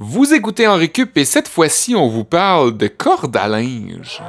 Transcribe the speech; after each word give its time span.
Vous 0.00 0.32
écoutez 0.32 0.68
en 0.68 0.76
récup 0.76 1.18
et 1.18 1.24
cette 1.24 1.48
fois-ci, 1.48 1.96
on 1.96 2.06
vous 2.06 2.22
parle 2.22 2.76
de 2.76 2.86
corde 2.86 3.36
à 3.36 3.48
linge. 3.48 4.22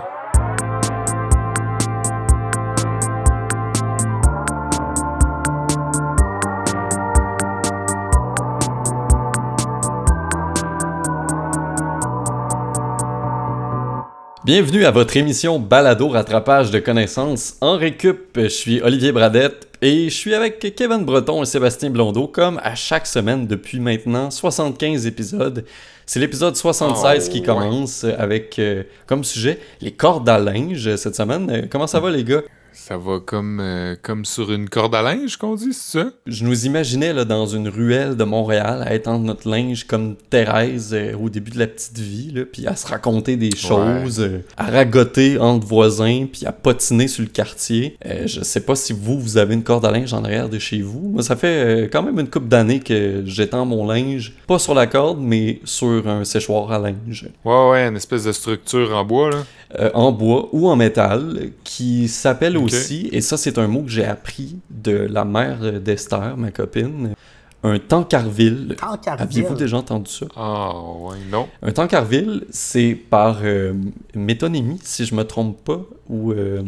Bienvenue 14.43 14.85
à 14.85 14.89
votre 14.89 15.15
émission 15.17 15.59
Balado 15.59 16.07
Rattrapage 16.07 16.71
de 16.71 16.79
connaissances 16.79 17.57
en 17.61 17.77
récup. 17.77 18.35
Je 18.35 18.47
suis 18.47 18.81
Olivier 18.81 19.11
Bradette 19.11 19.68
et 19.81 20.09
je 20.09 20.15
suis 20.15 20.33
avec 20.33 20.59
Kevin 20.75 21.05
Breton 21.05 21.41
et 21.41 21.45
Sébastien 21.45 21.89
Blondeau 21.89 22.27
comme 22.27 22.59
à 22.63 22.75
chaque 22.75 23.07
semaine 23.07 23.47
depuis 23.47 23.79
maintenant 23.79 24.29
75 24.29 25.05
épisodes. 25.07 25.65
C'est 26.05 26.19
l'épisode 26.19 26.55
76 26.55 27.25
Oh, 27.27 27.31
qui 27.31 27.39
ouais. 27.39 27.45
commence 27.45 28.03
avec 28.03 28.57
euh, 28.59 28.83
comme 29.05 29.23
sujet 29.23 29.59
les 29.81 29.91
cordes 29.91 30.27
à 30.27 30.39
linge 30.39 30.95
cette 30.95 31.15
semaine. 31.15 31.49
Euh, 31.49 31.61
Comment 31.69 31.87
ça 31.87 31.99
va 31.99 32.09
les 32.11 32.23
gars? 32.23 32.41
Ça 32.81 32.97
va 32.97 33.19
comme, 33.23 33.59
euh, 33.61 33.95
comme 34.01 34.25
sur 34.25 34.51
une 34.51 34.67
corde 34.67 34.95
à 34.95 35.03
linge 35.03 35.37
qu'on 35.37 35.53
dit, 35.53 35.73
c'est 35.73 35.99
ça? 35.99 36.11
Je 36.25 36.43
nous 36.43 36.65
imaginais 36.65 37.13
là, 37.13 37.23
dans 37.23 37.45
une 37.45 37.67
ruelle 37.67 38.15
de 38.15 38.23
Montréal 38.23 38.83
à 38.83 38.95
étendre 38.95 39.25
notre 39.25 39.47
linge 39.47 39.83
comme 39.85 40.15
Thérèse 40.29 40.91
euh, 40.93 41.13
au 41.15 41.29
début 41.29 41.51
de 41.51 41.59
la 41.59 41.67
petite 41.67 41.99
vie, 41.99 42.31
là, 42.31 42.45
puis 42.51 42.65
à 42.65 42.75
se 42.75 42.87
raconter 42.87 43.35
des 43.35 43.55
choses, 43.55 44.21
euh, 44.21 44.39
à 44.57 44.71
ragoter 44.71 45.37
entre 45.37 45.67
voisins, 45.67 46.25
puis 46.31 46.47
à 46.47 46.51
potiner 46.51 47.07
sur 47.07 47.21
le 47.21 47.27
quartier. 47.27 47.95
Je 48.25 48.41
sais 48.41 48.61
pas 48.61 48.75
si 48.75 48.93
vous, 48.93 49.19
vous 49.19 49.37
avez 49.37 49.53
une 49.53 49.63
corde 49.63 49.85
à 49.85 49.91
linge 49.91 50.13
en 50.13 50.23
arrière 50.23 50.49
de 50.49 50.57
chez 50.57 50.81
vous. 50.81 51.09
Moi, 51.09 51.21
ça 51.21 51.35
fait 51.35 51.89
quand 51.91 52.01
même 52.01 52.17
une 52.17 52.29
couple 52.29 52.47
d'années 52.47 52.79
que 52.79 53.23
j'étends 53.25 53.65
mon 53.65 53.85
linge, 53.85 54.33
pas 54.47 54.57
sur 54.57 54.73
la 54.73 54.87
corde, 54.87 55.19
mais 55.21 55.59
sur 55.63 56.07
un 56.07 56.23
séchoir 56.23 56.71
à 56.71 56.79
linge. 56.79 57.27
Ouais, 57.45 57.69
ouais, 57.69 57.87
une 57.87 57.97
espèce 57.97 58.23
de 58.23 58.31
structure 58.31 58.95
en 58.95 59.03
bois, 59.03 59.31
là. 59.31 59.91
En 59.93 60.11
bois 60.11 60.49
ou 60.51 60.67
en 60.67 60.75
métal, 60.75 61.51
qui 61.63 62.07
s'appelle 62.07 62.57
Ok. 62.57 62.68
Aussi, 62.77 63.09
et 63.11 63.21
ça 63.21 63.37
c'est 63.37 63.57
un 63.57 63.67
mot 63.67 63.81
que 63.83 63.89
j'ai 63.89 64.05
appris 64.05 64.57
de 64.69 64.91
la 65.09 65.25
mère 65.25 65.81
d'Esther, 65.81 66.35
ma 66.37 66.51
copine, 66.51 67.13
un 67.61 67.77
tancarville. 67.77 68.75
Tancarville. 68.79 69.21
Aviez-vous 69.23 69.55
déjà 69.55 69.77
entendu 69.77 70.09
ça? 70.09 70.25
Ah, 70.37 70.71
ouais, 71.01 71.17
non. 71.29 71.47
Un 71.61 71.71
tancarville, 71.73 72.45
c'est 72.49 72.93
par 72.93 73.39
euh, 73.43 73.73
métonymie, 74.15 74.79
si 74.81 75.03
je 75.05 75.13
me 75.13 75.23
trompe 75.23 75.61
pas, 75.65 75.81
ou... 76.07 76.31
euh, 76.31 76.61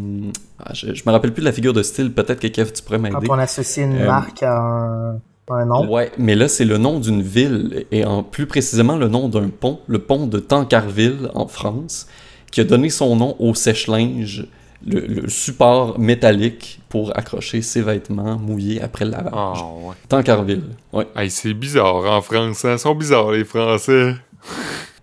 ah, 0.60 0.74
je, 0.74 0.94
je 0.94 1.04
me 1.06 1.12
rappelle 1.12 1.32
plus 1.34 1.42
de 1.42 1.46
la 1.46 1.54
figure 1.54 1.72
de 1.74 1.82
style, 1.82 2.12
peut-être 2.12 2.42
que 2.42 2.48
Kev, 2.48 2.72
tu 2.74 2.84
pourrais 2.84 2.98
Quand 2.98 3.04
m'aider. 3.22 3.28
on 3.30 3.40
associe 3.40 3.86
une 3.88 3.98
Euh, 4.02 4.06
marque 4.06 4.44
à 4.44 4.58
un, 5.50 5.66
nom. 5.66 5.90
Ouais, 5.90 6.12
mais 6.18 6.36
là, 6.36 6.48
c'est 6.50 6.66
le 6.66 6.78
nom 6.78 7.00
d'une 7.00 7.22
ville, 7.22 7.86
et 7.92 8.04
en 8.06 8.22
plus 8.24 8.46
précisément 8.46 8.98
le 8.98 9.08
nom 9.08 9.30
d'un 9.30 9.48
pont, 9.50 9.80
le 9.88 10.00
pont 10.00 10.28
de 10.28 10.40
Tancarville, 10.40 11.30
en 11.34 11.48
France, 11.48 12.08
qui 12.52 12.60
a 12.60 12.64
donné 12.66 12.90
son 12.90 13.16
nom 13.16 13.36
au 13.40 13.54
sèche-linge, 13.54 14.46
le, 14.86 15.00
le 15.02 15.30
support 15.30 16.00
métallique 16.00 16.80
pour 16.90 17.16
accrocher 17.18 17.62
ses 17.62 17.82
vêtements 17.82 18.38
mouillés 18.38 18.82
après 18.82 19.06
le 19.06 19.12
lavage. 19.12 19.32
Ah, 19.34 19.54
ouais. 19.84 19.96
Tancarville, 20.10 20.64
ouais. 20.94 21.08
Hey, 21.16 21.30
c'est 21.30 21.54
bizarre 21.54 21.96
en 22.12 22.22
France, 22.22 22.66
hein? 22.66 22.74
Ils 22.74 22.80
sont 22.80 22.96
bizarres, 22.96 23.32
les 23.32 23.46
Français. 23.46 24.16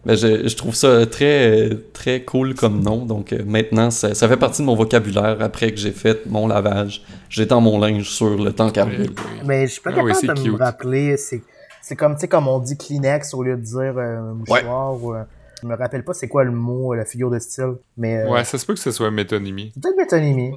Ben, 0.06 0.16
je, 0.16 0.48
je 0.48 0.56
trouve 0.56 0.74
ça 0.74 1.04
très, 1.06 1.70
très 1.92 2.22
cool 2.22 2.54
comme 2.54 2.80
nom, 2.80 3.04
donc 3.04 3.32
euh, 3.32 3.42
maintenant, 3.44 3.90
ça, 3.90 4.14
ça 4.14 4.28
fait 4.28 4.36
partie 4.36 4.62
de 4.62 4.66
mon 4.66 4.76
vocabulaire 4.76 5.36
après 5.40 5.72
que 5.72 5.76
j'ai 5.76 5.90
fait 5.90 6.24
mon 6.26 6.46
lavage. 6.46 7.02
J'étends 7.28 7.60
mon 7.60 7.78
linge 7.80 8.08
sur 8.08 8.42
le 8.42 8.52
Tancarville. 8.52 9.10
Mais 9.44 9.66
je 9.66 9.72
suis 9.72 9.80
pas 9.82 9.90
Ah 9.92 9.96
capable 9.96 10.42
de 10.44 10.50
me 10.50 10.56
rappeler. 10.56 11.16
C'est, 11.18 11.96
comme, 11.96 12.14
tu 12.14 12.20
sais, 12.20 12.28
comme 12.28 12.46
on 12.46 12.58
dit 12.60 12.78
Kleenex 12.78 13.34
au 13.34 13.42
lieu 13.42 13.56
de 13.56 13.60
dire 13.62 13.94
euh, 13.98 14.32
mouchoir. 14.34 14.94
Ou, 15.02 15.14
euh, 15.14 15.24
je 15.60 15.66
me 15.66 15.74
rappelle 15.76 16.04
pas 16.04 16.14
c'est 16.14 16.28
quoi 16.28 16.44
le 16.44 16.52
mot, 16.52 16.92
euh, 16.92 16.96
la 16.96 17.04
figure 17.04 17.30
de 17.30 17.38
style. 17.38 17.74
Mais 17.96 18.18
euh, 18.18 18.30
Ouais, 18.30 18.44
ça 18.44 18.58
se 18.58 18.66
peut 18.66 18.74
que 18.74 18.80
ce 18.80 18.90
soit 18.90 19.10
métonymie. 19.10 19.72
peut-être 19.80 19.96
métonymie. 19.96 20.52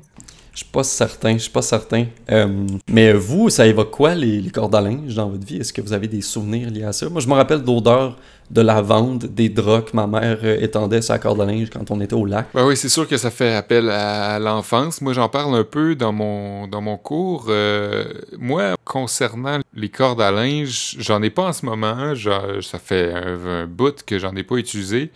Je 0.53 0.57
suis 0.57 0.65
pas 0.65 0.83
certain, 0.83 1.33
je 1.33 1.43
suis 1.43 1.51
pas 1.51 1.61
certain. 1.61 2.07
Euh, 2.29 2.67
mais 2.89 3.13
vous, 3.13 3.49
ça 3.49 3.65
évoque 3.65 3.91
quoi 3.91 4.15
les, 4.15 4.49
cordes 4.49 4.75
à 4.75 4.81
linge 4.81 5.15
dans 5.15 5.29
votre 5.29 5.45
vie? 5.45 5.57
Est-ce 5.57 5.71
que 5.71 5.81
vous 5.81 5.93
avez 5.93 6.09
des 6.09 6.21
souvenirs 6.21 6.69
liés 6.69 6.83
à 6.83 6.91
ça? 6.91 7.07
Moi, 7.09 7.21
je 7.21 7.27
me 7.29 7.33
rappelle 7.33 7.61
d'odeur 7.61 8.17
de 8.49 8.59
lavande, 8.59 9.27
des 9.27 9.47
draps 9.47 9.91
que 9.91 9.95
ma 9.95 10.07
mère 10.07 10.39
euh, 10.43 10.59
étendait 10.59 11.01
sur 11.01 11.13
la 11.13 11.19
corde 11.19 11.39
à 11.39 11.45
linge 11.45 11.69
quand 11.69 11.89
on 11.89 12.01
était 12.01 12.15
au 12.15 12.25
lac. 12.25 12.47
Ben 12.53 12.65
oui, 12.65 12.75
c'est 12.75 12.89
sûr 12.89 13.07
que 13.07 13.15
ça 13.15 13.31
fait 13.31 13.53
appel 13.53 13.89
à 13.89 14.39
l'enfance. 14.39 14.99
Moi, 14.99 15.13
j'en 15.13 15.29
parle 15.29 15.55
un 15.55 15.63
peu 15.63 15.95
dans 15.95 16.11
mon, 16.11 16.97
cours. 16.97 17.45
Euh, 17.47 18.03
moi, 18.37 18.75
concernant 18.83 19.59
les 19.73 19.87
cordes 19.87 20.21
à 20.21 20.31
linge, 20.31 20.97
j'en 20.99 21.23
ai 21.23 21.29
pas 21.29 21.43
en 21.43 21.53
ce 21.53 21.65
moment. 21.65 22.13
Ça 22.61 22.77
fait 22.77 23.13
un, 23.13 23.61
un 23.61 23.67
bout 23.67 24.03
que 24.03 24.19
j'en 24.19 24.35
ai 24.35 24.43
pas 24.43 24.55
utilisé. 24.55 25.11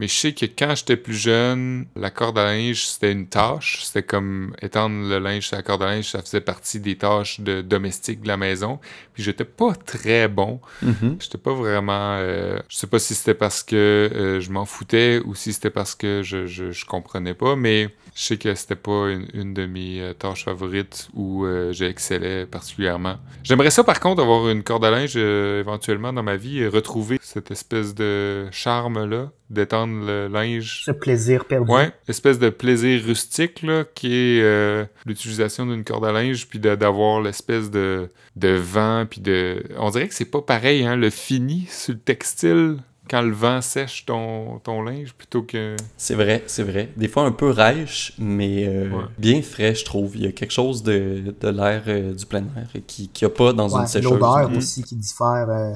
Mais 0.00 0.08
je 0.08 0.14
sais 0.14 0.32
que 0.32 0.46
quand 0.46 0.74
j'étais 0.74 0.96
plus 0.96 1.14
jeune, 1.14 1.84
la 1.94 2.10
corde 2.10 2.38
à 2.38 2.46
linge, 2.46 2.86
c'était 2.86 3.12
une 3.12 3.26
tâche. 3.26 3.82
C'était 3.84 4.02
comme 4.02 4.54
étendre 4.62 5.06
le 5.06 5.18
linge 5.18 5.46
sur 5.48 5.56
la 5.56 5.62
corde 5.62 5.82
à 5.82 5.86
linge, 5.94 6.08
ça 6.08 6.22
faisait 6.22 6.40
partie 6.40 6.80
des 6.80 6.96
tâches 6.96 7.38
de 7.40 7.60
domestiques 7.60 8.22
de 8.22 8.28
la 8.28 8.38
maison. 8.38 8.80
Puis 9.12 9.22
j'étais 9.22 9.44
pas 9.44 9.74
très 9.74 10.26
bon. 10.26 10.58
Mhm. 10.80 11.18
J'étais 11.20 11.36
pas 11.36 11.52
vraiment. 11.52 12.16
euh, 12.16 12.58
je 12.70 12.78
sais 12.78 12.86
pas 12.86 12.98
si 12.98 13.14
c'était 13.14 13.34
parce 13.34 13.62
que 13.62 13.76
euh, 13.76 14.40
je 14.40 14.50
m'en 14.50 14.64
foutais 14.64 15.20
ou 15.26 15.34
si 15.34 15.52
c'était 15.52 15.68
parce 15.68 15.94
que 15.94 16.22
je, 16.22 16.46
je, 16.46 16.72
je 16.72 16.86
comprenais 16.86 17.34
pas, 17.34 17.54
mais 17.54 17.90
je 18.14 18.22
sais 18.22 18.36
que 18.36 18.54
c'était 18.54 18.76
pas 18.76 19.10
une, 19.10 19.26
une 19.34 19.54
de 19.54 19.66
mes 19.66 20.00
euh, 20.00 20.12
tâches 20.12 20.44
favorites 20.44 21.08
où 21.14 21.44
euh, 21.44 21.72
j'excellais 21.72 22.46
particulièrement. 22.46 23.16
J'aimerais 23.42 23.70
ça 23.70 23.84
par 23.84 24.00
contre 24.00 24.22
avoir 24.22 24.48
une 24.48 24.62
corde 24.62 24.84
à 24.84 24.90
linge 24.90 25.14
euh, 25.16 25.60
éventuellement 25.60 26.12
dans 26.12 26.22
ma 26.22 26.36
vie 26.36 26.58
et 26.58 26.68
retrouver 26.68 27.18
cette 27.22 27.50
espèce 27.50 27.94
de 27.94 28.46
charme-là 28.50 29.30
d'étendre 29.50 30.06
le 30.06 30.28
linge. 30.28 30.82
Ce 30.86 30.92
plaisir 30.92 31.44
perdu. 31.44 31.70
Ouais, 31.70 31.90
espèce 32.08 32.38
de 32.38 32.50
plaisir 32.50 33.02
rustique 33.04 33.62
là, 33.62 33.84
qui 33.94 34.14
est 34.14 34.42
euh, 34.42 34.84
l'utilisation 35.06 35.66
d'une 35.66 35.84
corde 35.84 36.04
à 36.04 36.12
linge 36.12 36.46
puis 36.48 36.60
d'avoir 36.60 37.20
l'espèce 37.20 37.70
de, 37.70 38.08
de 38.36 38.48
vent 38.48 39.06
puis 39.10 39.20
de 39.20 39.62
on 39.76 39.90
dirait 39.90 40.08
que 40.08 40.14
c'est 40.14 40.24
pas 40.24 40.40
pareil 40.40 40.86
hein, 40.86 40.96
le 40.96 41.10
fini 41.10 41.66
sur 41.68 41.94
le 41.94 42.00
textile 42.00 42.76
quand 43.10 43.22
le 43.22 43.32
vent 43.32 43.60
sèche 43.60 44.06
ton, 44.06 44.58
ton 44.60 44.82
linge 44.82 45.12
plutôt 45.14 45.42
que 45.42 45.74
C'est 45.96 46.14
vrai, 46.14 46.44
c'est 46.46 46.62
vrai. 46.62 46.90
Des 46.96 47.08
fois 47.08 47.24
un 47.24 47.32
peu 47.32 47.50
rêche, 47.50 48.12
mais 48.18 48.66
euh, 48.68 48.88
Ouais. 48.90 49.04
bien 49.18 49.42
frais, 49.42 49.74
je 49.74 49.84
trouve. 49.84 50.16
Il 50.16 50.22
y 50.24 50.26
a 50.28 50.32
quelque 50.32 50.52
chose 50.52 50.82
de, 50.84 51.34
de 51.40 51.48
l'air 51.48 51.82
euh, 51.88 52.14
du 52.14 52.24
plein 52.26 52.44
air 52.56 52.68
qui 52.86 53.10
n'y 53.20 53.26
a 53.26 53.30
pas 53.30 53.52
dans 53.52 53.68
Ouais, 53.74 53.80
une 53.80 53.86
sécheuse. 53.88 54.10
l'odeur 54.12 54.48
Mhm. 54.50 54.56
aussi 54.58 54.82
qui 54.84 54.94
diffère. 54.96 55.46
euh, 55.48 55.72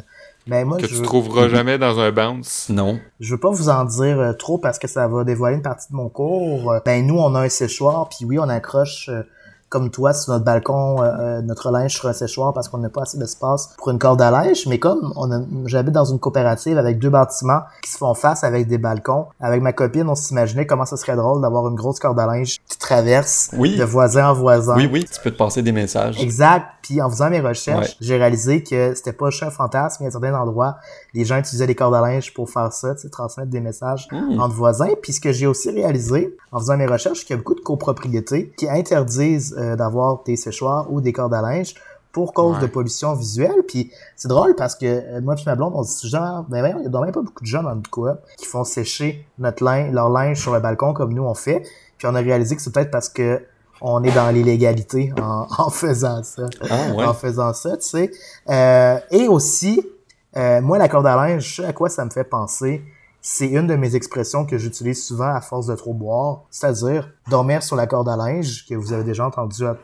Mais 0.47 0.62
moi, 0.65 0.77
que 0.78 0.87
je, 0.87 0.97
tu 0.97 1.03
trouveras 1.03 1.49
jamais 1.49 1.78
dans 1.78 1.99
un 1.99 2.12
bounce. 2.12 2.69
Non. 2.69 3.00
je 3.19 3.34
veux 3.34 3.41
pas 3.41 3.50
vous 3.50 3.69
en 3.71 3.84
dire 3.87 4.21
euh, 4.21 4.33
trop 4.34 4.59
parce 4.59 4.78
que 4.78 4.87
ça 4.87 5.09
va 5.09 5.25
dévoiler 5.25 5.56
une 5.56 5.62
partie 5.62 5.91
de 5.91 5.97
mon 5.97 6.09
cours. 6.11 6.71
Euh, 6.71 6.81
Ben 6.84 7.05
nous, 7.06 7.19
on 7.19 7.34
a 7.34 7.41
un 7.41 7.49
séchoir, 7.49 8.09
puis 8.11 8.27
oui, 8.27 8.39
on 8.39 8.49
accroche 8.49 9.09
euh, 9.09 9.23
comme 9.75 9.91
toi 9.91 10.12
sur 10.15 10.33
notre 10.33 10.45
balcon 10.45 11.03
euh, 11.03 11.03
euh, 11.19 11.43
notre 11.43 11.73
linge 11.73 11.95
sur 11.97 12.09
un 12.09 12.12
séchoir 12.12 12.53
parce 12.55 12.69
qu'on 12.69 12.79
n'a 12.79 12.89
pas 12.89 13.03
assez 13.03 13.19
d'espace 13.19 13.71
pour 13.77 13.91
une 13.91 13.99
corde 13.99 14.23
à 14.23 14.31
linge. 14.31 14.67
Mais 14.69 14.79
comme 14.79 15.12
on 15.17 15.67
j'habite 15.67 15.93
dans 15.93 16.05
une 16.05 16.21
coopérative 16.21 16.79
avec 16.79 17.01
deux 17.01 17.11
bâtiments 17.11 17.62
qui 17.83 17.91
se 17.91 17.99
font 17.99 18.15
face 18.15 18.45
avec 18.45 18.69
des 18.69 18.79
balcons, 18.79 19.27
avec 19.41 19.61
ma 19.62 19.73
copine, 19.73 20.09
on 20.09 20.15
s'imaginait 20.15 20.65
comment 20.67 20.85
ça 20.85 20.97
serait 20.97 21.17
drôle 21.17 21.43
d'avoir 21.43 21.67
une 21.69 21.75
grosse 21.75 21.99
corde 21.99 22.21
à 22.21 22.27
linge 22.27 22.59
qui 22.69 22.79
traverse 22.79 23.51
Oui. 23.59 23.77
de 23.77 23.83
voisin 23.85 24.29
en 24.29 24.35
voisin. 24.35 24.77
Oui, 24.77 24.89
oui, 24.93 25.05
tu 25.12 25.21
peux 25.21 25.33
te 25.33 25.37
passer 25.39 25.61
des 25.62 25.73
messages. 25.73 26.23
Exact. 26.23 26.67
Puis 26.83 27.01
en 27.01 27.09
faisant 27.11 27.31
mes 27.31 27.41
recherches, 27.41 27.89
Ouais. 27.89 27.95
j'ai 28.01 28.17
réalisé 28.19 28.62
que 28.62 28.95
c'était 28.95 29.15
pas 29.15 29.31
juste 29.31 29.43
un 29.43 29.51
fantasme. 29.51 30.03
Il 30.03 30.05
y 30.05 30.09
a 30.09 30.11
certains 30.12 30.35
endroits, 30.39 30.77
les 31.15 31.25
gens 31.25 31.39
utilisaient 31.39 31.67
des 31.67 31.75
cordes 31.75 31.95
à 31.95 32.01
linge 32.03 32.33
pour 32.35 32.49
faire 32.51 32.73
ça, 32.75 32.95
tu 32.95 33.01
sais, 33.01 33.09
transmettre 33.09 33.51
des 33.51 33.61
messages 33.61 34.06
Hmm. 34.12 34.39
entre 34.39 34.55
voisins. 34.55 34.91
Puis 35.03 35.15
ce 35.15 35.21
que 35.21 35.33
j'ai 35.33 35.47
aussi 35.47 35.71
réalisé 35.71 36.37
en 36.53 36.59
faisant 36.61 36.77
mes 36.77 36.87
recherches, 36.87 37.21
c'est 37.21 37.25
qu'il 37.25 37.35
y 37.37 37.39
a 37.39 37.43
beaucoup 37.43 37.55
de 37.55 37.61
copropriétés 37.61 38.53
qui 38.59 38.69
interdisent 38.69 39.56
euh, 39.64 39.76
d'avoir 39.76 40.22
des 40.25 40.36
séchoirs 40.36 40.86
ou 40.92 41.00
des 41.00 41.12
cordes 41.12 41.34
à 41.34 41.42
linge 41.42 41.75
pour 42.12 42.32
cause 42.32 42.56
Ouais. 42.56 42.62
de 42.62 42.66
pollution 42.69 43.14
visuelle. 43.14 43.62
Puis 43.66 43.91
c'est 44.14 44.28
drôle 44.28 44.54
parce 44.54 44.75
que 44.76 44.86
euh, 44.86 45.20
moi 45.20 45.34
et 45.34 45.42
ma 45.47 45.56
blonde, 45.56 45.72
on 45.75 45.82
se 45.82 46.02
dit 46.02 46.08
genre, 46.10 46.44
ben 46.48 46.60
voyons, 46.60 46.78
il 46.86 46.92
y 46.92 46.97
a 46.97 47.00
même 47.00 47.10
pas 47.12 47.22
beaucoup 47.22 47.42
de 47.42 47.48
gens 47.48 47.62
dans 47.62 47.75
le 47.75 47.82
coop 47.91 48.19
qui 48.37 48.46
font 48.46 48.62
sécher 48.64 49.26
notre 49.38 49.64
linge, 49.64 49.90
leur 49.93 50.08
linge 50.11 50.38
sur 50.40 50.52
le 50.55 50.61
balcon 50.61 50.93
comme 50.94 51.12
nous 51.12 51.25
on 51.25 51.34
fait. 51.34 51.62
Puis 51.99 52.06
on 52.06 52.14
a 52.14 52.20
réalisé 52.20 52.55
que 52.55 52.62
c'est 52.62 52.72
peut-être 52.72 52.90
parce 52.93 53.08
que 53.08 53.43
on 53.81 54.02
est 54.05 54.12
dans 54.14 54.31
l'illégalité 54.31 55.12
en, 55.20 55.46
en 55.58 55.70
faisant 55.70 56.22
ça 56.22 56.44
Ah 56.70 56.93
ouais. 56.94 57.05
en 57.05 57.12
faisant 57.14 57.52
ça, 57.52 57.76
tu 57.76 57.82
sais. 57.88 58.10
Euh, 58.49 58.99
et 59.10 59.26
aussi, 59.28 59.84
euh, 60.37 60.60
moi, 60.62 60.78
la 60.78 60.88
corde 60.88 61.06
à 61.08 61.17
linge, 61.17 61.43
je 61.49 61.62
sais 61.62 61.69
à 61.69 61.72
quoi 61.72 61.88
ça 61.88 62.05
me 62.05 62.10
fait 62.10 62.25
penser. 62.25 62.82
C'est 63.26 63.49
une 63.49 63.67
de 63.67 63.75
mes 63.75 63.97
expressions 63.97 64.44
que 64.44 64.59
j'utilise 64.59 65.03
souvent 65.03 65.35
à 65.35 65.41
force 65.41 65.67
de 65.67 65.75
trop 65.75 65.94
boire, 65.94 66.43
c'est-à-dire 66.50 67.09
dormir 67.31 67.62
sur 67.62 67.75
la 67.75 67.87
corde 67.87 68.06
à 68.06 68.19
linge, 68.19 68.67
que 68.69 68.75
vous 68.75 68.93
avez 68.93 69.03
déjà 69.03 69.26
entendu 69.26 69.65
à 69.65 69.79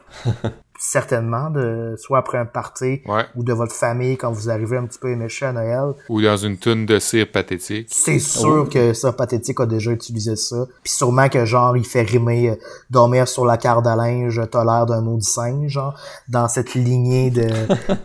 certainement, 0.82 1.50
de 1.50 1.94
soit 1.98 2.18
après 2.18 2.38
un 2.38 2.46
party 2.46 3.02
Ouais. 3.06 3.24
ou 3.36 3.44
de 3.44 3.52
votre 3.52 3.74
famille 3.74 4.16
quand 4.16 4.32
vous 4.32 4.48
arrivez 4.48 4.78
un 4.78 4.86
petit 4.86 4.98
peu 4.98 5.10
éméché 5.10 5.44
à 5.44 5.52
Noël. 5.52 5.92
Ou 6.08 6.22
dans 6.22 6.36
une 6.38 6.56
toune 6.56 6.86
de 6.86 6.98
cire 6.98 7.30
pathétique. 7.30 7.88
C'est 7.92 8.18
sûr 8.18 8.68
que 8.72 8.94
ça, 8.94 9.12
Pathétique 9.12 9.60
a 9.60 9.66
déjà 9.66 9.90
utilisé 9.90 10.36
ça. 10.36 10.64
Puis 10.82 10.92
sûrement 10.94 11.28
que 11.28 11.44
genre, 11.44 11.76
il 11.76 11.84
fait 11.84 12.02
rimer 12.02 12.50
euh, 12.50 12.54
dormir 12.88 13.28
sur 13.28 13.44
la 13.44 13.58
carte 13.58 13.86
à 13.86 13.94
linge, 13.94 14.40
t'as 14.50 14.64
l'air 14.64 14.86
d'un 14.86 15.02
maudit 15.02 15.26
singe, 15.26 15.68
genre, 15.70 15.94
dans 16.28 16.48
cette 16.48 16.72
lignée 16.74 17.30
de, 17.30 17.46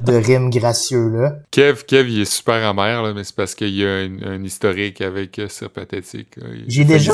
de 0.02 0.14
rimes 0.26 0.50
gracieux-là. 0.50 1.38
Kev, 1.52 1.84
Kev, 1.86 2.10
il 2.12 2.22
est 2.22 2.26
super 2.26 2.68
amer, 2.68 3.02
là, 3.02 3.14
mais 3.14 3.24
c'est 3.24 3.36
parce 3.36 3.56
qu'il 3.56 3.70
y 3.74 3.86
a 3.86 3.90
un, 3.90 4.18
un 4.34 4.44
historique 4.44 5.00
avec 5.00 5.40
euh, 5.40 5.48
cire 5.48 5.70
pathétique. 5.70 6.38
J'ai 6.68 6.84
déjà, 6.84 7.14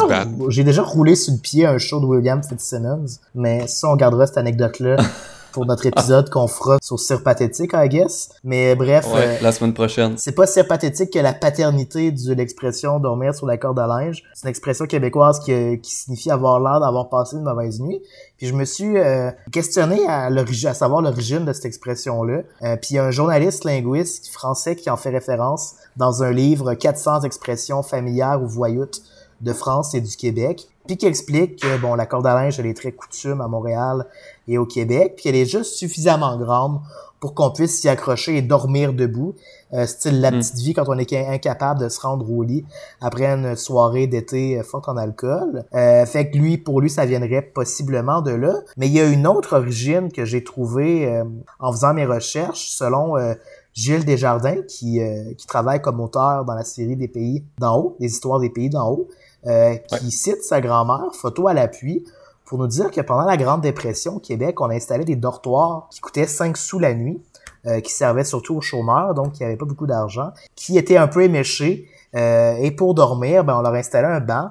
j'ai 0.50 0.64
déjà 0.64 0.82
roulé 0.82 1.14
sur 1.16 1.34
le 1.34 1.40
pied 1.40 1.66
un 1.68 1.78
show 1.78 2.00
de 2.00 2.06
William 2.06 2.42
Fitzsimmons, 2.42 3.06
mais 3.36 3.68
ça, 3.68 3.88
on 3.90 3.96
gardera 3.96 4.26
cette 4.26 4.38
anecdote-là 4.40 4.98
pour 5.52 5.66
notre 5.66 5.86
épisode 5.86 6.30
qu'on 6.30 6.48
fera 6.48 6.78
sur 6.82 7.00
Cire 7.00 7.24
Pathétique, 7.24 7.72
I 7.74 7.90
guess. 7.90 8.30
Mais 8.44 8.76
bref, 8.76 9.08
Ouais, 9.14 9.38
euh, 9.38 9.38
la 9.42 9.52
semaine 9.52 9.74
prochaine. 9.74 10.18
c'est 10.18 10.32
pas 10.32 10.48
Cire 10.48 10.68
Pathétique 10.68 11.12
que 11.12 11.20
la 11.20 11.34
paternité 11.34 12.12
de 12.12 12.34
l'expression 12.34 13.00
dormir 13.00 13.36
sur 13.36 13.46
la 13.46 13.58
corde 13.58 13.80
à 13.80 13.88
linge. 13.88 14.24
C'est 14.34 14.44
une 14.44 14.50
expression 14.50 14.86
québécoise 14.86 15.40
qui, 15.40 15.80
qui 15.82 15.96
signifie 15.96 16.32
avoir 16.32 16.60
l'air 16.60 16.80
d'avoir 16.80 17.10
passé 17.10 17.36
une 17.36 17.44
mauvaise 17.44 17.80
nuit. 17.80 18.02
Puis 18.38 18.48
je 18.48 18.54
me 18.54 18.66
suis 18.66 18.98
euh, 18.98 19.32
questionné 19.52 20.06
à, 20.08 20.30
l'origine, 20.30 20.70
à 20.70 20.74
savoir 20.74 21.02
l'origine 21.02 21.46
de 21.46 21.54
cette 21.54 21.66
expression-là. 21.66 22.42
Euh, 22.64 22.76
puis 22.78 22.92
il 22.92 22.96
y 22.96 23.00
a 23.00 23.06
un 23.06 23.12
journaliste 23.12 23.66
linguiste 23.66 24.28
français 24.30 24.76
qui 24.76 24.90
en 24.90 24.98
fait 24.98 25.10
référence 25.10 25.76
dans 25.98 26.24
un 26.24 26.32
livre 26.32 26.74
400 26.74 27.22
expressions 27.22 27.84
familières 27.84 28.42
ou 28.42 28.48
voyoutes 28.48 29.02
de 29.42 29.54
France 29.54 29.94
et 29.96 30.02
du 30.02 30.16
Québec, 30.16 30.68
puis 30.88 30.98
qui 30.98 31.08
explique 31.08 31.62
que 31.62 31.78
bon 31.78 31.96
la 31.96 32.06
corde 32.06 32.28
à 32.28 32.36
linge 32.36 32.60
elle 32.60 32.68
est 32.68 32.78
très 32.78 32.92
coutume 32.92 33.42
à 33.42 33.48
Montréal 33.48 34.06
et 34.48 34.58
au 34.58 34.66
Québec, 34.66 35.14
puis 35.18 35.30
elle 35.30 35.36
est 35.36 35.46
juste 35.46 35.74
suffisamment 35.76 36.38
grande 36.38 36.80
pour 37.20 37.36
qu'on 37.36 37.52
puisse 37.52 37.80
s'y 37.80 37.88
accrocher 37.88 38.38
et 38.38 38.42
dormir 38.42 38.94
debout, 38.94 39.36
euh, 39.74 39.86
style 39.86 40.20
la 40.22 40.32
Mm. 40.32 40.40
petite 40.40 40.56
vie 40.58 40.74
quand 40.74 40.86
on 40.88 40.98
est 40.98 41.14
incapable 41.14 41.80
de 41.82 41.88
se 41.88 42.02
rendre 42.02 42.28
au 42.32 42.42
lit 42.42 42.66
après 43.00 43.28
une 43.28 43.56
soirée 43.56 44.08
d'été 44.08 44.58
euh, 44.60 44.64
forte 44.64 44.90
en 44.90 44.98
alcool. 44.98 45.64
Euh, 45.76 46.06
fait 46.08 46.32
que 46.32 46.38
lui, 46.38 46.58
pour 46.58 46.82
lui, 46.82 46.90
ça 46.90 47.06
viendrait 47.06 47.44
possiblement 47.44 48.22
de 48.24 48.32
là. 48.32 48.56
Mais 48.76 48.88
il 48.88 48.94
y 48.94 49.00
a 49.00 49.06
une 49.06 49.28
autre 49.28 49.56
origine 49.56 50.12
que 50.12 50.26
j'ai 50.26 50.44
trouvée 50.44 51.08
euh, 51.08 51.24
en 51.60 51.72
faisant 51.72 51.94
mes 51.94 52.08
recherches, 52.08 52.70
selon 52.72 53.18
euh, 53.18 53.36
Gilles 53.74 54.04
Desjardins, 54.04 54.64
qui, 54.68 55.00
euh, 55.00 55.34
qui 55.38 55.46
travaille 55.46 55.80
comme 55.80 56.00
auteur 56.02 56.44
dans 56.44 56.56
la 56.56 56.64
série 56.66 56.96
des 56.96 57.08
pays 57.08 57.46
d'en 57.60 57.78
haut, 57.78 57.98
des 58.00 58.08
histoires 58.08 58.40
des 58.40 58.50
pays 58.50 58.72
d'en 58.72 58.90
haut, 58.90 59.08
euh, 59.46 59.76
qui 59.76 60.10
cite 60.12 60.44
sa 60.44 60.60
grand-mère, 60.60 61.14
photo 61.14 61.48
à 61.48 61.54
l'appui, 61.54 62.04
pour 62.52 62.60
nous 62.60 62.68
dire 62.68 62.92
que 62.92 63.00
pendant 63.00 63.24
la 63.24 63.38
Grande 63.38 63.62
Dépression 63.62 64.18
au 64.18 64.20
Québec, 64.20 64.60
on 64.60 64.70
a 64.70 64.74
installé 64.74 65.06
des 65.06 65.16
dortoirs 65.16 65.88
qui 65.90 66.02
coûtaient 66.02 66.28
5 66.28 66.58
sous 66.58 66.80
la 66.80 66.94
nuit, 66.94 67.24
euh, 67.66 67.80
qui 67.80 67.94
servaient 67.94 68.26
surtout 68.26 68.58
aux 68.58 68.62
chômeurs, 68.62 69.14
donc 69.14 69.32
qui 69.32 69.44
n'avaient 69.44 69.56
pas 69.56 69.64
beaucoup 69.64 69.88
d'argent, 69.88 70.32
qui 70.54 70.78
étaient 70.78 70.98
un 70.98 71.08
peu 71.08 71.24
éméchés. 71.24 71.88
euh, 72.14 72.56
et 72.56 72.72
pour 72.72 72.94
dormir, 72.94 73.46
ben, 73.46 73.56
on 73.58 73.62
leur 73.62 73.74
installait 73.74 74.10
un 74.10 74.20
banc 74.20 74.50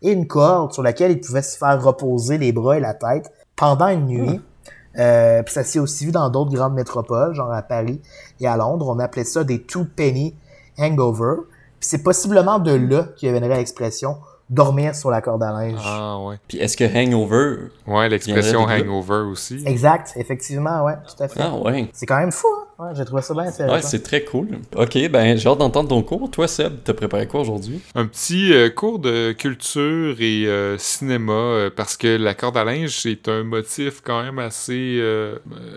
et 0.00 0.12
une 0.12 0.26
corde 0.26 0.72
sur 0.72 0.82
laquelle 0.82 1.10
ils 1.10 1.20
pouvaient 1.20 1.42
se 1.42 1.58
faire 1.58 1.82
reposer 1.84 2.38
les 2.38 2.52
bras 2.52 2.78
et 2.78 2.80
la 2.80 2.94
tête 2.94 3.30
pendant 3.54 3.88
une 3.88 4.06
nuit. 4.06 4.40
Euh, 4.98 5.42
puis 5.42 5.52
ça 5.52 5.62
s'est 5.62 5.78
aussi 5.78 6.06
vu 6.06 6.10
dans 6.10 6.30
d'autres 6.30 6.54
grandes 6.54 6.72
métropoles, 6.72 7.34
genre 7.34 7.52
à 7.52 7.60
Paris 7.60 8.00
et 8.40 8.46
à 8.46 8.56
Londres. 8.56 8.88
On 8.88 8.98
appelait 8.98 9.24
ça 9.24 9.44
des 9.44 9.60
two 9.60 9.84
penny 9.94 10.34
hangover. 10.78 11.42
Puis 11.80 11.90
c'est 11.90 12.02
possiblement 12.02 12.58
de 12.60 12.72
là 12.72 13.08
que 13.20 13.26
viendrait 13.26 13.58
l'expression 13.58 14.16
dormir 14.50 14.94
sur 14.94 15.10
la 15.10 15.20
corde 15.20 15.42
à 15.42 15.52
linge. 15.52 15.80
Ah 15.84 16.18
ouais. 16.20 16.36
Puis 16.46 16.58
est-ce 16.58 16.76
que 16.76 16.84
hangover. 16.84 17.68
Ouais, 17.86 18.08
l'expression 18.08 18.62
hangover 18.62 19.24
aussi. 19.30 19.62
Exact, 19.66 20.12
effectivement, 20.16 20.84
ouais, 20.84 20.94
tout 21.06 21.22
à 21.22 21.28
fait. 21.28 21.40
Ah 21.40 21.54
ouais. 21.56 21.88
C'est 21.92 22.06
quand 22.06 22.18
même 22.18 22.32
fou, 22.32 22.48
hein? 22.48 22.66
Ouais, 22.78 22.90
j'ai 22.96 23.04
trouvé 23.04 23.22
ça 23.22 23.32
bien 23.32 23.44
intéressant. 23.44 23.74
Ouais, 23.74 23.82
c'est 23.82 24.02
très 24.02 24.24
cool. 24.24 24.58
Ok, 24.74 24.98
ben 25.08 25.36
j'ai 25.36 25.48
hâte 25.48 25.58
d'entendre 25.58 25.88
ton 25.88 26.02
cours. 26.02 26.30
Toi, 26.30 26.48
Seb, 26.48 26.78
t'as 26.82 26.94
préparé 26.94 27.28
quoi 27.28 27.40
aujourd'hui? 27.40 27.80
Un 27.94 28.06
petit 28.06 28.52
euh, 28.52 28.70
cours 28.70 28.98
de 28.98 29.32
culture 29.32 30.16
et 30.18 30.46
euh, 30.46 30.76
cinéma, 30.78 31.32
euh, 31.32 31.70
parce 31.74 31.96
que 31.96 32.16
la 32.16 32.34
corde 32.34 32.56
à 32.56 32.64
linge, 32.64 32.98
c'est 33.00 33.28
un 33.28 33.44
motif 33.44 34.00
quand 34.02 34.22
même 34.22 34.38
assez 34.38 35.00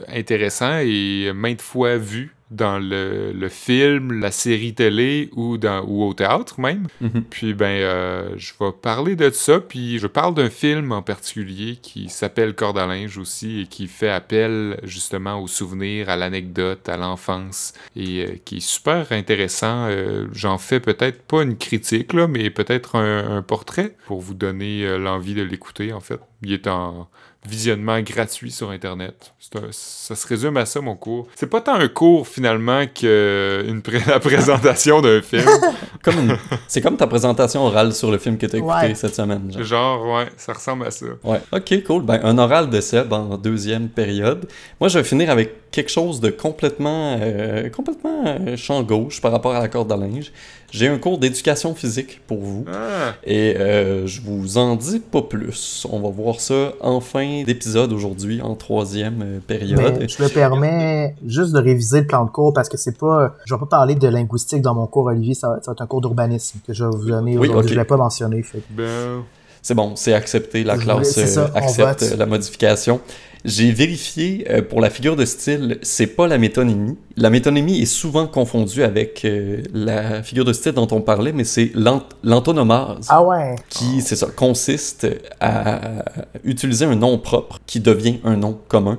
intéressant 0.07 0.79
et 0.79 1.31
maintes 1.33 1.62
fois 1.62 1.97
vu 1.97 2.35
dans 2.55 2.79
le, 2.79 3.31
le 3.31 3.49
film, 3.49 4.19
la 4.19 4.31
série 4.31 4.73
télé 4.73 5.29
ou, 5.35 5.57
dans, 5.57 5.83
ou 5.85 6.03
au 6.03 6.13
théâtre 6.13 6.59
même. 6.59 6.87
Mhm. 7.01 7.23
Puis 7.29 7.53
ben, 7.53 7.65
euh, 7.65 8.29
je 8.37 8.53
vais 8.59 8.71
parler 8.71 9.15
de 9.15 9.29
ça, 9.29 9.59
puis 9.59 9.99
je 9.99 10.07
parle 10.07 10.33
d'un 10.33 10.49
film 10.49 10.91
en 10.91 11.01
particulier 11.01 11.77
qui 11.81 12.09
s'appelle 12.09 12.55
Corde 12.55 12.77
à 12.77 12.87
linge 12.87 13.17
aussi 13.17 13.61
et 13.61 13.67
qui 13.67 13.87
fait 13.87 14.09
appel 14.09 14.79
justement 14.83 15.39
aux 15.41 15.47
souvenirs, 15.47 16.09
à 16.09 16.15
l'anecdote, 16.15 16.87
à 16.89 16.97
l'enfance 16.97 17.73
et 17.95 18.23
euh, 18.23 18.35
qui 18.43 18.57
est 18.57 18.67
super 18.67 19.11
intéressant. 19.11 19.87
Euh, 19.89 20.27
J'en 20.31 20.57
fais 20.57 20.79
peut-être 20.79 21.21
pas 21.23 21.43
une 21.43 21.57
critique, 21.57 22.13
là, 22.13 22.27
mais 22.27 22.49
peut-être 22.49 22.95
un, 22.95 23.37
un 23.37 23.41
portrait 23.41 23.95
pour 24.07 24.21
vous 24.21 24.33
donner 24.33 24.97
l'envie 24.97 25.33
de 25.33 25.43
l'écouter 25.43 25.93
en 25.93 25.99
fait. 25.99 26.19
Il 26.41 26.53
est 26.53 26.67
en 26.67 27.07
visionnement 27.47 28.00
gratuit 28.01 28.51
sur 28.51 28.69
Internet. 28.69 29.31
Un- 29.56 29.59
ça 29.71 30.15
se 30.15 30.27
résume 30.27 30.57
à 30.57 30.65
ça, 30.65 30.81
mon 30.81 30.95
cours. 30.95 31.27
C'est 31.36 31.47
pas 31.50 31.62
tant 31.62 31.75
un 31.75 31.88
cours, 31.88 32.27
finalement, 32.27 32.83
que 32.88 33.63
une 33.68 33.81
pré- 33.81 34.01
la 34.07 34.19
présentation 34.19 35.01
d'un 35.01 35.21
film. 35.21 35.45
Comme 36.03 36.38
C'est 36.68 36.81
comme 36.81 36.97
ta 36.97 37.07
présentation 37.07 37.62
orale 37.65 37.92
sur 37.94 38.12
le 38.12 38.18
film 38.19 38.38
que 38.38 38.45
t'as 38.45 38.57
écouté 38.59 38.74
Ouais. 38.89 38.95
cette 38.95 39.15
semaine. 39.15 39.51
genre. 39.51 39.63
Genre, 39.63 40.06
ouais, 40.15 40.25
ça 40.38 40.53
ressemble 40.53 40.86
à 40.86 40.92
ça. 40.92 41.06
Ouais. 41.24 41.39
Ok, 41.51 41.83
cool. 41.83 42.03
Ben, 42.03 42.19
un 42.24 42.38
oral 42.38 42.69
de 42.69 42.80
Seb 42.80 43.12
en 43.12 43.38
deuxième 43.38 43.88
période. 43.89 44.48
Moi, 44.80 44.88
je 44.89 45.00
vais 45.00 45.03
finir 45.03 45.31
avec 45.31 45.71
quelque 45.71 45.89
chose 45.89 46.19
de 46.21 46.30
complètement, 46.30 47.18
euh, 47.19 47.69
complètement 47.69 48.24
euh, 48.27 48.56
champ 48.56 48.83
gauche 48.83 49.19
par 49.19 49.31
rapport 49.31 49.56
à 49.56 49.59
la 49.59 49.68
corde 49.68 49.91
à 49.91 49.98
linge. 49.98 50.31
J'ai 50.71 50.88
un 50.89 50.98
cours 50.98 51.18
d'éducation 51.18 51.74
physique 51.74 52.21
pour 52.27 52.39
vous. 52.39 52.65
Ah, 52.71 53.13
Et 53.25 53.56
euh, 53.57 54.06
je 54.06 54.21
vous 54.21 54.57
en 54.57 54.75
dis 54.75 55.00
pas 55.00 55.21
plus. 55.21 55.88
On 55.89 56.00
va 56.01 56.09
voir 56.09 56.39
ça 56.39 56.74
en 56.81 57.00
fin 57.39 57.43
d'épisode 57.45 57.93
aujourd'hui, 57.93 58.41
en 58.41 58.55
troisième 58.55 59.21
euh, 59.21 59.39
période. 59.45 59.97
Mais 59.99 60.07
je 60.07 60.21
me 60.21 60.29
permets 60.29 61.15
juste 61.25 61.51
de 61.53 61.59
réviser 61.59 62.01
le 62.01 62.07
plan 62.07 62.25
de 62.25 62.29
cours 62.29 62.53
parce 62.53 62.69
que 62.69 62.77
c'est 62.77 62.97
pas. 62.97 63.35
Je 63.45 63.53
vais 63.53 63.59
pas 63.59 63.65
parler 63.65 63.95
de 63.95 64.07
linguistique 64.07 64.61
dans 64.61 64.75
mon 64.75 64.87
cours, 64.87 65.05
Olivier. 65.05 65.33
Ça 65.33 65.49
va, 65.49 65.55
ça 65.61 65.71
va 65.71 65.73
être 65.73 65.81
un 65.81 65.87
cours 65.87 66.01
d'urbanisme 66.01 66.59
que 66.65 66.73
je 66.73 66.83
vais 66.83 66.89
vous 66.91 67.05
donner 67.07 67.37
Oui. 67.37 67.49
Je 67.65 67.73
l'ai 67.73 67.83
pas 67.85 67.97
mentionné. 67.97 68.43
Fait. 68.43 68.61
ben... 68.69 69.23
C'est 69.61 69.73
bon, 69.73 69.95
c'est 69.95 70.13
accepté. 70.13 70.63
La 70.63 70.77
classe 70.77 70.93
voulais- 70.95 71.05
c'est 71.05 71.25
ça, 71.25 71.45
euh, 71.45 71.57
accepte 71.57 72.15
la 72.15 72.27
modification. 72.27 73.01
J'ai 73.47 73.71
vérifié 73.71 74.47
euh, 74.50 74.62
pour 74.63 74.81
la 74.81 74.89
figure 74.89 75.15
de 75.15 75.24
style, 75.24 75.77
c'est 75.83 76.07
pas 76.07 76.27
la 76.27 76.38
métonymie. 76.39 76.97
La 77.15 77.30
métonymie 77.30 77.80
est 77.80 77.86
souvent 77.86 78.25
confondue 78.25 78.81
avec 78.83 79.24
euh, 79.24 79.62
la 79.71 80.24
figure 80.24 80.45
de 80.45 80.51
style 80.53 80.71
dont 80.74 80.88
on 80.92 81.00
parlait, 81.01 81.31
mais 81.31 81.44
c'est 81.44 81.71
l'ant- 81.75 82.03
l'antonomase. 82.24 83.06
Ah 83.09 83.24
ouais. 83.24 83.56
qui, 83.69 84.01
c'est 84.01 84.15
ça, 84.15 84.27
consiste 84.36 85.07
à 85.39 86.03
utiliser 86.44 86.86
un 86.86 86.95
nom 86.95 87.18
propre 87.19 87.59
qui 87.68 87.80
devient 87.80 88.18
un 88.24 88.36
nom 88.36 88.57
commun. 88.68 88.97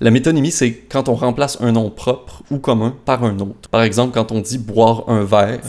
La 0.00 0.10
métonymie, 0.10 0.50
c'est 0.50 0.72
quand 0.72 1.08
on 1.08 1.14
remplace 1.14 1.58
un 1.60 1.72
nom 1.72 1.90
propre 1.90 2.42
ou 2.50 2.58
commun 2.58 2.94
par 3.04 3.24
un 3.24 3.38
autre. 3.40 3.68
Par 3.70 3.82
exemple, 3.82 4.12
quand 4.14 4.32
on 4.32 4.40
dit 4.40 4.58
boire 4.58 5.04
un 5.08 5.24
verre, 5.24 5.60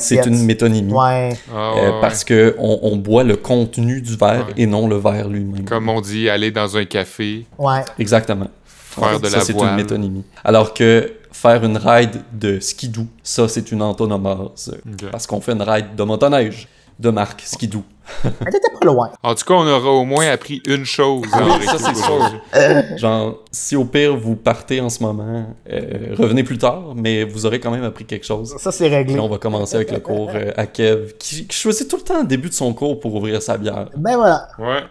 c'est 0.00 0.26
une 0.26 0.44
métonymie. 0.44 0.92
Ouais. 0.92 1.36
Ah, 1.54 1.72
euh, 1.76 1.92
ouais, 1.92 2.00
parce 2.00 2.24
que 2.24 2.54
on, 2.58 2.80
on 2.82 2.96
boit 2.96 3.24
le 3.24 3.36
contenu 3.36 4.00
du 4.00 4.16
verre 4.16 4.46
Ouais. 4.48 4.54
et 4.56 4.66
non 4.66 4.88
le 4.88 4.96
verre 4.96 5.28
lui-même. 5.28 5.64
Comme 5.64 5.88
on 5.88 6.00
dit, 6.00 6.28
aller 6.28 6.50
dans 6.50 6.76
un 6.76 6.84
café, 6.84 7.46
Ouais. 7.58 7.82
Exactement. 7.98 8.48
faire 8.64 9.20
de 9.20 9.28
ça, 9.28 9.38
la 9.38 9.44
c'est 9.44 9.52
une 9.58 9.74
métonymie. 9.76 10.24
Alors 10.44 10.74
que 10.74 11.12
faire 11.30 11.64
une 11.64 11.76
ride 11.76 12.20
de 12.32 12.60
skidoo, 12.60 13.06
ça, 13.22 13.48
c'est 13.48 13.72
une 13.72 13.82
antonomase. 13.82 14.74
Parce 15.10 15.26
qu'on 15.26 15.40
fait 15.40 15.52
une 15.52 15.62
ride 15.62 15.94
de 15.96 16.02
motoneige 16.02 16.68
de 17.02 17.10
marque 17.10 17.42
skidoo. 17.42 17.82
Mais 18.24 18.50
t'étais 18.50 18.70
pas 18.78 18.86
loin. 18.86 19.10
En 19.22 19.34
tout 19.34 19.44
cas, 19.44 19.54
on 19.54 19.66
aura 19.66 19.90
au 19.90 20.04
moins 20.04 20.28
appris 20.28 20.62
une 20.66 20.84
chose. 20.84 21.26
Ah 21.32 21.40
oui, 21.58 21.66
ça, 21.66 21.78
c'est 21.78 21.96
sûr. 21.96 22.96
Genre, 22.96 23.42
si 23.50 23.76
au 23.76 23.84
pire 23.84 24.16
vous 24.16 24.36
partez 24.36 24.80
en 24.80 24.88
ce 24.88 25.02
moment, 25.02 25.46
euh, 25.70 26.14
revenez 26.16 26.44
plus 26.44 26.58
tard, 26.58 26.94
mais 26.94 27.24
vous 27.24 27.46
aurez 27.46 27.60
quand 27.60 27.70
même 27.70 27.84
appris 27.84 28.04
quelque 28.04 28.24
chose. 28.24 28.54
Ça, 28.58 28.72
c'est 28.72 28.88
réglé. 28.88 29.14
Et 29.14 29.20
on 29.20 29.28
va 29.28 29.38
commencer 29.38 29.76
avec 29.76 29.90
le 29.90 30.00
cours 30.00 30.30
euh, 30.34 30.52
à 30.56 30.66
Kev, 30.66 31.14
qui, 31.18 31.46
qui 31.46 31.56
choisit 31.56 31.88
tout 31.88 31.96
le 31.96 32.02
temps 32.02 32.20
le 32.20 32.26
début 32.26 32.48
de 32.48 32.54
son 32.54 32.72
cours 32.72 33.00
pour 33.00 33.14
ouvrir 33.14 33.42
sa 33.42 33.58
bière. 33.58 33.88
Ben 33.96 34.16
voilà. 34.16 34.48
Ouais. 34.58 34.82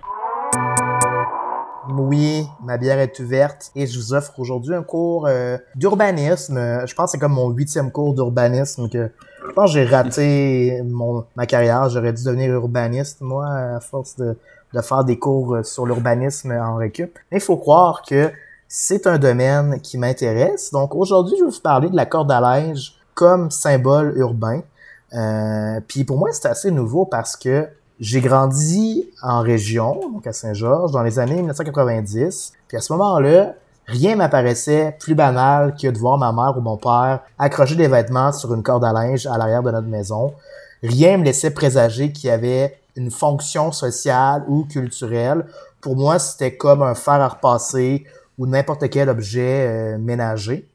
Oui, 1.97 2.45
ma 2.63 2.77
bière 2.77 2.99
est 2.99 3.19
ouverte 3.19 3.71
et 3.75 3.87
je 3.87 3.97
vous 3.97 4.13
offre 4.13 4.33
aujourd'hui 4.37 4.75
un 4.75 4.83
cours 4.83 5.25
euh, 5.27 5.57
d'urbanisme. 5.75 6.85
Je 6.85 6.93
pense 6.93 7.07
que 7.07 7.11
c'est 7.11 7.19
comme 7.19 7.33
mon 7.33 7.49
huitième 7.49 7.91
cours 7.91 8.13
d'urbanisme 8.13 8.87
que 8.89 9.11
je 9.47 9.51
pense 9.53 9.73
que 9.73 9.79
j'ai 9.79 9.85
raté 9.85 10.81
mon, 10.83 11.25
ma 11.35 11.45
carrière. 11.45 11.89
J'aurais 11.89 12.13
dû 12.13 12.23
devenir 12.23 12.51
urbaniste, 12.53 13.21
moi, 13.21 13.47
à 13.47 13.79
force 13.79 14.15
de, 14.17 14.37
de 14.73 14.81
faire 14.81 15.03
des 15.03 15.17
cours 15.17 15.55
euh, 15.55 15.63
sur 15.63 15.85
l'urbanisme 15.85 16.51
en 16.51 16.75
récup. 16.75 17.17
Mais 17.31 17.37
il 17.37 17.41
faut 17.41 17.57
croire 17.57 18.03
que 18.07 18.31
c'est 18.67 19.07
un 19.07 19.17
domaine 19.17 19.81
qui 19.81 19.97
m'intéresse. 19.97 20.71
Donc 20.71 20.95
aujourd'hui, 20.95 21.35
je 21.37 21.43
vais 21.43 21.51
vous 21.51 21.59
parler 21.59 21.89
de 21.89 21.95
la 21.95 22.05
corde 22.05 22.31
à 22.31 22.39
linge 22.39 22.95
comme 23.13 23.51
symbole 23.51 24.13
urbain. 24.17 24.61
Euh, 25.13 25.79
puis 25.87 26.03
pour 26.05 26.17
moi, 26.17 26.29
c'est 26.31 26.47
assez 26.47 26.71
nouveau 26.71 27.05
parce 27.05 27.35
que 27.35 27.67
j'ai 27.99 28.21
grandi 28.21 29.09
en 29.21 29.41
région, 29.41 29.99
donc 30.13 30.25
à 30.25 30.33
Saint-Georges, 30.33 30.91
dans 30.91 31.03
les 31.03 31.19
années 31.19 31.35
1990. 31.35 32.53
Puis 32.67 32.77
à 32.77 32.79
ce 32.79 32.93
moment-là, 32.93 33.55
rien 33.91 34.15
m'apparaissait 34.15 34.95
plus 34.99 35.15
banal 35.15 35.75
que 35.75 35.87
de 35.87 35.97
voir 35.97 36.17
ma 36.17 36.31
mère 36.31 36.57
ou 36.57 36.61
mon 36.61 36.77
père 36.77 37.19
accrocher 37.37 37.75
des 37.75 37.87
vêtements 37.87 38.31
sur 38.31 38.53
une 38.53 38.63
corde 38.63 38.85
à 38.85 38.93
linge 38.93 39.27
à 39.27 39.37
l'arrière 39.37 39.61
de 39.61 39.71
notre 39.71 39.87
maison. 39.87 40.33
Rien 40.81 41.17
me 41.17 41.25
laissait 41.25 41.51
présager 41.51 42.11
qu'il 42.11 42.29
y 42.29 42.31
avait 42.31 42.79
une 42.95 43.11
fonction 43.11 43.71
sociale 43.71 44.43
ou 44.47 44.65
culturelle. 44.65 45.45
Pour 45.81 45.95
moi, 45.95 46.19
c'était 46.19 46.55
comme 46.55 46.81
un 46.81 46.95
fer 46.95 47.15
à 47.15 47.27
repasser 47.27 48.05
ou 48.37 48.47
n'importe 48.47 48.89
quel 48.89 49.09
objet 49.09 49.67
euh, 49.67 49.97
ménager. 49.97 50.67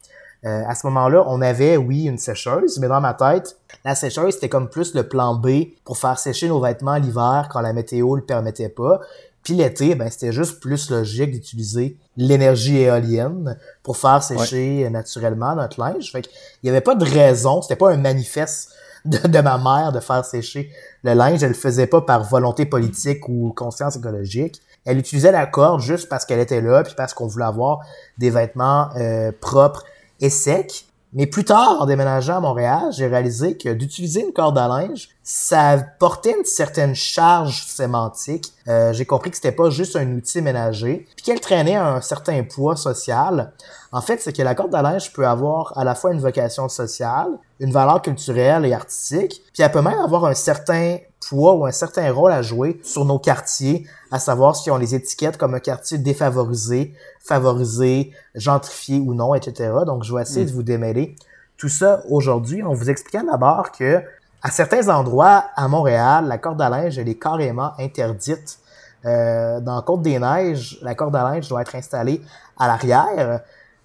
Euh, 0.45 0.63
à 0.69 0.75
ce 0.75 0.87
moment-là, 0.87 1.25
on 1.27 1.41
avait, 1.41 1.77
oui, 1.77 2.05
une 2.05 2.19
sécheuse, 2.19 2.79
mais 2.79 2.87
dans 2.87 3.01
ma 3.01 3.15
tête, 3.15 3.57
la 3.85 3.95
sécheuse, 3.95 4.35
c'était 4.35 4.49
comme 4.49 4.69
plus 4.69 4.95
le 4.95 5.09
plan 5.09 5.35
B 5.35 5.49
pour 5.85 5.99
faire 5.99 6.19
sécher 6.19 6.49
nos 6.49 6.61
vêtements 6.61 6.97
l'hiver 6.97 7.49
quand 7.51 7.61
la 7.61 7.73
météo 7.73 8.15
le 8.15 8.23
permettait 8.23 8.69
pas. 8.69 9.01
Puis 9.47 9.55
l'été, 9.55 9.95
ben, 9.95 10.11
c'était 10.11 10.33
juste 10.33 10.59
plus 10.59 10.91
logique 10.91 11.31
d'utiliser 11.31 11.97
l'énergie 12.17 12.79
éolienne 12.79 13.57
pour 13.85 13.97
faire 13.97 14.21
sécher 14.21 14.91
naturellement 14.91 15.55
notre 15.55 15.79
linge. 15.79 16.11
Fait 16.11 16.29
il 16.65 16.67
y 16.67 16.69
avait 16.69 16.81
pas 16.81 16.97
de 16.97 17.05
raison, 17.05 17.63
c'était 17.63 17.77
pas 17.77 17.93
un 17.93 17.97
manifeste 17.97 18.73
de, 19.05 19.41
ma 19.41 19.57
mère 19.57 19.93
de 19.93 20.01
faire 20.01 20.25
sécher 20.25 20.73
le 21.05 21.13
linge. 21.13 21.45
Elle 21.45 21.51
le 21.51 21.55
faisait 21.55 21.87
pas 21.87 22.01
par 22.01 22.25
volonté 22.25 22.67
politique 22.67 23.29
ou 23.29 23.53
conscience 23.55 23.95
écologique. 23.95 24.61
Elle 24.85 24.99
utilisait 24.99 25.31
la 25.31 25.47
corde 25.47 25.81
juste 25.81 26.09
parce 26.09 26.25
qu'elle 26.25 26.41
était 26.41 26.61
là, 26.61 26.83
puis 26.83 26.95
parce 26.97 27.15
qu'on 27.15 27.29
voulait 27.29 27.45
avoir 27.45 27.87
des 28.19 28.31
vêtements 28.31 28.89
euh, 28.97 29.31
propres 29.41 29.85
et 30.21 30.29
secs. 30.29 30.87
Mais 31.17 31.27
plus 31.27 31.45
tard, 31.45 31.81
en 31.81 31.87
déménageant 31.87 32.37
à 32.37 32.41
Montréal, 32.41 32.89
j'ai 32.91 33.07
réalisé 33.07 33.57
que 33.57 33.71
d'utiliser 33.71 34.21
une 34.23 34.35
corde 34.35 34.59
à 34.59 34.69
linge, 34.69 35.09
ça 35.23 35.79
portait 35.99 36.37
une 36.37 36.45
certaine 36.45 36.95
charge 36.95 37.65
sémantique. 37.65 38.53
Euh, 38.69 38.93
j'ai 38.93 39.07
compris 39.07 39.31
que 39.31 39.37
c'était 39.37 39.51
pas 39.51 39.71
juste 39.71 39.97
un 39.97 40.13
outil 40.13 40.43
ménager, 40.43 41.09
puis 41.17 41.25
qu'elle 41.25 41.41
traînait 41.41 41.77
un 41.77 42.03
certain 42.03 42.43
poids 42.45 42.77
social. 42.77 43.55
En 43.93 44.03
fait, 44.03 44.21
c'est 44.21 44.37
que 44.37 44.43
la 44.43 44.55
corde 44.55 44.75
à 44.75 44.83
linge 44.83 45.11
peut 45.15 45.27
avoir 45.27 45.73
à 45.79 45.85
la 45.85 45.95
fois 45.95 46.13
une 46.13 46.21
vocation 46.21 46.69
sociale, 46.69 47.31
une 47.61 47.73
valeur 47.73 48.03
culturelle 48.03 48.67
et 48.67 48.75
artistique, 48.75 49.41
puis 49.55 49.63
elle 49.63 49.73
peut 49.73 49.81
même 49.81 49.99
avoir 49.99 50.27
un 50.27 50.35
certain 50.35 50.99
poids 51.29 51.55
ou 51.55 51.67
un 51.67 51.73
certain 51.73 52.11
rôle 52.13 52.33
à 52.33 52.43
jouer 52.43 52.81
sur 52.83 53.05
nos 53.05 53.19
quartiers, 53.19 53.87
à 54.11 54.19
savoir 54.19 54.57
si 54.57 54.71
on 54.71 54.77
les 54.77 54.95
étiquette 54.95 55.37
comme 55.37 55.55
un 55.55 55.61
quartier 55.61 55.99
défavorisé, 55.99 56.95
favorisé, 57.21 58.13
gentrifié 58.35 58.99
ou 58.99 59.15
non, 59.15 59.35
etc. 59.35 59.73
Donc, 59.87 60.05
je 60.05 60.15
vais 60.15 60.23
essayer 60.23 60.45
mm. 60.45 60.49
de 60.49 60.53
vous 60.53 60.63
démêler 60.63 61.17
tout 61.57 61.69
ça 61.69 62.03
aujourd'hui 62.09 62.63
en 62.63 62.75
vous 62.75 62.91
expliquant 62.91 63.25
d'abord 63.25 63.73
que 63.73 64.03
à 64.43 64.51
certains 64.51 64.89
endroits 64.89 65.47
à 65.57 65.67
Montréal, 65.69 66.27
la 66.29 66.39
corde 66.39 66.61
à 66.61 66.69
linge, 66.69 66.99
elle 66.99 67.09
est 67.09 67.19
carrément 67.19 67.73
interdite. 67.79 68.59
Euh, 69.05 69.61
dans 69.61 69.81
Côte-des-Neiges, 69.83 70.79
la 70.83 70.95
corde 70.95 71.17
à 71.17 71.23
linge 71.23 71.49
doit 71.49 71.63
être 71.63 71.75
installée 71.75 72.21
à 72.59 72.67
l'arrière. 72.67 73.41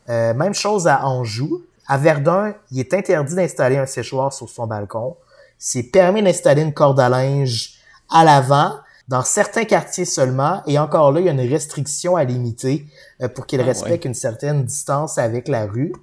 Euh, 0.10 0.34
même 0.34 0.54
chose 0.54 0.88
à 0.88 1.06
Anjou. 1.06 1.64
À 1.88 1.98
Verdun, 1.98 2.54
il 2.72 2.80
est 2.80 2.94
interdit 2.94 3.36
d'installer 3.36 3.78
un 3.78 3.86
séchoir 3.86 4.32
sur 4.34 4.50
son 4.50 4.68
balcon 4.68 5.16
c'est 5.64 5.84
permis 5.84 6.24
d'installer 6.24 6.64
une 6.64 6.74
corde 6.74 7.00
à 7.00 7.08
linge 7.08 7.76
à 8.10 8.26
l'avant, 8.26 8.80
dans 9.08 9.22
certains 9.22 9.64
quartiers 9.64 10.06
seulement, 10.06 10.64
et 10.66 10.80
encore 10.80 11.12
là, 11.12 11.20
il 11.20 11.28
y 11.28 11.30
a 11.30 11.34
une 11.34 11.40
restriction 11.40 12.16
à 12.16 12.24
limiter 12.24 12.88
euh, 13.22 13.28
pour 13.28 13.46
qu'il 13.46 13.62
ah 13.62 13.66
respecte 13.66 14.06
une 14.06 14.16
certaine 14.16 14.66
distance 14.66 15.20
avec 15.20 15.48
la 15.48 15.68
rue. 15.68 15.94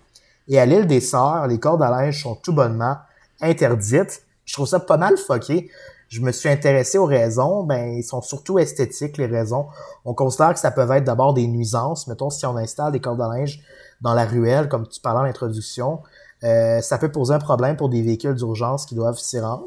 Et 0.47 0.61
à 0.61 0.65
l'île 0.65 0.87
des 0.87 1.01
Sœurs, 1.01 1.49
les 1.49 1.59
cordes 1.59 1.83
à 1.83 1.91
linge 1.91 2.23
sont 2.23 2.37
tout 2.37 2.53
bonnement 2.53 2.99
interdites. 3.41 4.23
Je 4.45 4.55
trouve 4.55 4.69
ça 4.69 4.79
pas 4.79 4.97
mal 4.97 5.17
foqué. 5.19 5.69
Je 6.09 6.21
me 6.21 6.31
suis 6.31 6.49
intéressé 6.49 6.97
aux 6.97 7.07
raisons, 7.07 7.65
ben 7.65 7.99
ils 7.99 8.05
sont 8.05 8.23
surtout 8.23 8.61
esthétiques 8.61 9.19
les 9.19 9.27
raisons. 9.27 9.67
On 10.05 10.15
considère 10.15 10.55
que 10.55 10.61
ça 10.61 10.71
peut 10.71 10.89
être 10.93 11.05
d'abord 11.05 11.35
des 11.35 11.49
nuisances. 11.49 12.07
Mettons 12.07 12.31
si 12.31 12.47
on 12.47 12.57
installe 12.57 12.93
des 12.93 13.01
cordes 13.01 13.21
à 13.21 13.29
linge 13.29 13.61
dans 14.01 14.15
la 14.15 14.25
ruelle, 14.25 14.69
comme 14.69 14.87
tu 14.87 15.01
parlais 15.01 15.21
en 15.21 15.31
introduction, 15.31 16.01
euh, 16.45 16.81
ça 16.81 16.99
peut 16.99 17.11
poser 17.11 17.35
un 17.35 17.39
problème 17.39 17.77
pour 17.77 17.89
des 17.89 18.03
véhicules 18.03 18.35
d'urgence 18.35 18.87
qui 18.87 18.95
doivent 18.95 19.19
s'y 19.19 19.41
rendre. 19.41 19.67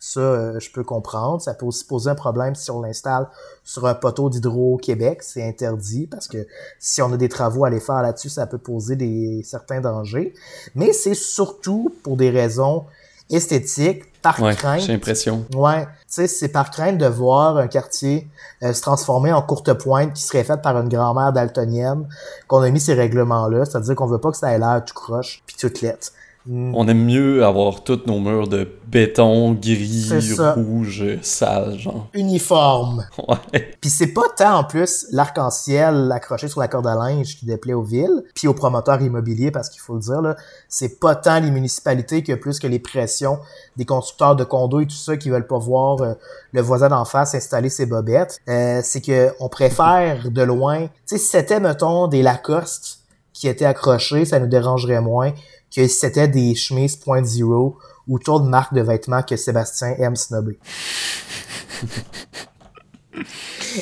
Ça, 0.00 0.20
euh, 0.20 0.60
je 0.60 0.70
peux 0.70 0.84
comprendre. 0.84 1.40
Ça 1.40 1.54
peut 1.54 1.66
aussi 1.66 1.84
poser 1.84 2.10
un 2.10 2.14
problème 2.14 2.54
si 2.54 2.70
on 2.70 2.80
l'installe 2.80 3.28
sur 3.64 3.86
un 3.86 3.94
poteau 3.94 4.30
d'Hydro-Québec. 4.30 5.22
C'est 5.22 5.46
interdit 5.46 6.06
parce 6.06 6.28
que 6.28 6.46
si 6.78 7.02
on 7.02 7.12
a 7.12 7.16
des 7.16 7.28
travaux 7.28 7.64
à 7.64 7.70
les 7.70 7.80
faire 7.80 8.02
là-dessus, 8.02 8.28
ça 8.28 8.46
peut 8.46 8.58
poser 8.58 8.94
des 8.94 9.42
certains 9.44 9.80
dangers. 9.80 10.34
Mais 10.74 10.92
c'est 10.92 11.14
surtout 11.14 11.92
pour 12.02 12.16
des 12.16 12.30
raisons 12.30 12.84
esthétiques, 13.30 14.04
par 14.22 14.40
ouais, 14.42 14.54
crainte. 14.54 14.80
J'ai 14.80 14.92
l'impression. 14.92 15.44
Ouais, 15.54 15.84
tu 15.84 15.90
sais, 16.08 16.26
c'est 16.26 16.48
par 16.48 16.70
crainte 16.70 16.98
de 16.98 17.06
voir 17.06 17.56
un 17.56 17.68
quartier 17.68 18.28
euh, 18.62 18.72
se 18.72 18.80
transformer 18.80 19.32
en 19.32 19.42
courte 19.42 19.72
pointe 19.74 20.12
qui 20.12 20.22
serait 20.22 20.44
faite 20.44 20.62
par 20.62 20.78
une 20.78 20.88
grand-mère 20.88 21.32
daltonienne 21.32 22.08
qu'on 22.46 22.60
a 22.62 22.70
mis 22.70 22.80
ces 22.80 22.94
règlements-là, 22.94 23.64
c'est-à-dire 23.64 23.94
qu'on 23.94 24.06
veut 24.06 24.18
pas 24.18 24.30
que 24.30 24.36
ça 24.36 24.52
ait 24.52 24.58
l'air 24.58 24.82
tout 24.84 24.94
croche 24.94 25.42
puis 25.46 25.56
tout 25.58 25.72
lettre. 25.82 26.08
Mm. 26.48 26.74
On 26.74 26.88
aime 26.88 27.04
mieux 27.04 27.44
avoir 27.44 27.84
tous 27.84 28.00
nos 28.06 28.20
murs 28.20 28.48
de 28.48 28.66
béton, 28.86 29.52
gris, 29.52 30.10
rouge, 30.56 31.04
sale, 31.20 31.78
genre. 31.78 32.08
Uniforme. 32.14 33.04
Ouais. 33.28 33.76
Puis 33.82 33.90
c'est 33.90 34.14
pas 34.14 34.22
tant 34.34 34.60
en 34.60 34.64
plus 34.64 35.06
l'arc-en-ciel 35.10 36.10
accroché 36.12 36.48
sur 36.48 36.60
la 36.60 36.68
corde 36.68 36.86
à 36.86 36.94
linge 36.94 37.36
qui 37.36 37.44
déplaît 37.44 37.74
aux 37.74 37.82
villes, 37.82 38.24
puis 38.34 38.48
aux 38.48 38.54
promoteurs 38.54 39.02
immobiliers, 39.02 39.50
parce 39.50 39.68
qu'il 39.68 39.82
faut 39.82 39.94
le 39.94 40.00
dire, 40.00 40.22
là, 40.22 40.34
c'est 40.66 40.98
pas 40.98 41.14
tant 41.14 41.40
les 41.40 41.50
municipalités 41.50 42.22
que 42.22 42.32
plus 42.32 42.58
que 42.58 42.66
les 42.66 42.78
pressions 42.78 43.38
des 43.76 43.84
constructeurs 43.84 44.34
de 44.34 44.44
condos 44.44 44.80
et 44.80 44.86
tout 44.86 44.96
ça 44.96 45.18
qui 45.18 45.28
veulent 45.28 45.46
pas 45.46 45.58
voir 45.58 46.00
euh, 46.00 46.14
le 46.52 46.62
voisin 46.62 46.88
d'en 46.88 47.04
face 47.04 47.34
installer 47.34 47.68
ses 47.68 47.84
bobettes. 47.84 48.40
Euh, 48.48 48.80
c'est 48.82 49.02
que 49.02 49.30
on 49.40 49.50
préfère 49.50 50.30
de 50.30 50.42
loin, 50.42 50.86
tu 50.86 50.92
sais, 51.04 51.18
si 51.18 51.26
c'était, 51.26 51.60
mettons, 51.60 52.06
des 52.06 52.22
Lacoste 52.22 53.00
qui 53.34 53.46
étaient 53.46 53.66
accrochés, 53.66 54.24
ça 54.24 54.40
nous 54.40 54.46
dérangerait 54.46 55.02
moins 55.02 55.32
que 55.74 55.86
c'était 55.88 56.28
des 56.28 56.54
chemises 56.54 56.96
point 56.96 57.24
zero 57.24 57.78
ou 58.06 58.18
de 58.18 58.48
marques 58.48 58.74
de 58.74 58.80
vêtements 58.80 59.22
que 59.22 59.36
Sébastien 59.36 59.94
aime 59.98 60.16
snobber. 60.16 60.58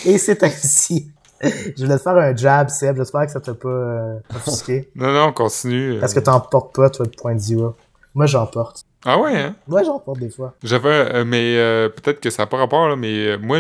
Et 0.04 0.18
c'est 0.18 0.42
ainsi. 0.42 1.10
Je 1.42 1.84
voulais 1.84 1.98
te 1.98 2.02
faire 2.02 2.16
un 2.16 2.34
jab, 2.34 2.68
Seb. 2.68 2.96
J'espère 2.96 3.26
que 3.26 3.32
ça 3.32 3.40
t'a 3.40 3.54
pas 3.54 3.68
euh, 3.68 4.18
offusqué. 4.34 4.90
non, 4.94 5.12
non, 5.12 5.32
continue. 5.32 5.96
Euh. 5.96 6.00
Parce 6.00 6.14
que 6.14 6.20
t'en 6.20 6.40
portes 6.40 6.74
pas, 6.74 6.90
toi, 6.90 7.06
de 7.06 7.10
point 7.10 7.38
zero. 7.38 7.74
Moi, 8.14 8.26
j'en 8.26 8.46
porte. 8.46 8.82
Ah 9.04 9.20
ouais, 9.20 9.38
hein? 9.38 9.54
Moi, 9.68 9.82
j'en 9.84 10.00
porte 10.00 10.18
des 10.18 10.30
fois. 10.30 10.54
J'avais, 10.62 10.88
euh, 10.88 11.24
mais 11.24 11.54
peut-être 11.90 12.20
que 12.20 12.30
ça 12.30 12.42
n'a 12.42 12.46
pas 12.46 12.56
rapport, 12.56 12.88
là, 12.88 12.96
mais 12.96 13.36
moi, 13.38 13.58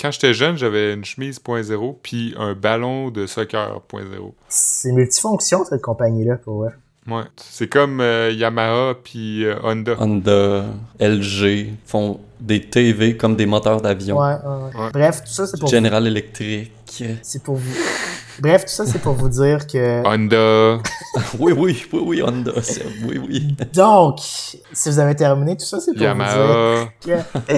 quand 0.00 0.10
j'étais 0.12 0.32
jeune, 0.32 0.56
j'avais 0.56 0.94
une 0.94 1.04
chemise 1.04 1.38
point 1.38 1.62
zéro 1.62 1.98
puis 2.02 2.34
un 2.38 2.54
ballon 2.54 3.10
de 3.10 3.26
soccer 3.26 3.80
point 3.82 4.04
zéro. 4.10 4.34
C'est 4.48 4.92
multifonction, 4.92 5.64
cette 5.64 5.82
compagnie-là, 5.82 6.36
pour 6.36 6.62
vrai. 6.62 6.70
Ouais. 7.08 7.22
C'est 7.36 7.68
comme 7.68 8.00
euh, 8.00 8.30
Yamaha 8.32 8.94
puis 9.02 9.44
euh, 9.44 9.56
Honda. 9.62 9.94
Honda, 9.98 10.64
LG 11.00 11.74
font 11.84 12.20
des 12.40 12.60
TV 12.60 13.16
comme 13.16 13.36
des 13.36 13.46
moteurs 13.46 13.80
d'avion. 13.80 14.18
Ouais, 14.18 14.34
ouais, 14.34 14.90
Bref, 14.92 15.22
tout 15.24 15.32
ça 15.32 15.46
c'est 15.46 15.58
pour 15.58 15.68
General 15.68 16.06
Electric. 16.06 16.72
C'est 17.22 17.42
pour 17.42 17.56
vous. 17.56 17.74
Bref, 18.38 18.66
tout 18.66 18.72
ça 18.72 18.84
c'est 18.84 18.98
pour 18.98 19.14
vous 19.14 19.28
dire 19.28 19.66
que 19.66 20.02
Honda. 20.06 20.82
oui, 21.38 21.52
oui, 21.56 21.86
oui, 21.92 22.00
oui, 22.04 22.22
Honda, 22.22 22.52
oui, 23.08 23.18
oui. 23.18 23.56
Donc, 23.72 24.18
si 24.20 24.90
vous 24.90 24.98
avez 24.98 25.14
terminé, 25.14 25.56
tout 25.56 25.64
ça 25.64 25.80
c'est 25.80 25.94
pour 25.94 26.06
vous 26.06 26.22
dire 26.22 26.88
que 27.00 27.56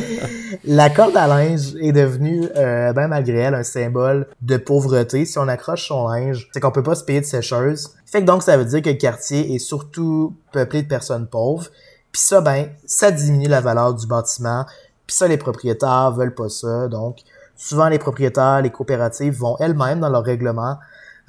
la 0.64 0.90
corde 0.90 1.16
à 1.16 1.26
linge 1.26 1.74
est 1.80 1.92
devenue, 1.92 2.48
euh, 2.56 2.92
ben 2.92 3.08
malgré 3.08 3.38
elle, 3.38 3.54
un 3.54 3.64
symbole 3.64 4.28
de 4.40 4.56
pauvreté. 4.56 5.24
Si 5.24 5.38
on 5.38 5.48
accroche 5.48 5.88
son 5.88 6.08
linge, 6.08 6.48
c'est 6.52 6.60
qu'on 6.60 6.70
peut 6.70 6.82
pas 6.82 6.94
se 6.94 7.04
payer 7.04 7.20
de 7.20 7.26
sécheuse. 7.26 7.90
Fait 8.06 8.20
que 8.20 8.26
donc, 8.26 8.42
ça 8.42 8.56
veut 8.56 8.64
dire 8.64 8.80
que 8.80 8.90
le 8.90 8.96
quartier 8.96 9.54
est 9.54 9.58
surtout 9.58 10.36
peuplé 10.52 10.82
de 10.82 10.88
personnes 10.88 11.26
pauvres. 11.26 11.66
Puis 12.12 12.22
ça, 12.22 12.40
ben, 12.40 12.68
ça 12.86 13.10
diminue 13.10 13.48
la 13.48 13.60
valeur 13.60 13.94
du 13.94 14.06
bâtiment. 14.06 14.64
Puis 15.06 15.16
ça, 15.16 15.28
les 15.28 15.38
propriétaires 15.38 16.12
veulent 16.12 16.34
pas 16.34 16.48
ça. 16.48 16.88
Donc, 16.88 17.18
souvent, 17.56 17.88
les 17.88 17.98
propriétaires, 17.98 18.62
les 18.62 18.70
coopératives 18.70 19.34
vont 19.38 19.56
elles-mêmes, 19.58 20.00
dans 20.00 20.08
leur 20.08 20.24
règlement, 20.24 20.76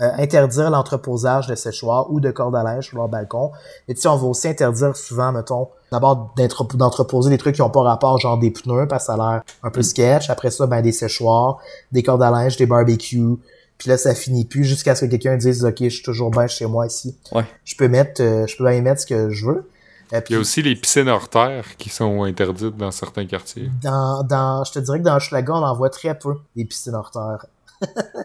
euh, 0.01 0.09
interdire 0.17 0.69
l'entreposage 0.69 1.47
de 1.47 1.55
séchoirs 1.55 2.09
ou 2.11 2.21
de 2.21 2.31
cordes 2.31 2.55
à 2.55 2.63
linge 2.63 2.87
sur 2.87 2.97
leur 2.97 3.09
balcon. 3.09 3.51
Et 3.87 3.93
tu 3.93 4.01
sais, 4.01 4.07
on 4.07 4.15
va 4.15 4.27
aussi 4.27 4.47
interdire 4.47 4.95
souvent, 4.95 5.31
mettons, 5.31 5.67
d'abord 5.91 6.33
d'entreposer 6.73 7.29
des 7.29 7.37
trucs 7.37 7.55
qui 7.55 7.61
ont 7.61 7.69
pas 7.69 7.81
rapport, 7.81 8.17
genre 8.17 8.37
des 8.37 8.51
pneus, 8.51 8.87
parce 8.87 9.03
que 9.03 9.13
ça 9.13 9.13
a 9.15 9.17
l'air 9.17 9.41
un 9.61 9.69
peu 9.69 9.81
sketch. 9.81 10.29
Après 10.29 10.51
ça, 10.51 10.67
ben, 10.67 10.81
des 10.81 10.93
séchoirs, 10.93 11.57
des 11.91 12.03
cordes 12.03 12.23
à 12.23 12.31
linge, 12.31 12.55
des 12.55 12.65
barbecues, 12.65 13.39
puis 13.79 13.89
là, 13.89 13.97
ça 13.97 14.13
finit 14.13 14.43
plus 14.45 14.65
jusqu'à 14.65 14.93
ce 14.93 15.05
que 15.05 15.11
quelqu'un 15.11 15.37
dise 15.37 15.63
OK, 15.63 15.77
je 15.79 15.89
suis 15.89 16.03
toujours 16.03 16.29
bien 16.29 16.47
chez 16.47 16.65
moi 16.65 16.85
ici. 16.85 17.17
Ouais. 17.31 17.45
Je 17.63 17.75
peux 17.77 17.87
mettre, 17.87 18.21
euh, 18.21 18.45
je 18.45 18.57
peux 18.57 18.65
bien 18.65 18.73
y 18.73 18.81
mettre 18.81 19.01
ce 19.01 19.05
que 19.05 19.29
je 19.29 19.45
veux. 19.45 19.69
Euh, 20.11 20.21
puis, 20.21 20.33
il 20.33 20.33
y 20.33 20.37
a 20.37 20.39
aussi 20.39 20.61
les 20.61 20.75
piscines 20.75 21.07
hors 21.07 21.29
terre 21.29 21.77
qui 21.77 21.89
sont 21.89 22.23
interdites 22.23 22.75
dans 22.77 22.91
certains 22.91 23.25
quartiers. 23.25 23.69
Dans, 23.83 24.23
dans, 24.23 24.63
je 24.63 24.71
te 24.71 24.79
dirais 24.79 24.99
que 24.99 25.03
dans 25.03 25.17
Hochelaga, 25.17 25.53
on 25.53 25.63
en 25.63 25.75
voit 25.75 25.89
très 25.89 26.17
peu, 26.17 26.35
les 26.55 26.65
piscines 26.65 26.95
hors 26.95 27.11
terre. 27.11 27.45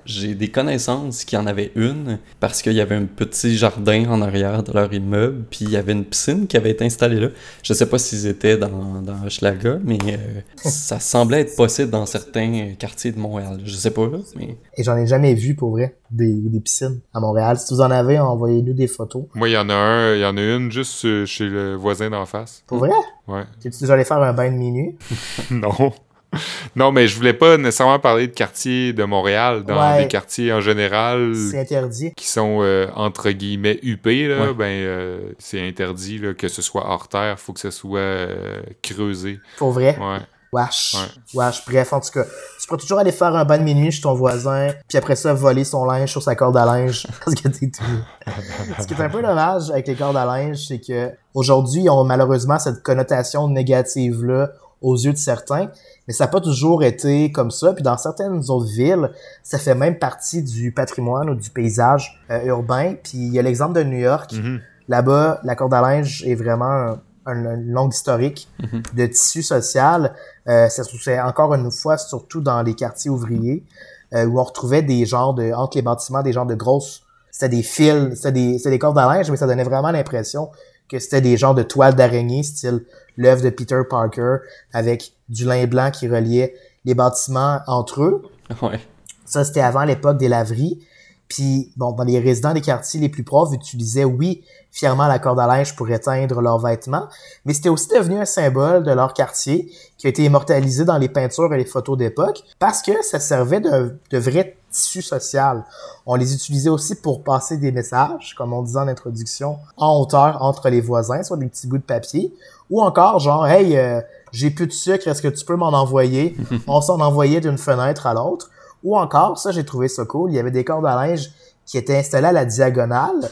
J'ai 0.04 0.34
des 0.34 0.48
connaissances 0.48 1.24
qui 1.24 1.36
en 1.36 1.46
avaient 1.46 1.72
une 1.74 2.18
parce 2.40 2.62
qu'il 2.62 2.74
y 2.74 2.80
avait 2.80 2.94
un 2.94 3.06
petit 3.06 3.56
jardin 3.56 4.04
en 4.08 4.20
arrière 4.22 4.62
de 4.62 4.72
leur 4.72 4.92
immeuble, 4.92 5.44
puis 5.50 5.60
il 5.62 5.70
y 5.70 5.76
avait 5.76 5.92
une 5.92 6.04
piscine 6.04 6.46
qui 6.46 6.56
avait 6.56 6.70
été 6.70 6.84
installée 6.84 7.20
là. 7.20 7.28
Je 7.62 7.72
sais 7.72 7.86
pas 7.86 7.98
s'ils 7.98 8.26
étaient 8.26 8.56
dans, 8.56 9.02
dans 9.02 9.24
Hochelaga, 9.24 9.78
mais 9.84 9.98
euh, 10.08 10.40
ça 10.56 11.00
semblait 11.00 11.40
être 11.40 11.56
possible 11.56 11.90
dans 11.90 12.06
certains 12.06 12.74
quartiers 12.78 13.12
de 13.12 13.18
Montréal. 13.18 13.60
Je 13.64 13.74
sais 13.74 13.90
pas 13.90 14.04
mais... 14.36 14.56
Et 14.76 14.82
j'en 14.82 14.96
ai 14.96 15.06
jamais 15.06 15.34
vu, 15.34 15.54
pour 15.54 15.70
vrai, 15.70 15.96
des, 16.10 16.32
des 16.32 16.60
piscines 16.60 17.00
à 17.12 17.20
Montréal. 17.20 17.58
Si 17.58 17.72
vous 17.74 17.80
en 17.80 17.90
avez, 17.90 18.18
envoyez-nous 18.18 18.72
des 18.72 18.86
photos. 18.86 19.24
Moi, 19.34 19.48
il 19.48 19.52
y 19.52 19.58
en 19.58 19.68
a 19.68 19.74
un, 19.74 20.14
il 20.14 20.20
y 20.20 20.24
en 20.24 20.36
a 20.36 20.40
une 20.40 20.70
juste 20.70 21.04
euh, 21.04 21.26
chez 21.26 21.46
le 21.46 21.74
voisin 21.74 22.10
d'en 22.10 22.26
face. 22.26 22.62
Pour 22.66 22.78
vrai? 22.78 22.90
Ouais. 23.26 23.44
T'es-tu 23.60 23.80
déjà 23.80 23.94
allé 23.94 24.04
faire 24.04 24.18
un 24.18 24.32
bain 24.32 24.50
de 24.50 24.56
minuit? 24.56 24.96
non. 25.50 25.92
Non, 26.76 26.92
mais 26.92 27.06
je 27.08 27.16
voulais 27.16 27.32
pas 27.32 27.56
nécessairement 27.56 27.98
parler 27.98 28.26
de 28.28 28.32
quartiers 28.32 28.92
de 28.92 29.04
Montréal, 29.04 29.64
dans 29.64 29.78
Ouais. 29.80 30.02
des 30.02 30.08
quartiers 30.08 30.52
en 30.52 30.60
général 30.60 31.32
C'est 31.50 31.60
interdit. 31.60 32.12
qui 32.14 32.26
sont 32.28 32.58
euh, 32.62 32.86
entre 32.94 33.30
guillemets 33.30 33.78
huppés, 33.82 34.28
là, 34.28 34.46
Ouais. 34.48 34.54
ben 34.54 34.64
euh, 34.64 35.32
c'est 35.38 35.60
interdit 35.66 36.18
là, 36.18 36.34
que 36.34 36.48
ce 36.48 36.62
soit 36.62 36.88
hors 36.88 37.08
terre, 37.08 37.38
faut 37.38 37.52
que 37.52 37.60
ce 37.60 37.70
soit 37.70 37.98
euh, 38.00 38.60
creusé. 38.82 39.38
Pour 39.58 39.70
vrai? 39.72 39.96
Ouais. 39.98 40.18
Wesh. 40.52 40.94
Ouais. 40.94 41.40
Wesh. 41.46 41.64
Bref, 41.66 41.92
en 41.92 41.98
tout 42.00 42.10
cas, 42.12 42.22
tu 42.60 42.68
pourrais 42.68 42.78
toujours 42.80 43.00
aller 43.00 43.10
faire 43.10 43.34
un 43.34 43.44
bain 43.44 43.58
de 43.58 43.64
minuit 43.64 43.90
chez 43.90 44.02
ton 44.02 44.14
voisin, 44.14 44.68
puis 44.88 44.96
après 44.96 45.16
ça, 45.16 45.34
voler 45.34 45.64
son 45.64 45.84
linge 45.84 46.08
sur 46.12 46.22
sa 46.22 46.36
corde 46.36 46.56
à 46.56 46.64
linge, 46.64 47.08
parce 47.24 47.34
que 47.34 47.48
t'es 47.48 47.66
tout. 47.70 47.82
Ce 48.80 48.86
qui 48.86 48.94
est 48.94 49.00
un 49.00 49.08
peu 49.08 49.20
dommage 49.20 49.70
avec 49.72 49.88
les 49.88 49.96
cordes 49.96 50.16
à 50.16 50.24
linge, 50.24 50.58
c'est 50.68 50.78
que 50.80 51.10
aujourd'hui, 51.34 51.82
ils 51.82 51.90
ont 51.90 52.04
malheureusement 52.04 52.60
cette 52.60 52.84
connotation 52.84 53.48
négative-là 53.48 54.50
aux 54.84 54.96
yeux 54.96 55.12
de 55.12 55.18
certains, 55.18 55.70
mais 56.06 56.12
ça 56.14 56.24
n'a 56.24 56.28
pas 56.28 56.40
toujours 56.40 56.84
été 56.84 57.32
comme 57.32 57.50
ça. 57.50 57.72
Puis 57.72 57.82
dans 57.82 57.96
certaines 57.96 58.38
autres 58.50 58.70
villes, 58.72 59.10
ça 59.42 59.58
fait 59.58 59.74
même 59.74 59.98
partie 59.98 60.42
du 60.42 60.72
patrimoine 60.72 61.28
ou 61.30 61.34
du 61.34 61.50
paysage 61.50 62.20
euh, 62.30 62.44
urbain. 62.44 62.94
Puis 63.02 63.18
il 63.18 63.32
y 63.34 63.38
a 63.38 63.42
l'exemple 63.42 63.72
de 63.74 63.82
New 63.82 63.98
York. 63.98 64.32
Mhm. 64.32 64.60
Là-bas, 64.88 65.40
la 65.44 65.56
corde 65.56 65.74
à 65.74 65.80
linge 65.80 66.22
est 66.26 66.34
vraiment 66.34 66.70
un, 66.70 67.00
un- 67.26 67.54
une 67.56 67.70
longue 67.70 67.92
historique 67.94 68.48
Mhm. 68.62 68.82
de 68.94 69.06
tissu 69.06 69.42
social. 69.42 70.12
Euh, 70.46 70.68
ça 70.68 70.84
se 70.84 71.26
encore 71.26 71.54
une 71.54 71.70
fois 71.70 71.96
surtout 71.96 72.40
dans 72.42 72.62
les 72.62 72.74
quartiers 72.74 73.10
ouvriers 73.10 73.64
euh, 74.12 74.26
où 74.26 74.38
on 74.38 74.44
retrouvait 74.44 74.82
des 74.82 75.06
genres 75.06 75.32
de 75.34 75.52
entre 75.52 75.78
les 75.78 75.82
bâtiments 75.82 76.22
des 76.22 76.32
genres 76.32 76.46
de 76.46 76.54
grosses 76.54 77.00
c'était 77.30 77.48
des 77.56 77.62
fils, 77.64 78.14
c'était 78.14 78.30
des, 78.30 78.58
des 78.64 78.78
cordes 78.78 78.96
à 78.96 79.06
linge, 79.12 79.28
mais 79.28 79.36
ça 79.36 79.48
donnait 79.48 79.64
vraiment 79.64 79.90
l'impression 79.90 80.50
que 80.88 81.00
c'était 81.00 81.20
des 81.20 81.36
genres 81.36 81.56
de 81.56 81.64
toiles 81.64 81.96
d'araignée, 81.96 82.44
style 82.44 82.84
l'œuvre 83.16 83.42
de 83.42 83.50
Peter 83.50 83.80
Parker, 83.88 84.36
avec 84.72 85.14
du 85.28 85.44
lin 85.44 85.66
blanc 85.66 85.90
qui 85.90 86.08
reliait 86.08 86.54
les 86.84 86.94
bâtiments 86.94 87.60
entre 87.66 88.02
eux. 88.02 88.22
Ouais. 88.60 88.80
Ça, 89.24 89.44
c'était 89.44 89.60
avant 89.60 89.84
l'époque 89.84 90.18
des 90.18 90.28
laveries. 90.28 90.80
Puis, 91.28 91.72
bon, 91.76 91.92
dans 91.92 92.04
les 92.04 92.18
résidents 92.18 92.52
des 92.52 92.60
quartiers 92.60 93.00
les 93.00 93.08
plus 93.08 93.24
pauvres 93.24 93.54
utilisaient, 93.54 94.04
oui, 94.04 94.44
fièrement 94.70 95.06
la 95.06 95.18
corde 95.18 95.38
à 95.38 95.46
linge 95.46 95.74
pour 95.76 95.88
éteindre 95.88 96.40
leurs 96.40 96.58
vêtements, 96.58 97.08
mais 97.44 97.54
c'était 97.54 97.68
aussi 97.68 97.88
devenu 97.88 98.18
un 98.18 98.24
symbole 98.24 98.82
de 98.82 98.90
leur 98.90 99.14
quartier 99.14 99.70
qui 99.96 100.08
a 100.08 100.10
été 100.10 100.24
immortalisé 100.24 100.84
dans 100.84 100.98
les 100.98 101.08
peintures 101.08 101.54
et 101.54 101.56
les 101.56 101.64
photos 101.64 101.96
d'époque 101.96 102.42
parce 102.58 102.82
que 102.82 103.02
ça 103.02 103.20
servait 103.20 103.60
de, 103.60 103.96
de 104.10 104.18
vrai 104.18 104.56
tissu 104.72 105.00
social. 105.00 105.64
On 106.06 106.16
les 106.16 106.34
utilisait 106.34 106.70
aussi 106.70 106.96
pour 106.96 107.22
passer 107.22 107.56
des 107.56 107.70
messages, 107.70 108.34
comme 108.36 108.52
on 108.52 108.62
disait 108.62 108.80
en 108.80 108.88
introduction, 108.88 109.58
en 109.76 110.00
hauteur 110.00 110.42
entre 110.42 110.68
les 110.68 110.80
voisins 110.80 111.22
sur 111.22 111.36
des 111.36 111.46
petits 111.46 111.68
bouts 111.68 111.78
de 111.78 111.82
papier, 111.84 112.34
ou 112.70 112.82
encore 112.82 113.18
genre, 113.18 113.46
hey, 113.46 113.76
euh, 113.76 114.00
j'ai 114.32 114.50
plus 114.50 114.66
de 114.66 114.72
sucre, 114.72 115.06
est-ce 115.08 115.22
que 115.22 115.28
tu 115.28 115.44
peux 115.44 115.56
m'en 115.56 115.68
envoyer? 115.68 116.36
On 116.66 116.80
s'en 116.80 117.00
envoyait 117.00 117.40
d'une 117.40 117.58
fenêtre 117.58 118.06
à 118.06 118.14
l'autre. 118.14 118.50
Ou 118.82 118.96
encore, 118.98 119.38
ça 119.38 119.50
j'ai 119.50 119.64
trouvé 119.64 119.88
ça 119.88 120.04
cool, 120.04 120.30
il 120.30 120.34
y 120.36 120.38
avait 120.38 120.50
des 120.50 120.64
cordes 120.64 120.84
à 120.86 120.94
linge 120.94 121.30
qui 121.64 121.78
étaient 121.78 121.96
installées 121.96 122.26
à 122.28 122.32
la 122.32 122.44
diagonale 122.44 123.30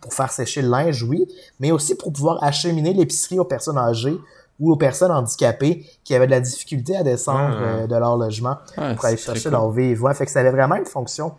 pour 0.00 0.12
faire 0.14 0.30
sécher 0.32 0.62
le 0.62 0.68
linge, 0.68 1.02
oui, 1.02 1.26
mais 1.60 1.72
aussi 1.72 1.94
pour 1.94 2.12
pouvoir 2.12 2.42
acheminer 2.42 2.92
l'épicerie 2.94 3.38
aux 3.38 3.44
personnes 3.44 3.76
âgées 3.78 4.18
ou 4.60 4.70
aux 4.72 4.76
personnes 4.76 5.10
handicapées 5.10 5.84
qui 6.04 6.14
avaient 6.14 6.26
de 6.26 6.30
la 6.30 6.40
difficulté 6.40 6.96
à 6.96 7.02
descendre 7.02 7.56
Ah. 7.58 7.62
euh, 7.64 7.86
de 7.86 7.96
leur 7.96 8.16
logement 8.16 8.56
Ouais, 8.78 8.94
pour 8.94 9.04
aller 9.06 9.16
chercher 9.16 9.42
cool. 9.44 9.52
leur 9.52 9.70
vie 9.70 9.90
et 9.90 9.94
voix. 9.94 10.14
Fait 10.14 10.24
que 10.26 10.30
ça 10.30 10.40
avait 10.40 10.50
vraiment 10.52 10.76
une 10.76 10.84
fonction 10.86 11.32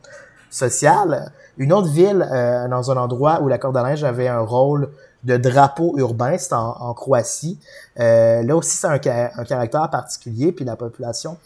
sociale. 0.49 1.31
Une 1.57 1.73
autre 1.73 1.87
ville, 1.89 2.27
euh, 2.31 2.67
dans 2.67 2.91
un 2.91 2.97
endroit 2.97 3.41
où 3.41 3.47
la 3.47 3.57
corde 3.57 3.77
à 3.77 3.83
linge 3.83 4.03
avait 4.03 4.27
un 4.27 4.41
rôle 4.41 4.89
de 5.25 5.37
drapeau 5.37 5.95
urbain, 5.97 6.37
c'est 6.37 6.53
en, 6.53 6.77
en 6.79 6.93
Croatie. 6.93 7.59
Euh, 7.99 8.43
là 8.43 8.55
aussi, 8.55 8.77
c'est 8.77 8.87
un, 8.87 8.93
un 8.93 9.43
caractère 9.43 9.89
particulier, 9.89 10.51
puis 10.51 10.63
la 10.63 10.75
population 10.75 11.37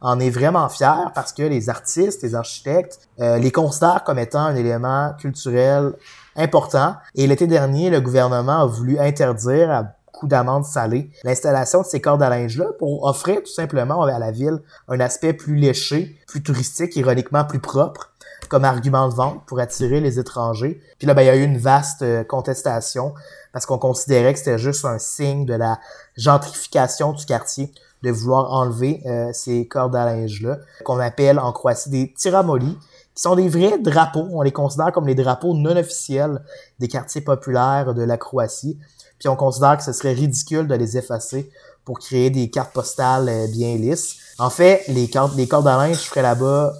en 0.00 0.20
est 0.20 0.30
vraiment 0.30 0.68
fière 0.68 1.12
parce 1.14 1.32
que 1.32 1.42
les 1.42 1.70
artistes, 1.70 2.22
les 2.22 2.34
architectes 2.34 3.00
euh, 3.20 3.38
les 3.38 3.50
considèrent 3.50 4.04
comme 4.04 4.18
étant 4.18 4.40
un 4.40 4.54
élément 4.54 5.12
culturel 5.18 5.92
important. 6.36 6.96
Et 7.14 7.26
l'été 7.26 7.46
dernier, 7.46 7.90
le 7.90 8.00
gouvernement 8.00 8.62
a 8.62 8.66
voulu 8.66 8.98
interdire 8.98 9.70
à 9.70 9.84
coup 10.12 10.26
d'amende 10.26 10.64
salée 10.64 11.10
l'installation 11.24 11.82
de 11.82 11.86
ces 11.86 12.00
cordes 12.00 12.22
à 12.22 12.30
linge-là 12.30 12.66
pour 12.78 13.04
offrir 13.04 13.42
tout 13.42 13.52
simplement 13.52 14.02
à 14.02 14.18
la 14.18 14.30
ville 14.30 14.60
un 14.88 15.00
aspect 15.00 15.34
plus 15.34 15.56
léché, 15.56 16.18
plus 16.26 16.42
touristique, 16.42 16.96
ironiquement 16.96 17.44
plus 17.44 17.60
propre 17.60 18.12
comme 18.48 18.64
argument 18.64 19.08
de 19.08 19.14
vente 19.14 19.44
pour 19.46 19.60
attirer 19.60 20.00
les 20.00 20.18
étrangers. 20.18 20.80
Puis 20.98 21.06
là, 21.06 21.14
ben, 21.14 21.22
il 21.22 21.26
y 21.26 21.30
a 21.30 21.36
eu 21.36 21.42
une 21.42 21.58
vaste 21.58 22.02
euh, 22.02 22.24
contestation 22.24 23.14
parce 23.52 23.66
qu'on 23.66 23.78
considérait 23.78 24.32
que 24.32 24.38
c'était 24.38 24.58
juste 24.58 24.84
un 24.84 24.98
signe 24.98 25.46
de 25.46 25.54
la 25.54 25.78
gentrification 26.16 27.12
du 27.12 27.24
quartier 27.24 27.72
de 28.02 28.10
vouloir 28.10 28.52
enlever 28.52 29.02
euh, 29.06 29.30
ces 29.32 29.66
cordes 29.66 29.96
à 29.96 30.04
linge-là, 30.04 30.58
qu'on 30.84 31.00
appelle 31.00 31.38
en 31.38 31.52
Croatie 31.52 31.90
des 31.90 32.12
tiramolis, 32.16 32.78
qui 33.14 33.22
sont 33.22 33.34
des 33.34 33.48
vrais 33.48 33.78
drapeaux. 33.78 34.28
On 34.32 34.42
les 34.42 34.52
considère 34.52 34.92
comme 34.92 35.06
les 35.06 35.14
drapeaux 35.14 35.54
non 35.54 35.76
officiels 35.76 36.42
des 36.78 36.88
quartiers 36.88 37.22
populaires 37.22 37.94
de 37.94 38.02
la 38.02 38.18
Croatie. 38.18 38.78
Puis 39.18 39.28
on 39.28 39.36
considère 39.36 39.78
que 39.78 39.82
ce 39.82 39.92
serait 39.92 40.12
ridicule 40.12 40.68
de 40.68 40.74
les 40.74 40.98
effacer 40.98 41.50
pour 41.84 41.98
créer 41.98 42.30
des 42.30 42.50
cartes 42.50 42.72
postales 42.72 43.28
euh, 43.28 43.46
bien 43.48 43.76
lisses. 43.76 44.16
En 44.38 44.50
fait, 44.50 44.84
les 44.88 45.08
cordes, 45.08 45.36
les 45.36 45.48
cordes 45.48 45.66
à 45.66 45.76
linge 45.76 46.00
feraient 46.00 46.22
là-bas 46.22 46.74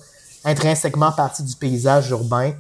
intrinsèquement 0.47 1.13
partie 1.13 1.43
du 1.43 1.55
paysage 1.57 2.11
urbain, 2.11 2.53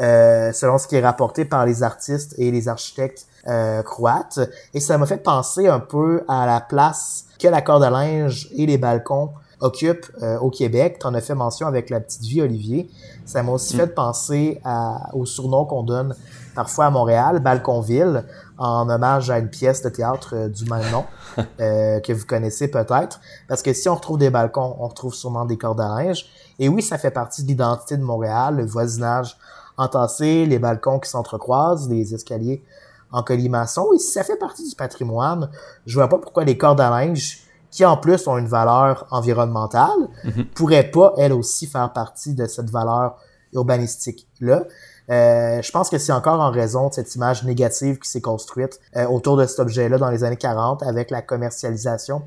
euh, 0.00 0.52
selon 0.52 0.78
ce 0.78 0.86
qui 0.88 0.96
est 0.96 1.02
rapporté 1.02 1.44
par 1.44 1.66
les 1.66 1.82
artistes 1.82 2.34
et 2.38 2.50
les 2.50 2.68
architectes 2.68 3.26
euh, 3.46 3.82
croates. 3.82 4.40
Et 4.72 4.80
ça 4.80 4.96
m'a 4.96 5.04
fait 5.04 5.22
penser 5.22 5.66
un 5.66 5.80
peu 5.80 6.22
à 6.28 6.46
la 6.46 6.60
place 6.60 7.26
que 7.38 7.48
la 7.48 7.60
corde 7.60 7.84
à 7.84 7.90
linge 7.90 8.48
et 8.56 8.64
les 8.64 8.78
balcons 8.78 9.32
occupent 9.62 10.10
euh, 10.22 10.38
au 10.38 10.50
Québec. 10.50 10.98
Tu 11.00 11.06
en 11.06 11.14
as 11.14 11.20
fait 11.20 11.34
mention 11.34 11.66
avec 11.66 11.88
la 11.90 12.00
petite 12.00 12.22
vie, 12.22 12.42
Olivier. 12.42 12.90
Ça 13.24 13.42
m'a 13.42 13.52
aussi 13.52 13.76
fait 13.76 13.86
penser 13.86 14.60
à, 14.64 15.10
au 15.14 15.24
surnom 15.24 15.64
qu'on 15.64 15.84
donne 15.84 16.14
parfois 16.54 16.86
à 16.86 16.90
Montréal, 16.90 17.38
Balconville, 17.40 18.24
en 18.58 18.88
hommage 18.88 19.30
à 19.30 19.38
une 19.38 19.48
pièce 19.48 19.82
de 19.82 19.88
théâtre 19.88 20.34
euh, 20.34 20.48
du 20.48 20.64
même 20.64 20.90
nom, 20.90 21.04
euh, 21.60 22.00
que 22.00 22.12
vous 22.12 22.26
connaissez 22.26 22.68
peut-être. 22.68 23.20
Parce 23.48 23.62
que 23.62 23.72
si 23.72 23.88
on 23.88 23.94
retrouve 23.94 24.18
des 24.18 24.30
balcons, 24.30 24.76
on 24.78 24.88
retrouve 24.88 25.14
sûrement 25.14 25.44
des 25.44 25.56
cordes 25.56 25.80
à 25.80 25.88
linge. 25.88 26.26
Et 26.62 26.68
oui, 26.68 26.80
ça 26.80 26.96
fait 26.96 27.10
partie 27.10 27.42
de 27.42 27.48
l'identité 27.48 27.96
de 27.96 28.04
Montréal, 28.04 28.54
le 28.58 28.64
voisinage 28.64 29.36
entassé, 29.76 30.46
les 30.46 30.60
balcons 30.60 31.00
qui 31.00 31.10
s'entrecroisent, 31.10 31.90
les 31.90 32.14
escaliers 32.14 32.62
en 33.10 33.24
colimaçon. 33.24 33.92
Et 33.92 33.98
si 33.98 34.12
ça 34.12 34.22
fait 34.22 34.36
partie 34.36 34.68
du 34.68 34.76
patrimoine, 34.76 35.50
je 35.86 35.94
vois 35.94 36.08
pas 36.08 36.18
pourquoi 36.18 36.44
les 36.44 36.56
cordes 36.56 36.80
à 36.80 36.88
linge, 36.88 37.40
qui 37.72 37.84
en 37.84 37.96
plus 37.96 38.28
ont 38.28 38.38
une 38.38 38.46
valeur 38.46 39.08
environnementale, 39.10 40.08
pourraient 40.54 40.88
pas, 40.88 41.14
elles 41.16 41.32
aussi, 41.32 41.66
faire 41.66 41.92
partie 41.92 42.32
de 42.32 42.46
cette 42.46 42.70
valeur 42.70 43.16
urbanistique-là. 43.54 44.62
Euh, 45.10 45.60
je 45.60 45.70
pense 45.72 45.90
que 45.90 45.98
c'est 45.98 46.12
encore 46.12 46.40
en 46.40 46.52
raison 46.52 46.90
de 46.90 46.94
cette 46.94 47.12
image 47.16 47.42
négative 47.42 47.98
qui 47.98 48.08
s'est 48.08 48.20
construite 48.20 48.78
euh, 48.96 49.04
autour 49.08 49.36
de 49.36 49.46
cet 49.46 49.58
objet-là 49.58 49.98
dans 49.98 50.10
les 50.10 50.22
années 50.22 50.36
40 50.36 50.84
avec 50.84 51.10
la 51.10 51.22
commercialisation 51.22 52.22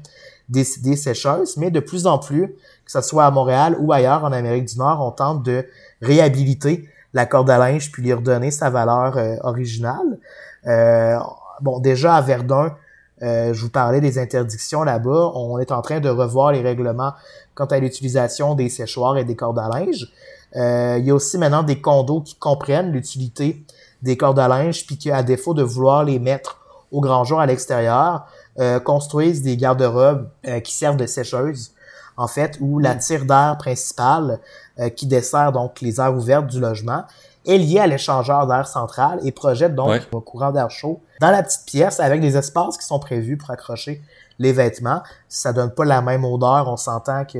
des, 0.49 0.63
sécheuses, 0.63 1.57
mais 1.57 1.71
de 1.71 1.79
plus 1.79 2.07
en 2.07 2.19
plus, 2.19 2.47
que 2.85 2.91
ce 2.91 3.01
soit 3.01 3.25
à 3.25 3.31
Montréal 3.31 3.75
ou 3.79 3.91
ailleurs 3.91 4.23
en 4.23 4.31
Amérique 4.31 4.65
du 4.65 4.77
Nord, 4.77 5.01
on 5.01 5.11
tente 5.11 5.43
de 5.43 5.65
réhabiliter 6.01 6.87
la 7.13 7.25
corde 7.25 7.49
à 7.49 7.57
linge 7.57 7.91
puis 7.91 8.03
lui 8.03 8.13
redonner 8.13 8.51
sa 8.51 8.69
valeur 8.69 9.17
euh, 9.17 9.37
originale. 9.41 10.19
Euh, 10.67 11.17
bon, 11.61 11.79
déjà 11.79 12.15
à 12.15 12.21
Verdun, 12.21 12.75
euh, 13.23 13.53
je 13.53 13.61
vous 13.61 13.69
parlais 13.69 14.01
des 14.01 14.19
interdictions 14.19 14.83
là-bas. 14.83 15.31
On 15.35 15.57
est 15.59 15.71
en 15.71 15.81
train 15.81 15.99
de 15.99 16.09
revoir 16.09 16.51
les 16.51 16.61
règlements 16.61 17.13
quant 17.53 17.65
à 17.65 17.79
l'utilisation 17.79 18.55
des 18.55 18.69
séchoirs 18.69 19.17
et 19.17 19.23
des 19.23 19.35
cordes 19.35 19.59
à 19.59 19.69
linge. 19.69 20.11
Euh, 20.55 20.97
il 20.99 21.05
y 21.05 21.11
a 21.11 21.15
aussi 21.15 21.37
maintenant 21.37 21.63
des 21.63 21.81
condos 21.81 22.21
qui 22.21 22.35
comprennent 22.35 22.91
l'utilité 22.91 23.63
des 24.01 24.17
cordes 24.17 24.39
à 24.39 24.47
linge, 24.47 24.85
puis 24.85 24.97
qu'à 24.97 25.23
défaut 25.23 25.53
de 25.53 25.63
vouloir 25.63 26.03
les 26.03 26.19
mettre 26.19 26.59
au 26.91 27.01
grand 27.01 27.23
jour 27.23 27.39
à 27.39 27.45
l'extérieur, 27.45 28.27
euh, 28.59 28.79
construisent 28.79 29.41
des 29.41 29.57
garde-robes 29.57 30.27
euh, 30.47 30.59
qui 30.59 30.73
servent 30.73 30.97
de 30.97 31.05
sécheuses, 31.05 31.71
en 32.17 32.27
fait, 32.27 32.57
où 32.61 32.79
la 32.79 32.95
tire 32.95 33.25
d'air 33.25 33.57
principale 33.59 34.39
euh, 34.79 34.89
qui 34.89 35.05
dessert 35.07 35.51
donc 35.51 35.81
les 35.81 35.99
aires 35.99 36.15
ouvertes 36.15 36.47
du 36.47 36.59
logement 36.59 37.03
est 37.45 37.57
liée 37.57 37.79
à 37.79 37.87
l'échangeur 37.87 38.47
d'air 38.47 38.67
central 38.67 39.19
et 39.23 39.31
projette 39.31 39.75
donc 39.75 39.89
Ouais. 39.89 40.01
un 40.13 40.19
courant 40.21 40.51
d'air 40.51 40.71
chaud 40.71 41.01
dans 41.21 41.29
la 41.31 41.43
petite 41.43 41.65
pièce 41.65 41.99
avec 41.99 42.19
des 42.21 42.35
espaces 42.37 42.77
qui 42.77 42.85
sont 42.85 42.97
prévus 42.99 43.37
pour 43.37 43.51
accrocher 43.51 44.01
les 44.39 44.51
vêtements. 44.51 45.01
Ça 45.29 45.53
donne 45.53 45.71
pas 45.71 45.85
la 45.85 46.01
même 46.01 46.25
odeur, 46.25 46.67
on 46.67 46.77
s'entend 46.77 47.25
que 47.25 47.39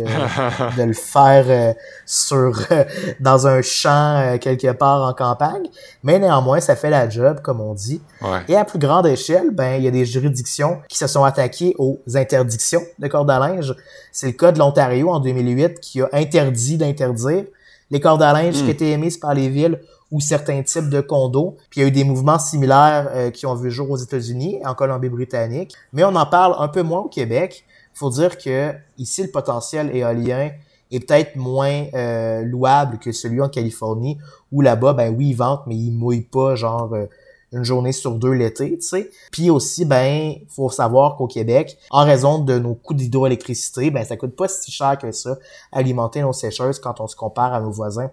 de 0.78 0.84
le 0.84 0.94
faire 0.94 1.46
euh, 1.48 1.74
sur 2.06 2.60
euh, 2.72 2.84
dans 3.20 3.48
un 3.48 3.62
champ 3.62 4.18
euh, 4.18 4.38
quelque 4.38 4.72
part 4.72 5.02
en 5.02 5.14
campagne, 5.14 5.68
mais 6.04 6.20
néanmoins 6.20 6.60
ça 6.60 6.76
fait 6.76 6.90
la 6.90 7.10
job 7.10 7.42
comme 7.42 7.62
on 7.62 7.74
dit. 7.74 8.02
Et 8.48 8.56
à 8.56 8.66
plus 8.66 8.80
grande 8.80 9.08
échelle, 9.08 9.52
ben 9.52 9.76
il 9.78 9.84
y 9.84 9.88
a 9.88 9.92
des 9.92 10.06
juridictions 10.06 10.82
qui 10.88 10.98
se 10.98 11.08
sont 11.08 11.24
attaquées 11.24 11.76
aux 11.78 12.00
interdictions 12.16 12.82
de 13.00 13.08
cordes 13.08 13.30
à 13.30 13.40
linge. 13.40 13.76
C'est 14.12 14.28
le 14.28 14.34
cas 14.34 14.52
de 14.52 14.60
l'Ontario 14.60 15.10
en 15.10 15.20
2008 15.20 15.80
qui 15.80 16.02
a 16.02 16.10
interdit 16.14 16.78
d'interdire 16.78 17.46
les 17.92 18.00
cordes 18.00 18.24
à 18.24 18.34
linge 18.34 18.56
qui 18.56 18.64
hmm. 18.64 18.70
étaient 18.70 18.92
émises 18.92 19.18
par 19.18 19.34
les 19.34 19.50
villes 19.50 19.80
ou 20.12 20.20
certains 20.20 20.62
types 20.64 20.90
de 20.90 21.02
condos. 21.02 21.58
Puis 21.70 21.80
il 21.80 21.84
y 21.84 21.86
a 21.86 21.88
eu 21.88 21.92
des 21.92 22.04
mouvements 22.04 22.40
similaires 22.40 23.10
euh, 23.12 23.32
qui 23.32 23.46
ont 23.46 23.56
vu 23.56 23.72
jour 23.72 23.90
aux 23.90 23.98
États-Unis 23.98 24.60
et 24.62 24.66
en 24.66 24.76
Colombie-Britannique. 24.76 25.74
Mais 25.94 26.04
on 26.04 26.16
en 26.16 26.26
parle 26.26 26.56
un 26.60 26.68
peu 26.68 26.84
moins 26.84 27.02
au 27.02 27.10
Québec. 27.10 27.66
Il 27.94 27.98
faut 27.98 28.10
dire 28.10 28.38
que 28.38 28.74
ici, 28.98 29.24
le 29.24 29.32
potentiel 29.32 29.96
éolien 29.96 30.52
est 30.92 31.00
peut-être 31.00 31.36
moins 31.36 31.86
euh, 31.94 32.44
louable 32.44 33.00
que 33.00 33.12
celui 33.12 33.42
en 33.42 33.50
Californie, 33.50 34.18
où 34.52 34.62
là-bas, 34.62 34.94
ben 34.94 35.14
oui, 35.16 35.30
ils 35.30 35.36
ventent, 35.36 35.64
mais 35.68 35.76
ils 35.76 35.92
mouillent 35.92 36.22
pas, 36.22 36.56
genre... 36.56 36.94
Euh, 36.94 37.06
une 37.52 37.64
journée 37.64 37.94
sur 37.94 38.16
deux 38.16 38.32
l'été, 38.32 38.78
tu 38.78 38.82
sais. 38.82 39.10
Puis 39.32 39.50
aussi, 39.50 39.86
ben, 39.86 40.34
faut 40.50 40.70
savoir 40.70 41.16
qu'au 41.16 41.28
Québec, 41.28 41.78
en 41.90 42.04
raison 42.04 42.40
de 42.40 42.60
nos 42.60 42.74
coûts 42.74 42.94
d'hydroélectricité, 42.94 43.92
ben, 43.92 44.04
ça 44.04 44.18
coûte 44.18 44.36
pas 44.36 44.50
si 44.50 44.72
cher 44.72 44.98
que 44.98 45.12
ça 45.14 45.38
alimenter 45.72 46.22
nos 46.22 46.34
sécheuses 46.34 46.80
quand 46.80 47.00
on 47.00 47.08
se 47.08 47.16
compare 47.16 47.54
à 47.54 47.62
nos 47.62 47.72
voisins 47.72 48.12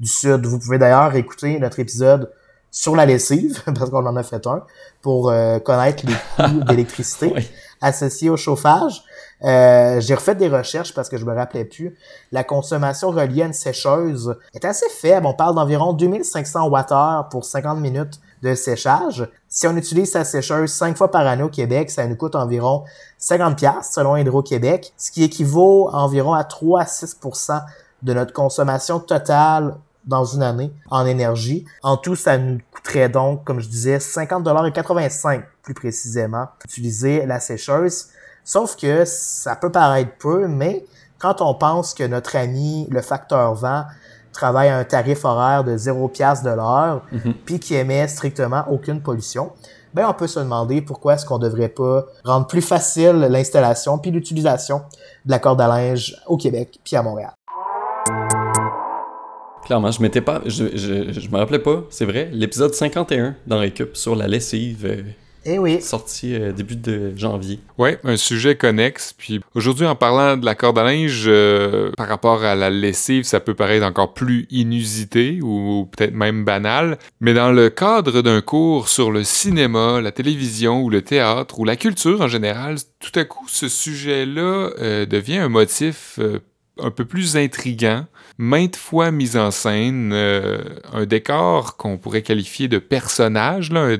du 0.00 0.08
Sud. 0.08 0.46
Vous 0.46 0.58
pouvez 0.58 0.78
d'ailleurs 0.78 1.14
écouter 1.14 1.58
notre 1.58 1.80
épisode 1.80 2.32
sur 2.70 2.94
la 2.94 3.06
lessive, 3.06 3.62
parce 3.78 3.90
qu'on 3.90 4.06
en 4.06 4.16
a 4.16 4.22
fait 4.22 4.46
un, 4.46 4.62
pour 5.02 5.30
euh, 5.30 5.58
connaître 5.58 6.04
les 6.06 6.12
coûts 6.12 6.64
d'électricité 6.66 7.34
associés 7.80 8.30
au 8.30 8.36
chauffage. 8.36 9.04
Euh, 9.44 10.00
j'ai 10.00 10.14
refait 10.14 10.34
des 10.34 10.48
recherches 10.48 10.92
parce 10.94 11.08
que 11.08 11.16
je 11.16 11.24
me 11.24 11.32
rappelais 11.32 11.64
plus. 11.64 11.96
La 12.32 12.42
consommation 12.42 13.10
reliée 13.10 13.42
à 13.42 13.46
une 13.46 13.52
sécheuse 13.52 14.36
est 14.52 14.64
assez 14.64 14.88
faible. 14.88 15.26
On 15.26 15.34
parle 15.34 15.54
d'environ 15.54 15.92
2500 15.92 16.68
Wh 16.68 17.28
pour 17.30 17.44
50 17.44 17.78
minutes 17.78 18.20
de 18.42 18.54
séchage. 18.54 19.28
Si 19.48 19.66
on 19.66 19.76
utilise 19.76 20.10
sa 20.10 20.24
sécheuse 20.24 20.70
5 20.72 20.96
fois 20.96 21.10
par 21.10 21.26
année 21.26 21.42
au 21.42 21.48
Québec, 21.48 21.90
ça 21.90 22.06
nous 22.06 22.16
coûte 22.16 22.34
environ 22.34 22.84
50 23.18 23.64
selon 23.82 24.16
Hydro-Québec, 24.16 24.92
ce 24.96 25.10
qui 25.10 25.24
équivaut 25.24 25.88
environ 25.92 26.34
à 26.34 26.44
3 26.44 26.82
à 26.82 26.84
6% 26.84 27.62
de 28.02 28.14
notre 28.14 28.32
consommation 28.32 29.00
totale 29.00 29.76
dans 30.08 30.24
une 30.24 30.42
année 30.42 30.72
en 30.90 31.06
énergie. 31.06 31.64
En 31.82 31.96
tout, 31.96 32.16
ça 32.16 32.36
nous 32.38 32.58
coûterait 32.72 33.08
donc, 33.08 33.44
comme 33.44 33.60
je 33.60 33.68
disais, 33.68 34.00
50 34.00 34.48
et 34.66 34.72
85 34.72 35.44
plus 35.62 35.74
précisément, 35.74 36.46
utiliser 36.64 37.26
la 37.26 37.38
sécheuse. 37.38 38.08
Sauf 38.42 38.76
que 38.76 39.04
ça 39.04 39.54
peut 39.54 39.70
paraître 39.70 40.12
peu, 40.18 40.48
mais 40.48 40.84
quand 41.18 41.42
on 41.42 41.54
pense 41.54 41.94
que 41.94 42.04
notre 42.04 42.36
ami, 42.36 42.88
le 42.90 43.02
facteur 43.02 43.54
vent, 43.54 43.84
travaille 44.32 44.68
à 44.68 44.78
un 44.78 44.84
tarif 44.84 45.24
horaire 45.24 45.64
de 45.64 45.76
0 45.76 46.08
piastre 46.08 46.44
de 46.44 46.50
l'heure, 46.50 47.02
mhm. 47.12 47.34
puis 47.44 47.60
qui 47.60 47.74
émet 47.74 48.08
strictement 48.08 48.64
aucune 48.70 49.02
pollution, 49.02 49.52
ben 49.92 50.06
on 50.08 50.14
peut 50.14 50.26
se 50.26 50.38
demander 50.38 50.80
pourquoi 50.80 51.14
est-ce 51.14 51.26
qu'on 51.26 51.38
devrait 51.38 51.68
pas 51.68 52.04
rendre 52.24 52.46
plus 52.46 52.62
facile 52.62 53.16
l'installation 53.16 53.98
puis 53.98 54.10
l'utilisation 54.10 54.82
de 55.24 55.30
la 55.30 55.38
corde 55.38 55.60
à 55.60 55.66
linge 55.66 56.16
au 56.26 56.36
Québec 56.36 56.78
puis 56.84 56.96
à 56.96 57.02
Montréal. 57.02 57.32
Clairement, 59.68 59.90
je 59.90 60.00
m'étais 60.00 60.22
pas. 60.22 60.40
Je, 60.46 60.64
je, 60.78 61.28
me 61.28 61.36
rappelais 61.36 61.58
pas, 61.58 61.84
c'est 61.90 62.06
vrai, 62.06 62.30
l'épisode 62.32 62.72
51 62.72 63.34
dans 63.46 63.58
Récup 63.58 63.98
sur 63.98 64.16
la 64.16 64.26
lessive. 64.26 64.86
Euh, 64.86 65.02
eh 65.44 65.58
oui. 65.58 65.82
Sorti 65.82 66.34
euh, 66.34 66.52
début 66.52 66.76
de 66.76 67.12
janvier. 67.14 67.60
Oui, 67.76 67.90
un 68.02 68.16
sujet 68.16 68.56
connexe. 68.56 69.12
Puis 69.12 69.42
aujourd'hui, 69.54 69.84
en 69.84 69.94
parlant 69.94 70.38
de 70.38 70.46
la 70.46 70.54
corde 70.54 70.78
à 70.78 70.84
linge, 70.84 71.24
euh, 71.26 71.92
par 71.98 72.08
rapport 72.08 72.44
à 72.44 72.54
la 72.54 72.70
lessive, 72.70 73.24
ça 73.24 73.40
peut 73.40 73.52
paraître 73.52 73.84
encore 73.84 74.14
plus 74.14 74.46
inusité 74.50 75.40
ou 75.42 75.86
peut-être 75.94 76.14
même 76.14 76.46
banal. 76.46 76.96
Mais 77.20 77.34
dans 77.34 77.52
le 77.52 77.68
cadre 77.68 78.22
d'un 78.22 78.40
cours 78.40 78.88
sur 78.88 79.10
le 79.10 79.22
cinéma, 79.22 80.00
la 80.00 80.12
télévision 80.12 80.82
ou 80.82 80.88
le 80.88 81.02
théâtre 81.02 81.58
ou 81.58 81.66
la 81.66 81.76
culture 81.76 82.22
en 82.22 82.28
général, 82.28 82.76
tout 83.00 83.20
à 83.20 83.26
coup, 83.26 83.44
ce 83.48 83.68
sujet-là 83.68 85.04
devient 85.04 85.36
un 85.36 85.50
motif 85.50 86.18
un 86.80 86.90
peu 86.90 87.04
plus 87.04 87.36
intrigant 87.36 88.06
maintes 88.38 88.76
fois 88.76 89.10
mis 89.10 89.36
en 89.36 89.50
scène, 89.50 90.12
euh, 90.12 90.58
un 90.92 91.06
décor 91.06 91.76
qu'on 91.76 91.98
pourrait 91.98 92.22
qualifier 92.22 92.68
de 92.68 92.78
personnage, 92.78 93.72
là, 93.72 93.96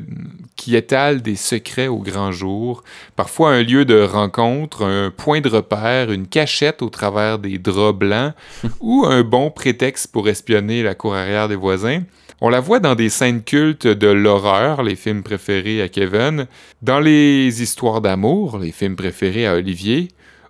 qui 0.54 0.76
étale 0.76 1.22
des 1.22 1.34
secrets 1.34 1.88
au 1.88 1.98
grand 1.98 2.30
jour, 2.30 2.84
parfois 3.16 3.50
un 3.50 3.62
lieu 3.62 3.84
de 3.84 4.00
rencontre, 4.00 4.84
un 4.84 5.10
point 5.10 5.40
de 5.40 5.48
repère, 5.48 6.12
une 6.12 6.28
cachette 6.28 6.82
au 6.82 6.88
travers 6.88 7.40
des 7.40 7.58
draps 7.58 7.98
blancs, 7.98 8.32
ou 8.80 9.04
un 9.06 9.22
bon 9.22 9.50
prétexte 9.50 10.12
pour 10.12 10.28
espionner 10.28 10.82
la 10.84 10.94
cour 10.94 11.14
arrière 11.14 11.48
des 11.48 11.56
voisins. 11.56 12.02
On 12.40 12.48
la 12.48 12.60
voit 12.60 12.78
dans 12.78 12.94
des 12.94 13.08
scènes 13.08 13.42
cultes 13.42 13.88
de 13.88 14.06
l'horreur, 14.06 14.84
les 14.84 14.94
films 14.94 15.24
préférés 15.24 15.82
à 15.82 15.88
Kevin, 15.88 16.46
dans 16.82 17.00
les 17.00 17.60
histoires 17.60 18.00
d'amour, 18.00 18.58
les 18.58 18.70
films 18.70 18.94
préférés 18.94 19.48
à 19.48 19.54
Olivier, 19.54 20.06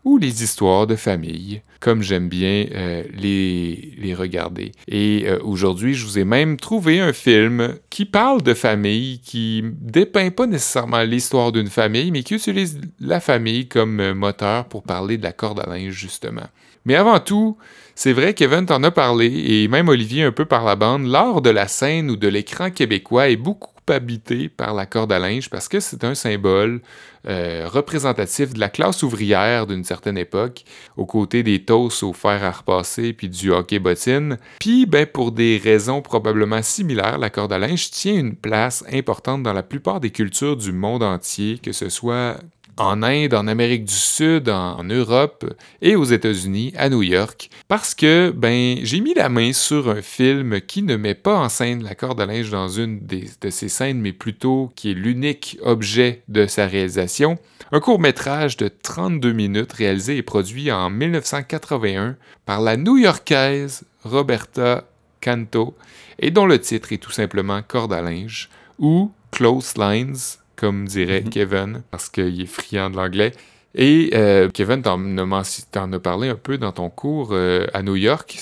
ou 0.09 0.17
les 0.17 0.43
histoires 0.43 0.87
de 0.87 0.97
famille, 0.97 1.61
comme 1.81 2.01
j'aime 2.03 2.31
bien 2.31 2.65
euh, 2.75 3.03
les, 3.15 4.15
regarder. 4.15 4.73
Et 4.89 5.25
euh, 5.27 5.39
aujourd'hui, 5.43 5.93
je 5.93 6.07
vous 6.07 6.19
ai 6.19 6.25
même 6.25 6.57
trouvé 6.57 6.99
un 6.99 7.13
film 7.13 7.75
qui 7.91 8.07
parle 8.07 8.41
de 8.41 8.55
famille, 8.55 9.21
qui 9.21 9.63
dépeint 9.63 10.31
pas 10.31 10.47
nécessairement 10.47 11.03
l'histoire 11.03 11.53
d'une 11.53 11.69
famille, 11.69 12.11
mais 12.11 12.23
qui 12.23 12.37
utilise 12.37 12.81
la 13.01 13.21
famille 13.21 13.69
comme 13.69 14.01
euh, 14.01 14.15
moteur 14.15 14.65
pour 14.65 14.83
parler 14.83 15.19
de 15.19 15.25
la 15.25 15.33
corde 15.33 15.61
à 15.61 15.69
linge, 15.69 15.93
justement. 15.93 16.49
Mais 16.87 16.95
avant 16.95 17.21
tout, 17.21 17.59
c'est 17.95 18.15
vrai 18.15 18.33
qu'Evan 18.33 18.65
t'en 18.65 18.83
a 18.85 18.91
parlé, 18.91 19.27
et 19.27 19.69
même 19.69 19.91
Olivier 19.91 20.23
un 20.23 20.33
peu 20.33 20.47
par 20.47 20.65
la 20.65 20.75
bande, 20.75 21.05
l'art 21.05 21.43
de 21.43 21.51
la 21.51 21.69
scène 21.69 22.11
ou 22.11 22.17
de 22.17 22.29
l'écran 22.29 22.71
québécois 22.71 23.29
est 23.29 23.37
beaucoup 23.37 23.78
habité 23.91 24.49
par 24.49 24.75
la 24.75 24.87
corde 24.87 25.13
à 25.13 25.19
linge 25.19 25.51
parce 25.51 25.69
que 25.69 25.81
c'est 25.81 26.05
un 26.05 26.15
symbole 26.15 26.81
euh, 27.29 27.69
représentatif 27.69 28.55
de 28.55 28.61
la 28.61 28.69
classe 28.69 29.03
ouvrière 29.03 29.67
d'une 29.67 29.85
certaine 29.85 30.17
époque, 30.17 30.65
aux 30.97 31.07
côtés 31.07 31.43
des 31.43 31.65
toasts 31.65 32.03
au 32.03 32.13
fer 32.13 32.43
à 32.45 32.51
repasser 32.51 33.13
puis 33.13 33.29
du 33.29 33.51
hockey 33.51 33.79
bottine. 33.79 34.39
Puis, 34.61 34.87
ben, 34.87 35.07
pour 35.07 35.33
des 35.33 35.61
raisons 35.63 36.01
probablement 36.01 36.63
similaires, 36.63 37.19
la 37.19 37.31
corde 37.31 37.53
à 37.53 37.59
linge 37.59 37.91
tient 37.91 38.15
une 38.15 38.37
place 38.37 38.85
importante 38.93 39.43
dans 39.43 39.53
la 39.53 39.63
plupart 39.63 40.01
des 40.01 40.11
cultures 40.11 40.57
du 40.57 40.73
monde 40.73 41.03
entier, 41.03 41.59
que 41.59 41.73
ce 41.73 41.89
soit 41.89 42.39
en 42.79 43.03
Inde, 43.03 43.35
en 43.35 43.47
Amérique 43.47 43.85
du 43.85 43.95
Sud, 43.95 44.49
en, 44.49 44.83
Europe 44.85 45.45
et 45.83 45.97
aux 45.97 46.05
États-Unis, 46.05 46.73
à 46.77 46.89
New 46.89 47.03
York, 47.03 47.51
parce 47.67 47.95
que 47.95 48.33
ben 48.35 48.79
j'ai 48.83 49.01
mis 49.01 49.15
la 49.15 49.29
main 49.29 49.53
sur 49.53 49.91
un 49.91 50.01
film 50.01 50.61
qui 50.61 50.83
ne 50.83 50.97
met 50.97 51.15
pas 51.15 51.37
en 51.39 51.49
scène 51.49 51.83
la 51.83 51.95
corde 51.95 52.21
à 52.21 52.27
linge 52.27 52.51
dans 52.51 52.69
une 52.69 53.01
de 53.07 53.51
ses 53.51 53.69
scènes, 53.69 54.01
mais 54.01 54.13
plutôt 54.13 54.71
qui 54.77 54.93
est 54.93 54.95
l'unique 54.95 55.59
objet 55.63 56.23
de 56.29 56.47
sa 56.47 56.67
réalisation. 56.67 57.39
Un 57.73 57.81
court 57.81 58.01
métrage 58.01 58.57
de 58.57 58.69
32 58.69 59.33
minutes 59.33 59.73
réalisé 59.73 60.17
et 60.17 60.23
produit 60.23 60.73
en 60.73 60.89
1981 60.89 62.17
par 62.47 62.61
la 62.61 62.77
New-Yorkaise 62.77 63.83
Roberta 64.05 64.85
Canto 65.21 65.75
et 66.19 66.31
dont 66.31 66.47
le 66.47 66.59
titre 66.59 66.93
est 66.93 66.99
tout 66.99 67.11
simplement 67.11 67.61
Corde 67.63 67.93
à 67.93 68.01
linge 68.01 68.49
ou 68.79 69.11
Close 69.33 69.75
Lines 69.77 70.39
comme 70.59 70.87
dirait 70.87 71.23
mhm. 71.23 71.31
Kevin, 71.31 71.83
parce 71.91 72.09
qu'il 72.09 72.41
est 72.41 72.47
friand 72.47 72.91
de 72.91 72.97
l'anglais. 72.97 73.33
Et 73.75 74.11
euh, 74.15 74.49
Kevin, 74.49 74.83
t'en 74.83 74.99
as, 75.19 75.99
parlé 76.01 76.29
un 76.29 76.35
peu 76.35 76.59
dans 76.59 76.73
ton 76.73 76.91
cours 76.91 77.31
euh, 77.33 77.67
à 77.75 77.83
New 77.83 77.97
York. 77.97 78.39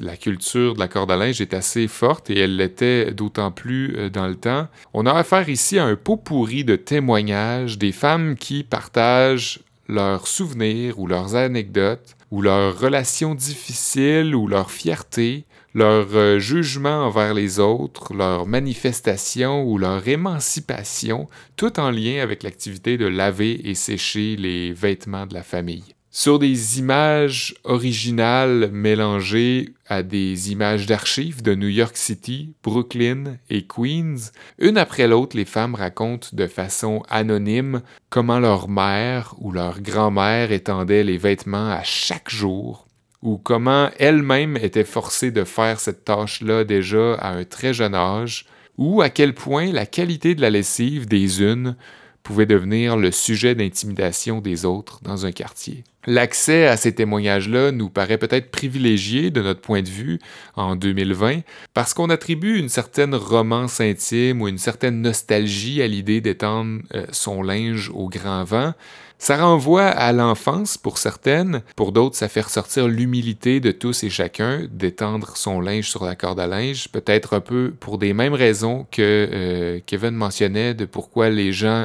La 0.00 0.16
culture 0.16 0.74
de 0.74 0.80
la 0.80 0.88
corde 0.88 1.12
à 1.12 1.16
linge 1.16 1.40
est 1.40 1.54
assez 1.54 1.86
forte 1.86 2.30
et 2.30 2.38
elle 2.38 2.56
l'était 2.56 3.12
d'autant 3.12 3.50
plus 3.50 3.94
euh, 3.96 4.08
dans 4.08 4.26
le 4.26 4.34
temps. 4.34 4.68
On 4.94 5.06
a 5.06 5.12
affaire 5.12 5.48
ici 5.48 5.78
à 5.78 5.84
un 5.84 5.96
pot 5.96 6.16
pourri 6.16 6.64
de 6.64 6.76
témoignages 6.76 7.78
des 7.78 7.92
femmes 7.92 8.36
qui 8.36 8.64
partagent 8.64 9.60
leurs 9.86 10.26
souvenirs 10.26 10.98
ou 10.98 11.06
leurs 11.06 11.36
anecdotes 11.36 12.16
ou 12.30 12.42
leurs 12.42 12.78
relations 12.78 13.34
difficiles 13.34 14.34
ou 14.34 14.46
leur 14.46 14.70
fierté 14.70 15.44
leur 15.74 16.08
euh, 16.14 16.38
jugement 16.38 17.06
envers 17.06 17.34
les 17.34 17.58
autres, 17.58 18.14
leur 18.14 18.46
manifestation 18.46 19.64
ou 19.64 19.78
leur 19.78 20.06
émancipation, 20.08 21.28
tout 21.56 21.78
en 21.78 21.90
lien 21.90 22.22
avec 22.22 22.42
l'activité 22.42 22.98
de 22.98 23.06
laver 23.06 23.68
et 23.68 23.74
sécher 23.74 24.36
les 24.36 24.72
vêtements 24.72 25.26
de 25.26 25.34
la 25.34 25.42
famille. 25.42 25.94
Sur 26.12 26.40
des 26.40 26.80
images 26.80 27.54
originales 27.62 28.70
mélangées 28.72 29.74
à 29.86 30.02
des 30.02 30.50
images 30.50 30.86
d'archives 30.86 31.40
de 31.40 31.54
New 31.54 31.68
York 31.68 31.96
City, 31.96 32.52
Brooklyn 32.64 33.36
et 33.48 33.64
Queens, 33.64 34.32
une 34.58 34.76
après 34.76 35.06
l'autre, 35.06 35.36
les 35.36 35.44
femmes 35.44 35.76
racontent 35.76 36.30
de 36.32 36.48
façon 36.48 37.04
anonyme 37.08 37.82
comment 38.08 38.40
leur 38.40 38.68
mère 38.68 39.36
ou 39.38 39.52
leur 39.52 39.80
grand-mère 39.80 40.50
étendait 40.50 41.04
les 41.04 41.16
vêtements 41.16 41.70
à 41.70 41.84
chaque 41.84 42.28
jour 42.28 42.88
ou 43.22 43.36
comment 43.36 43.90
elle-même 43.98 44.56
était 44.56 44.84
forcée 44.84 45.30
de 45.30 45.44
faire 45.44 45.80
cette 45.80 46.04
tâche-là 46.04 46.64
déjà 46.64 47.14
à 47.14 47.30
un 47.30 47.44
très 47.44 47.74
jeune 47.74 47.94
âge, 47.94 48.46
ou 48.78 49.02
à 49.02 49.10
quel 49.10 49.34
point 49.34 49.72
la 49.72 49.86
qualité 49.86 50.34
de 50.34 50.40
la 50.40 50.50
lessive 50.50 51.06
des 51.06 51.42
unes 51.42 51.76
pouvait 52.22 52.46
devenir 52.46 52.96
le 52.96 53.10
sujet 53.10 53.54
d'intimidation 53.54 54.40
des 54.40 54.64
autres 54.64 55.00
dans 55.02 55.26
un 55.26 55.32
quartier. 55.32 55.84
L'accès 56.06 56.66
à 56.66 56.76
ces 56.76 56.94
témoignages-là 56.94 57.72
nous 57.72 57.90
paraît 57.90 58.18
peut-être 58.18 58.50
privilégié 58.50 59.30
de 59.30 59.42
notre 59.42 59.60
point 59.60 59.82
de 59.82 59.88
vue 59.88 60.18
en 60.54 60.76
2020 60.76 61.40
parce 61.74 61.92
qu'on 61.92 62.08
attribue 62.08 62.58
une 62.58 62.68
certaine 62.68 63.14
romance 63.14 63.80
intime 63.80 64.40
ou 64.40 64.48
une 64.48 64.58
certaine 64.58 65.02
nostalgie 65.02 65.82
à 65.82 65.86
l'idée 65.86 66.20
d'étendre 66.20 66.80
euh, 66.94 67.04
son 67.10 67.42
linge 67.42 67.90
au 67.92 68.08
grand 68.08 68.44
vent. 68.44 68.72
Ça 69.20 69.36
renvoie 69.36 69.84
à 69.84 70.14
l'enfance 70.14 70.78
pour 70.78 70.96
certaines, 70.96 71.60
pour 71.76 71.92
d'autres 71.92 72.16
ça 72.16 72.26
fait 72.26 72.40
ressortir 72.40 72.88
l'humilité 72.88 73.60
de 73.60 73.70
tous 73.70 74.02
et 74.02 74.08
chacun 74.08 74.66
d'étendre 74.70 75.36
son 75.36 75.60
linge 75.60 75.90
sur 75.90 76.06
la 76.06 76.16
corde 76.16 76.40
à 76.40 76.46
linge, 76.46 76.88
peut-être 76.88 77.34
un 77.34 77.40
peu 77.40 77.74
pour 77.78 77.98
des 77.98 78.14
mêmes 78.14 78.32
raisons 78.32 78.86
que 78.90 79.28
euh, 79.30 79.80
Kevin 79.84 80.12
mentionnait 80.12 80.72
de 80.72 80.86
pourquoi 80.86 81.28
les 81.28 81.52
gens 81.52 81.84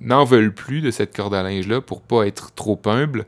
n'en 0.00 0.24
veulent 0.24 0.54
plus 0.54 0.80
de 0.80 0.90
cette 0.90 1.14
corde 1.14 1.34
à 1.34 1.42
linge-là 1.42 1.82
pour 1.82 2.00
pas 2.00 2.26
être 2.26 2.50
trop 2.54 2.80
humble. 2.86 3.26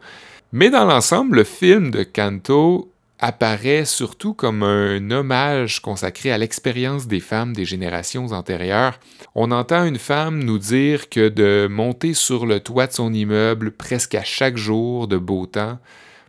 Mais 0.53 0.71
dans 0.71 0.87
l'ensemble, 0.87 1.37
le 1.37 1.45
film 1.45 1.91
de 1.91 2.05
Kanto 2.05 2.92
apparaît 3.23 3.85
surtout 3.85 4.35
comme 4.35 4.65
un 4.65 5.11
hommage 5.13 5.81
consacré 5.81 6.33
à 6.33 6.39
l'expérience 6.39 7.07
des 7.07 7.21
femmes 7.21 7.55
des 7.55 7.65
générations 7.65 8.33
antérieures. 8.33 8.99
On 9.37 9.53
entend 9.53 9.85
une 9.85 9.99
femme 9.99 10.43
nous 10.43 10.59
dire 10.59 11.09
que 11.09 11.29
de 11.29 11.69
monter 11.71 12.15
sur 12.15 12.47
le 12.47 12.59
toit 12.59 12.89
de 12.89 12.93
son 12.93 13.15
immeuble 13.15 13.71
presque 13.71 14.17
à 14.17 14.25
chaque 14.25 14.57
jour 14.57 15.07
de 15.07 15.17
beau 15.17 15.47
temps 15.47 15.79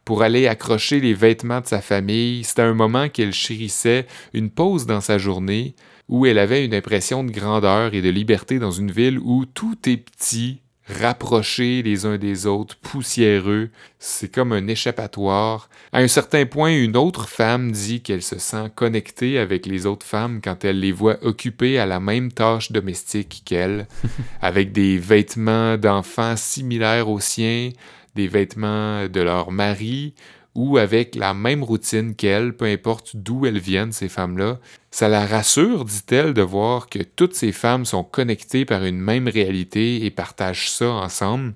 pour 0.05 0.21
aller 0.21 0.47
accrocher 0.47 0.99
les 0.99 1.15
vêtements 1.15 1.61
de 1.61 1.65
sa 1.65 1.81
famille, 1.81 2.43
c'était 2.43 2.61
un 2.61 2.73
moment 2.75 3.09
qu'elle 3.09 3.33
chérissait, 3.33 4.05
une 4.33 4.51
pause 4.51 4.85
dans 4.85 5.01
sa 5.01 5.17
journée, 5.17 5.75
où 6.09 6.25
elle 6.25 6.37
avait 6.37 6.65
une 6.65 6.75
impression 6.75 7.23
de 7.23 7.31
grandeur 7.31 7.93
et 7.93 8.01
de 8.01 8.09
liberté 8.09 8.59
dans 8.59 8.71
une 8.71 8.91
ville 8.91 9.17
où 9.17 9.45
tout 9.45 9.77
est 9.87 9.97
petit, 9.97 10.59
rapprochés 10.87 11.81
les 11.81 12.05
uns 12.05 12.17
des 12.17 12.45
autres, 12.45 12.77
poussiéreux. 12.77 13.69
C'est 13.99 14.33
comme 14.33 14.51
un 14.51 14.67
échappatoire. 14.67 15.69
À 15.91 15.99
un 15.99 16.07
certain 16.07 16.45
point, 16.45 16.71
une 16.71 16.97
autre 16.97 17.27
femme 17.27 17.71
dit 17.71 18.01
qu'elle 18.01 18.21
se 18.21 18.37
sent 18.37 18.71
connectée 18.75 19.37
avec 19.37 19.65
les 19.65 19.85
autres 19.85 20.05
femmes 20.05 20.41
quand 20.43 20.65
elle 20.65 20.79
les 20.79 20.91
voit 20.91 21.17
occupées 21.23 21.79
à 21.79 21.85
la 21.85 21.99
même 21.99 22.31
tâche 22.31 22.71
domestique 22.71 23.43
qu'elle, 23.45 23.87
avec 24.41 24.71
des 24.71 24.97
vêtements 24.97 25.77
d'enfants 25.77 26.35
similaires 26.35 27.09
aux 27.09 27.21
siens, 27.21 27.69
des 28.15 28.27
vêtements 28.27 29.07
de 29.07 29.21
leur 29.21 29.51
mari, 29.51 30.13
ou 30.55 30.77
avec 30.77 31.15
la 31.15 31.33
même 31.33 31.63
routine 31.63 32.15
qu'elle, 32.15 32.53
peu 32.55 32.65
importe 32.65 33.15
d'où 33.15 33.45
elles 33.45 33.59
viennent, 33.59 33.91
ces 33.91 34.09
femmes-là. 34.09 34.59
Ça 34.91 35.07
la 35.07 35.25
rassure, 35.25 35.85
dit-elle, 35.85 36.33
de 36.33 36.43
voir 36.43 36.89
que 36.89 36.99
toutes 36.99 37.33
ces 37.33 37.51
femmes 37.51 37.85
sont 37.85 38.03
connectées 38.03 38.65
par 38.65 38.83
une 38.85 38.99
même 38.99 39.27
réalité 39.27 40.05
et 40.05 40.11
partagent 40.11 40.69
ça 40.69 40.89
ensemble. 40.89 41.53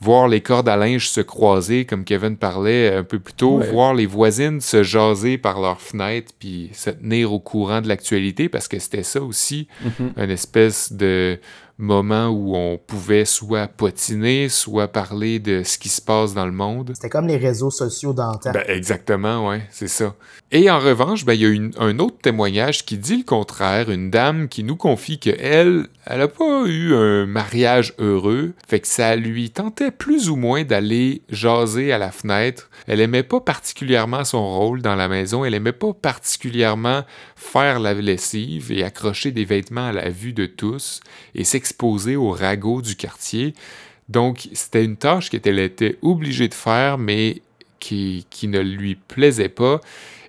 Voir 0.00 0.28
les 0.28 0.42
cordes 0.42 0.68
à 0.68 0.76
linge 0.76 1.08
se 1.08 1.22
croiser, 1.22 1.86
comme 1.86 2.04
Kevin 2.04 2.36
parlait 2.36 2.94
un 2.94 3.04
peu 3.04 3.18
plus 3.18 3.32
tôt, 3.32 3.60
voir 3.60 3.94
les 3.94 4.04
voisines 4.04 4.60
se 4.60 4.82
jaser 4.82 5.38
par 5.38 5.60
leurs 5.60 5.80
fenêtres, 5.80 6.32
puis 6.38 6.68
se 6.74 6.90
tenir 6.90 7.32
au 7.32 7.40
courant 7.40 7.80
de 7.80 7.88
l'actualité, 7.88 8.50
parce 8.50 8.68
que 8.68 8.78
c'était 8.78 9.04
ça 9.04 9.22
aussi, 9.22 9.66
mm-hmm. 9.82 10.22
une 10.22 10.30
espèce 10.30 10.92
de 10.92 11.38
moment 11.78 12.28
où 12.28 12.54
on 12.54 12.78
pouvait 12.78 13.24
soit 13.24 13.66
potiner, 13.66 14.48
soit 14.48 14.88
parler 14.88 15.40
de 15.40 15.62
ce 15.64 15.76
qui 15.76 15.88
se 15.88 16.00
passe 16.00 16.34
dans 16.34 16.46
le 16.46 16.52
monde. 16.52 16.92
C'était 16.94 17.08
comme 17.08 17.26
les 17.26 17.36
réseaux 17.36 17.70
sociaux 17.70 18.12
d'antan. 18.12 18.52
Ben, 18.52 18.64
exactement, 18.68 19.48
ouais, 19.48 19.62
c'est 19.70 19.88
ça. 19.88 20.14
Et 20.52 20.70
en 20.70 20.78
revanche, 20.78 21.24
ben, 21.24 21.32
il 21.32 21.40
y 21.40 21.46
a 21.46 21.82
un 21.82 21.98
autre 21.98 22.18
témoignage 22.22 22.84
qui 22.84 22.96
dit 22.96 23.18
le 23.18 23.24
contraire, 23.24 23.90
une 23.90 24.10
dame 24.10 24.48
qui 24.48 24.62
nous 24.62 24.76
confie 24.76 25.18
qu'elle, 25.18 25.88
elle 26.06 26.18
n'a 26.18 26.28
pas 26.28 26.64
eu 26.66 26.94
un 26.94 27.26
mariage 27.26 27.94
heureux, 27.98 28.52
fait 28.68 28.80
que 28.80 28.86
ça 28.86 29.16
lui 29.16 29.50
tentait 29.50 29.90
plus 29.90 30.30
ou 30.30 30.36
moins 30.36 30.62
d'aller 30.62 31.22
jaser 31.28 31.92
à 31.92 31.98
la 31.98 32.12
fenêtre. 32.12 32.70
Elle 32.86 33.00
aimait 33.00 33.22
pas 33.22 33.40
particulièrement 33.40 34.24
son 34.24 34.46
rôle 34.46 34.80
dans 34.80 34.94
la 34.94 35.08
maison, 35.08 35.44
elle 35.44 35.54
aimait 35.54 35.72
pas 35.72 35.92
particulièrement 35.92 37.02
faire 37.34 37.80
la 37.80 37.94
lessive 37.94 38.70
et 38.70 38.84
accrocher 38.84 39.32
des 39.32 39.44
vêtements 39.44 39.88
à 39.88 39.92
la 39.92 40.10
vue 40.10 40.32
de 40.32 40.46
tous, 40.46 41.00
et 41.34 41.44
c'est 41.44 41.63
exposé 41.64 42.14
au 42.14 42.30
ragot 42.30 42.82
du 42.82 42.94
quartier. 42.94 43.54
Donc, 44.10 44.48
c'était 44.52 44.84
une 44.84 44.98
tâche 44.98 45.30
qu'elle 45.30 45.58
était 45.58 45.96
obligée 46.02 46.48
de 46.48 46.54
faire, 46.54 46.98
mais 46.98 47.40
qui, 47.80 48.48
ne 48.48 48.60
lui 48.60 48.94
plaisait 48.94 49.48
pas. 49.48 49.80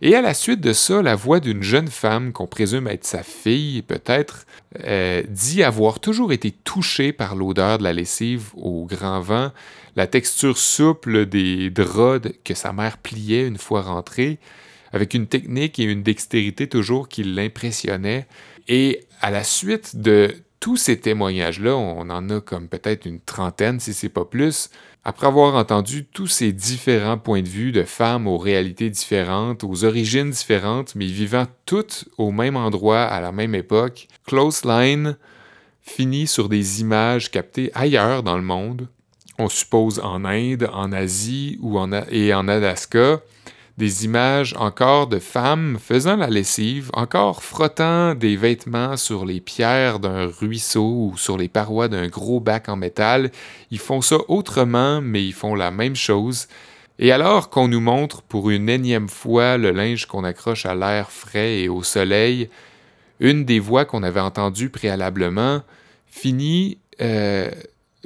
Et 0.02 0.16
à 0.16 0.22
la 0.22 0.34
suite 0.34 0.62
de 0.62 0.74
ça, 0.74 1.02
la 1.02 1.16
voix 1.16 1.40
d'une 1.40 1.64
jeune 1.64 1.88
femme, 1.88 2.32
qu'on 2.34 2.48
présume 2.48 2.88
être 2.88 3.06
sa 3.06 3.24
fille 3.24 3.82
peut-être, 3.82 4.46
euh, 4.84 5.24
dit 5.30 5.64
avoir 5.64 6.00
toujours 6.00 6.32
été 6.34 6.52
touchée 6.52 7.12
par 7.14 7.36
l'odeur 7.36 7.78
de 7.78 7.84
la 7.84 7.94
lessive 7.94 8.50
au 8.56 8.86
grand 8.86 9.22
vent, 9.22 9.52
la 9.96 10.08
texture 10.08 10.58
souple 10.58 11.26
des 11.26 11.70
draps 11.70 12.30
que 12.44 12.54
sa 12.54 12.74
mère 12.74 12.98
pliait 12.98 13.48
une 13.48 13.58
fois 13.58 13.82
rentrée, 13.82 14.40
avec 14.92 15.14
une 15.14 15.28
technique 15.28 15.80
et 15.80 15.84
une 15.84 16.04
dextérité 16.04 16.68
toujours 16.68 17.08
qui 17.08 17.24
l'impressionnait. 17.24 18.28
Et 18.68 19.02
à 19.22 19.32
la 19.32 19.44
suite 19.44 19.98
de 19.98 20.34
tous 20.60 20.78
ces 20.78 21.00
témoignages-là, 21.00 21.76
on 21.76 22.10
en 22.10 22.30
a 22.30 22.42
comme 22.42 22.68
peut-être 22.68 23.06
une 23.06 23.20
trentaine, 23.20 23.80
si 23.80 23.94
c'est 23.94 24.10
pas 24.10 24.26
plus, 24.26 24.70
après 25.04 25.28
avoir 25.28 25.56
entendu 25.56 26.06
tous 26.06 26.28
ces 26.28 26.52
différents 26.52 27.18
points 27.18 27.44
de 27.44 27.48
vue 27.48 27.72
de 27.72 27.84
femmes 27.84 28.28
aux 28.28 28.38
réalités 28.38 28.90
différentes, 28.90 29.64
aux 29.64 29.84
origines 29.84 30.32
différentes, 30.32 30.96
mais 30.96 31.06
vivant 31.06 31.46
toutes 31.66 32.06
au 32.18 32.32
même 32.32 32.56
endroit 32.56 33.04
à 33.04 33.22
la 33.22 33.32
même 33.32 33.54
époque, 33.54 34.08
Close 34.26 34.66
Line 34.66 35.18
finit 35.82 36.26
sur 36.26 36.50
des 36.50 36.82
images 36.82 37.30
captées 37.30 37.70
ailleurs 37.76 38.24
dans 38.24 38.38
le 38.38 38.44
monde, 38.44 38.88
on 39.38 39.50
suppose 39.50 40.00
en 40.00 40.26
Inde, 40.26 40.70
en 40.74 40.92
Asie 40.92 41.60
ou 41.62 41.78
en, 41.78 41.92
et 42.10 42.34
en 42.34 42.48
Alaska, 42.48 43.22
des 43.78 44.06
images 44.06 44.56
encore 44.58 45.08
de 45.08 45.20
femmes 45.20 45.78
faisant 45.82 46.16
la 46.16 46.30
lessive, 46.30 46.90
encore 46.94 47.44
frottant 47.44 48.16
des 48.16 48.38
vêtements 48.38 48.96
sur 48.96 49.26
les 49.26 49.42
pierres 49.42 50.00
d'un 50.00 50.28
ruisseau 50.28 51.12
ou 51.12 51.18
sur 51.18 51.38
les 51.38 51.50
parois 51.50 51.90
d'un 51.90 52.08
gros 52.08 52.40
bac 52.40 52.70
en 52.70 52.78
métal. 52.78 53.32
Ils 53.72 53.80
font 53.80 54.02
ça 54.02 54.18
autrement, 54.30 55.02
mais 55.02 55.26
ils 55.26 55.34
font 55.34 55.56
la 55.56 55.72
même 55.72 55.96
chose. 55.96 56.48
Et 57.00 57.12
alors 57.12 57.50
qu'on 57.50 57.68
nous 57.68 57.82
montre 57.82 58.22
pour 58.22 58.50
une 58.50 58.70
énième 58.70 59.10
fois 59.10 59.58
le 59.58 59.72
linge 59.72 60.06
qu'on 60.06 60.24
accroche 60.24 60.66
à 60.66 60.76
l'air 60.76 61.12
frais 61.12 61.60
et 61.60 61.70
au 61.70 61.84
soleil, 61.84 62.50
une 63.20 63.44
des 63.44 63.60
voix 63.60 63.84
qu'on 63.84 64.04
avait 64.04 64.22
entendues 64.22 64.70
préalablement 64.70 65.62
finit 66.06 66.78
euh, 67.02 67.52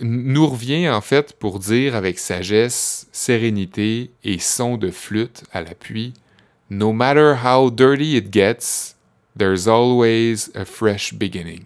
nous 0.01 0.47
revient 0.47 0.89
en 0.89 1.01
fait 1.01 1.33
pour 1.33 1.59
dire 1.59 1.95
avec 1.95 2.19
sagesse, 2.19 3.07
sérénité 3.11 4.11
et 4.23 4.39
son 4.39 4.77
de 4.77 4.91
flûte 4.91 5.43
à 5.51 5.61
l'appui, 5.61 6.13
No 6.71 6.93
matter 6.93 7.37
how 7.43 7.71
dirty 7.71 8.15
it 8.15 8.31
gets, 8.31 8.95
there's 9.35 9.67
always 9.67 10.51
a 10.53 10.65
fresh 10.65 11.13
beginning. 11.13 11.65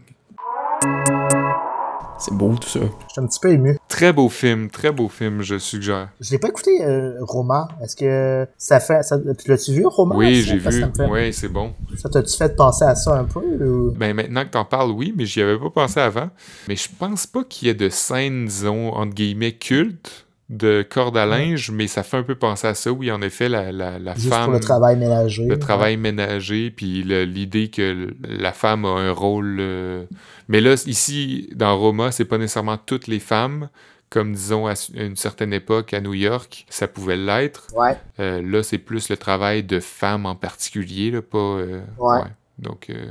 C'est 2.18 2.34
beau 2.34 2.56
tout 2.56 2.70
ça. 2.70 2.80
Je 2.80 2.86
suis 2.86 3.22
un 3.22 3.28
petit 3.28 3.40
peu 3.42 3.52
ému. 3.52 3.78
Très 3.94 4.12
beau 4.12 4.28
film, 4.28 4.72
très 4.72 4.92
beau 4.92 5.08
film, 5.08 5.44
je 5.44 5.60
suggère. 5.60 6.10
Je 6.20 6.32
l'ai 6.32 6.40
pas 6.40 6.48
écouté, 6.48 6.84
euh, 6.84 7.14
Roma. 7.22 7.68
Est-ce 7.80 7.96
que 7.96 8.48
ça 8.58 8.80
fait. 8.80 9.04
Ça, 9.04 9.20
L'as-tu 9.46 9.72
vu, 9.72 9.86
Roma? 9.86 10.16
Oui, 10.16 10.42
j'ai 10.42 10.58
vu. 10.58 10.84
Oui, 11.12 11.32
c'est 11.32 11.48
bon. 11.48 11.76
Ça 11.96 12.10
t'a-tu 12.10 12.36
fait 12.36 12.56
penser 12.56 12.86
à 12.86 12.96
ça 12.96 13.20
un 13.20 13.26
peu? 13.26 13.40
Ou... 13.40 13.92
Ben 13.92 14.16
maintenant 14.16 14.46
que 14.46 14.50
t'en 14.50 14.66
parles, 14.66 14.90
oui, 14.90 15.14
mais 15.16 15.28
j'y 15.28 15.44
avais 15.44 15.60
pas 15.60 15.70
pensé 15.70 16.00
avant. 16.00 16.32
Mais 16.68 16.76
je 16.76 16.90
pense 16.98 17.28
pas 17.28 17.44
qu'il 17.44 17.68
y 17.68 17.72
ait 17.72 17.76
de 17.76 17.90
scènes, 17.90 18.48
disons, 18.48 18.94
entre 18.94 19.14
guillemets, 19.14 19.52
cultes 19.52 20.26
de 20.58 20.86
corde 20.88 21.18
à 21.18 21.26
linge, 21.26 21.72
mais 21.72 21.88
ça 21.88 22.04
fait 22.04 22.18
un 22.18 22.24
peu 22.24 22.36
penser 22.36 22.68
à 22.68 22.74
ça. 22.74 22.92
Oui, 22.92 23.12
en 23.12 23.22
effet, 23.22 23.50
la, 23.50 23.72
la, 23.72 24.00
la 24.00 24.14
Juste 24.16 24.30
femme. 24.30 24.46
Pour 24.46 24.54
le 24.54 24.60
travail 24.60 24.96
ménager. 24.98 25.46
Le 25.46 25.60
travail 25.60 25.98
ménager, 25.98 26.72
puis 26.72 27.04
l'idée 27.04 27.70
que 27.70 28.14
la 28.24 28.54
femme 28.54 28.86
a 28.86 28.90
un 28.90 29.12
rôle. 29.12 29.58
Euh... 29.60 30.06
Mais 30.48 30.62
là, 30.62 30.74
ici, 30.86 31.50
dans 31.56 31.78
Roma, 31.78 32.12
c'est 32.12 32.26
pas 32.26 32.38
nécessairement 32.38 32.78
toutes 32.78 33.08
les 33.08 33.20
femmes. 33.20 33.70
Comme 34.10 34.34
disons 34.34 34.68
à 34.68 34.74
une 34.94 35.16
certaine 35.16 35.54
époque 35.54 35.94
à 35.94 36.00
New 36.00 36.14
York, 36.14 36.68
ça 36.70 36.88
pouvait 36.88 37.18
l'être. 37.18 37.68
Ouais. 37.76 37.98
Euh, 38.20 38.44
là, 38.44 38.62
c'est 38.62 38.78
plus 38.78 39.10
le 39.10 39.18
travail 39.18 39.64
de 39.64 39.80
femmes 39.80 40.28
en 40.28 40.36
particulier, 40.36 41.10
là, 41.10 41.22
pas. 41.24 41.38
Euh... 41.38 41.82
Ouais. 41.98 42.18
ouais. 42.18 42.32
Donc. 42.60 42.90
Euh... 42.90 43.10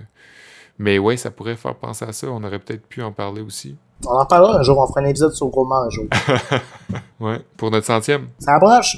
Mais 0.79 0.99
ouais, 0.99 1.17
ça 1.17 1.31
pourrait 1.31 1.57
faire 1.57 1.75
penser 1.75 2.05
à 2.05 2.13
ça. 2.13 2.29
On 2.29 2.43
aurait 2.43 2.59
peut-être 2.59 2.87
pu 2.87 3.03
en 3.03 3.13
parler 3.13 3.43
aussi. 3.43 3.77
On 4.07 4.19
en 4.19 4.27
parlera 4.27 4.59
un 4.59 4.63
jour, 4.63 4.79
on 4.79 4.87
fera 4.87 5.01
un 5.01 5.07
épisode 5.07 5.33
sur 5.33 5.47
Roma 5.47 5.85
un 5.87 5.91
jour. 5.91 6.07
ouais, 7.21 7.41
pour 7.57 7.71
notre 7.71 7.87
centième. 7.87 8.29
Ça 8.39 8.57
approche. 8.57 8.97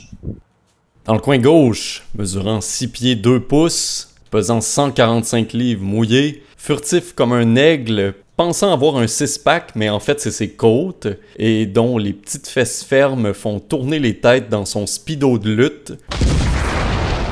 Dans 1.05 1.15
le 1.15 1.21
coin 1.21 1.39
gauche, 1.39 2.03
mesurant 2.15 2.61
6 2.61 2.89
pieds 2.89 3.15
2 3.15 3.41
pouces, 3.41 4.15
pesant 4.31 4.61
145 4.61 5.53
livres 5.53 5.85
mouillés, 5.85 6.43
furtif 6.57 7.15
comme 7.15 7.33
un 7.35 7.57
aigle, 7.57 8.15
pensant 8.37 8.73
avoir 8.73 8.97
un 8.97 9.07
six-pack, 9.07 9.77
mais 9.77 9.91
en 9.91 10.01
fait 10.01 10.21
c'est 10.21 10.31
ses 10.31 10.51
côtes, 10.51 11.07
et 11.37 11.67
dont 11.67 11.99
les 11.99 12.15
petites 12.15 12.49
fesses 12.49 12.83
fermes 12.83 13.35
font 13.35 13.61
tourner 13.61 13.99
les 13.99 14.19
têtes 14.19 14.49
dans 14.49 14.65
son 14.65 14.87
speedo 14.87 15.39
de 15.39 15.51
lutte. 15.53 15.93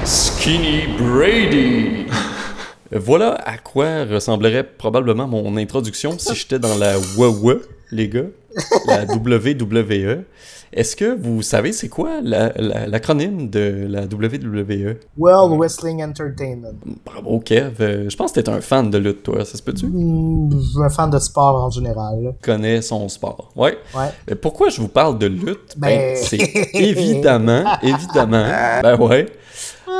Skinny 0.04 0.82
Brady! 0.98 2.06
Voilà 2.94 3.34
à 3.46 3.58
quoi 3.58 4.04
ressemblerait 4.04 4.64
probablement 4.64 5.26
mon 5.26 5.56
introduction 5.56 6.18
si 6.18 6.34
j'étais 6.34 6.58
dans 6.58 6.76
la 6.76 6.94
Wawa. 7.16 7.54
les 7.90 8.08
gars, 8.08 8.24
la 8.86 9.04
WWE. 9.04 10.24
Est-ce 10.74 10.96
que 10.96 11.14
vous 11.14 11.42
savez 11.42 11.72
c'est 11.72 11.90
quoi 11.90 12.20
la- 12.22 12.50
la- 12.56 12.86
l'acronyme 12.86 13.50
de 13.50 13.86
la 13.90 14.06
WWE? 14.06 14.96
World 15.18 15.58
Wrestling 15.58 16.02
Entertainment. 16.02 16.72
Bravo, 17.04 17.40
Kev. 17.40 17.74
Euh, 17.80 18.08
je 18.08 18.16
pense 18.16 18.32
que 18.32 18.40
t'es 18.40 18.48
un 18.48 18.62
fan 18.62 18.90
de 18.90 18.96
lutte, 18.96 19.22
toi. 19.22 19.44
Ça 19.44 19.58
se 19.58 19.62
peut-tu? 19.62 19.80
Suis 19.86 20.82
un 20.82 20.88
fan 20.88 21.10
de 21.10 21.18
sport 21.18 21.62
en 21.66 21.68
général. 21.70 22.22
là. 22.24 22.30
connaît 22.42 22.80
son 22.80 23.06
sport. 23.10 23.52
Ouais. 23.54 23.76
Ouais. 23.94 24.08
Mais 24.26 24.34
pourquoi 24.34 24.70
je 24.70 24.80
vous 24.80 24.88
parle 24.88 25.18
de 25.18 25.26
lutte? 25.26 25.74
Ben, 25.76 25.88
Ben- 25.88 26.16
c'est 26.16 26.38
évidemment, 26.72 27.64
évidemment, 27.82 28.46
ben 28.82 28.98
ouais, 28.98 29.26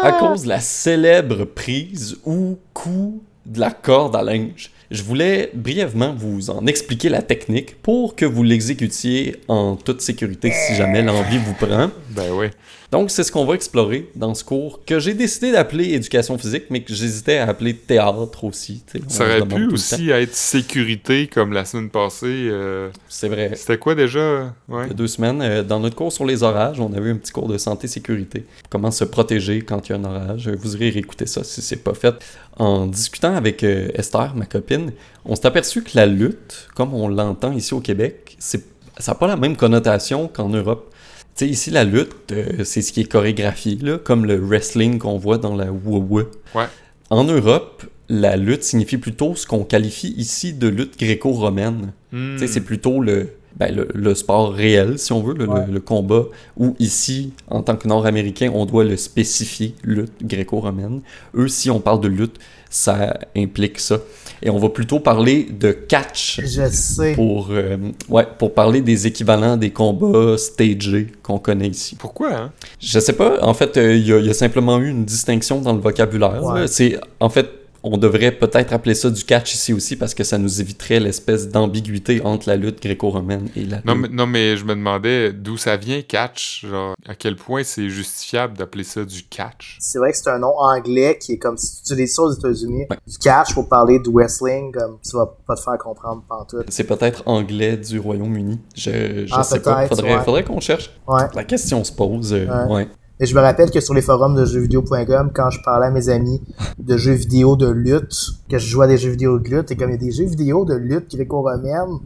à 0.03 0.13
cause 0.13 0.43
de 0.45 0.49
la 0.49 0.61
célèbre 0.61 1.45
prise 1.45 2.19
ou 2.25 2.59
coup 2.73 3.23
de 3.47 3.61
la 3.61 3.71
corde 3.71 4.17
à 4.17 4.23
linge. 4.23 4.71
Je 4.93 5.03
voulais 5.03 5.51
brièvement 5.55 6.15
vous 6.15 6.51
en 6.51 6.67
expliquer 6.67 7.09
la 7.09 7.23
technique 7.23 7.81
pour 7.83 8.15
que 8.15 8.27
vous 8.27 8.43
l'exécutiez 8.43 9.37
en 9.49 9.75
toute 9.75 10.03
sécurité 10.03 10.53
si 10.53 10.75
jamais 10.75 11.03
l'envie 11.03 11.39
vous 11.39 11.55
prend. 11.55 11.91
Ben 12.11 12.31
oui. 12.33 12.49
Donc, 12.91 13.11
c'est 13.11 13.25
ce 13.25 13.33
qu'on 13.33 13.47
va 13.47 13.55
explorer 13.55 14.11
dans 14.17 14.35
ce 14.35 14.45
cours 14.45 14.85
que 14.85 15.01
j'ai 15.01 15.15
décidé 15.15 15.51
d'appeler 15.51 15.95
éducation 15.95 16.37
physique, 16.37 16.65
mais 16.69 16.83
que 16.83 16.93
j'hésitais 16.93 17.39
à 17.39 17.49
appeler 17.49 17.75
théâtre 17.75 18.45
aussi. 18.45 18.83
Ça 19.09 19.25
aurait 19.25 19.47
pu 19.47 19.67
aussi 19.69 20.11
être 20.11 20.35
sécurité 20.35 21.27
comme 21.27 21.55
la 21.55 21.65
semaine 21.65 21.89
passée. 21.89 22.27
euh, 22.51 22.91
C'est 23.09 23.29
vrai. 23.31 23.53
C'était 23.55 23.79
quoi 23.79 23.95
déjà? 23.95 24.55
Ouais. 24.69 24.85
Il 24.85 24.89
y 24.89 24.91
a 24.91 24.95
deux 24.95 25.07
semaines, 25.07 25.41
euh, 25.41 25.63
dans 25.63 25.81
notre 25.81 25.97
cours 25.97 26.13
sur 26.13 26.27
les 26.27 26.43
orages, 26.43 26.81
on 26.81 26.93
avait 26.93 27.09
un 27.11 27.17
petit 27.17 27.33
cours 27.33 27.49
de 27.49 27.57
santé-sécurité. 27.57 28.45
Comment 28.69 28.91
se 28.91 29.05
protéger 29.05 29.63
quand 29.63 29.89
il 29.89 29.93
y 29.93 29.95
a 29.95 29.99
un 29.99 30.05
orage? 30.05 30.51
Vous 30.51 30.77
irez 30.77 30.91
réécouter 30.91 31.25
ça 31.25 31.45
si 31.45 31.63
c'est 31.63 31.77
pas 31.83 31.95
fait. 31.95 32.15
En 32.59 32.87
discutant 32.87 33.35
avec 33.35 33.65
euh, 33.65 33.89
Esther, 33.95 34.35
ma 34.37 34.45
copine, 34.45 34.82
on 35.25 35.37
s'est 35.37 35.47
aperçu 35.47 35.83
que 35.83 35.93
la 35.95 36.07
lutte, 36.07 36.69
comme 36.75 36.95
on 36.95 37.09
l'entend 37.09 37.53
ici 37.53 37.75
au 37.75 37.81
Québec, 37.81 38.37
c'est, 38.39 38.65
ça 38.99 39.13
n'a 39.13 39.19
pas 39.19 39.27
la 39.27 39.37
même 39.37 39.57
connotation 39.57 40.29
qu'en 40.29 40.49
Europe. 40.49 40.93
Tu 41.37 41.47
sais, 41.47 41.51
ici, 41.51 41.71
la 41.71 41.85
lutte, 41.85 42.33
euh, 42.33 42.65
c'est 42.65 42.83
ce 42.83 42.93
qui 42.93 43.01
est 43.01 43.05
chorégraphié, 43.05 43.77
là, 43.77 43.99
comme 43.99 44.27
le 44.27 44.37
wrestling 44.37 44.99
qu'on 44.99 45.17
voit 45.17 45.39
dans 45.39 45.57
la 45.57 45.73
WoW. 45.73 46.25
Ouais. 46.55 46.67
En 47.09 47.25
Europe, 47.25 47.85
la 48.09 48.37
lutte 48.37 48.65
signifie 48.65 48.99
plutôt 48.99 49.35
ce 49.35 49.47
qu'on 49.47 49.65
qualifie 49.65 50.15
ici 50.19 50.53
de 50.53 50.69
lutte 50.69 50.99
gréco-romaine. 50.99 51.93
Hmm. 52.13 52.35
Tu 52.35 52.41
sais, 52.41 52.47
c'est 52.53 52.61
plutôt 52.61 53.01
le, 53.01 53.31
ben, 53.59 53.75
le, 53.75 53.89
le 53.95 54.15
sport 54.15 54.53
réel, 54.53 54.99
si 54.99 55.13
on 55.13 55.23
veut, 55.23 55.35
le, 55.35 55.47
Ouais. 55.49 55.67
le- 55.67 55.73
le 55.75 55.81
combat, 55.81 56.25
où 56.57 56.75
ici, 56.79 57.33
en 57.49 57.63
tant 57.63 57.77
que 57.77 57.87
Nord-Américain, 57.89 58.51
on 58.55 58.65
doit 58.67 58.85
le 58.85 58.97
spécifier, 58.97 59.75
lutte 59.85 60.13
gréco-romaine. 60.23 61.01
Eux, 61.35 61.49
si 61.49 61.71
on 61.71 61.81
parle 61.81 62.01
de 62.01 62.09
lutte, 62.09 62.37
ça 62.71 63.19
implique 63.37 63.79
ça. 63.79 63.99
Et 64.43 64.49
on 64.51 64.59
va 64.59 64.71
plutôt 64.71 64.99
parler 64.99 65.45
de 65.45 65.71
catch 65.73 66.41
Je 66.43 66.67
sais. 66.71 67.13
pour, 67.15 67.49
euh, 67.51 67.77
ouais, 68.09 68.27
pour 68.39 68.55
parler 68.55 68.81
des 68.81 69.07
équivalents 69.07 69.57
des 69.59 69.71
combats 69.71 70.37
stagés 70.39 71.09
qu'on 71.23 71.39
connaît 71.39 71.69
ici. 71.69 71.95
Pourquoi, 71.97 72.33
hein? 72.35 72.53
Je 72.81 72.99
sais 72.99 73.13
pas, 73.13 73.39
en 73.45 73.55
fait, 73.55 73.77
euh, 73.77 73.95
il 73.95 74.07
y, 74.09 74.13
a- 74.13 74.19
il 74.19 74.27
y 74.27 74.31
a 74.31 74.35
simplement 74.35 74.79
eu 74.81 74.89
une 74.89 75.05
distinction 75.05 75.61
dans 75.61 75.75
le 75.75 75.81
vocabulaire. 75.81 76.43
Ouais. 76.43 76.67
C'est, 76.67 76.99
en 77.21 77.29
fait, 77.29 77.47
on 77.85 77.97
devrait 77.99 78.33
peut-être 78.33 78.73
appeler 78.73 78.95
ça 78.95 79.11
du 79.11 79.25
catch 79.25 79.55
ici 79.55 79.73
aussi 79.73 79.97
parce 79.97 80.15
que 80.15 80.25
ça 80.25 80.39
nous 80.39 80.61
éviterait 80.61 81.01
l'espèce 81.01 81.49
d'ambiguïté 81.49 82.21
entre 82.25 82.49
la 82.49 82.57
lutte 82.57 82.81
gréco-romaine 82.83 83.49
et 83.57 83.65
la 83.65 83.81
Non 83.85 83.95
lutte. 83.95 84.03
mais, 84.11 84.17
non, 84.17 84.27
mais 84.27 84.57
je 84.57 84.65
me 84.65 84.75
demandais 84.75 85.33
d'où 85.33 85.57
ça 85.57 85.77
vient, 85.77 86.01
catch. 86.03 86.65
Genre, 86.67 86.95
à 87.09 87.15
quel 87.15 87.37
point 87.37 87.65
c'est 87.65 87.89
justifiable 87.89 88.57
d'appeler 88.57 88.85
ça 88.85 89.05
du 89.05 89.23
catch? 89.25 89.77
C'est 89.81 89.99
vrai 89.99 90.13
que 90.13 90.19
c'est 90.19 90.31
un 90.31 90.39
nom 90.39 90.55
anglais 90.59 91.19
qui 91.21 91.33
est 91.33 91.39
comme 91.39 91.57
si 91.57 91.83
tu 91.83 91.93
utilises 91.93 92.15
ça 92.15 92.23
aux 92.23 92.33
États-Unis. 92.33 92.87
Ouais. 92.91 92.97
Du 93.07 93.19
catch 93.19 93.55
pour 93.55 93.69
parler 93.69 93.99
de 93.99 94.09
wrestling, 94.11 94.73
comme 94.73 94.99
tu 95.03 95.17
vas 95.17 95.27
pas 95.47 95.55
te 95.57 95.61
faire 95.61 95.79
comprendre 95.79 96.23
pantoute. 96.29 96.67
C'est 96.69 96.85
peut-être 96.85 97.23
anglais 97.27 97.77
du 97.77 97.99
Royaume-Uni. 97.99 98.61
Je, 98.77 99.27
je 99.27 99.33
Ah, 99.33 99.43
sais 99.43 99.61
pas. 99.61 99.75
peut-être, 99.77 99.89
Faudrait, 99.89 100.15
ouais. 100.17 100.25
faudrait 100.25 100.45
qu'on 100.45 100.61
cherche. 100.61 100.91
Ouais. 101.09 101.23
La 101.35 101.45
question 101.45 101.83
se 101.85 101.93
pose. 101.93 102.33
euh, 102.33 102.47
Ouais. 102.69 102.87
Et 103.23 103.27
je 103.27 103.37
me 103.37 103.41
rappelle 103.41 103.71
que 103.71 103.81
sur 103.81 103.95
les 103.95 104.03
forums 104.03 104.35
de 104.35 104.45
jeuxvideo.com, 104.45 105.31
quand 105.33 105.49
je 105.49 105.63
parlais 105.63 105.87
à 105.87 105.91
mes 105.93 106.09
amis 106.09 106.41
de 106.77 106.97
jeux 106.97 107.13
vidéo 107.13 107.55
de 107.55 107.71
lutte, 107.71 108.33
que 108.51 108.59
je 108.59 108.67
jouais 108.67 108.87
à 108.87 108.89
des 108.89 108.99
jeux 108.99 109.11
vidéo 109.11 109.39
de 109.39 109.49
lutte, 109.49 109.71
et 109.71 109.77
comme 109.77 109.91
il 109.91 109.93
y 109.93 109.95
a 109.95 109.99
des 109.99 110.11
jeux 110.11 110.25
vidéo 110.25 110.65
de 110.65 110.75
lutte 110.75 111.15
gréco-romaine, 111.15 112.01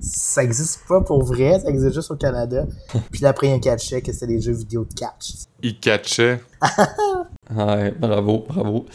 ça 0.00 0.42
existe 0.42 0.80
pas 0.88 1.02
pour 1.02 1.24
vrai, 1.24 1.60
ça 1.60 1.68
existe 1.68 1.92
juste 1.92 2.10
au 2.10 2.16
Canada. 2.16 2.64
Puis 3.12 3.20
là, 3.20 3.28
après, 3.28 3.48
il 3.48 3.50
y 3.50 3.52
a 3.52 3.56
un 3.56 3.60
catchait 3.60 4.00
que 4.00 4.14
c'était 4.14 4.28
des 4.28 4.40
jeux 4.40 4.54
vidéo 4.54 4.86
de 4.86 4.94
catch. 4.94 5.44
Il 5.62 5.78
catchait. 5.78 6.40
Ouais, 7.54 7.90
bravo, 7.90 8.46
bravo. 8.48 8.86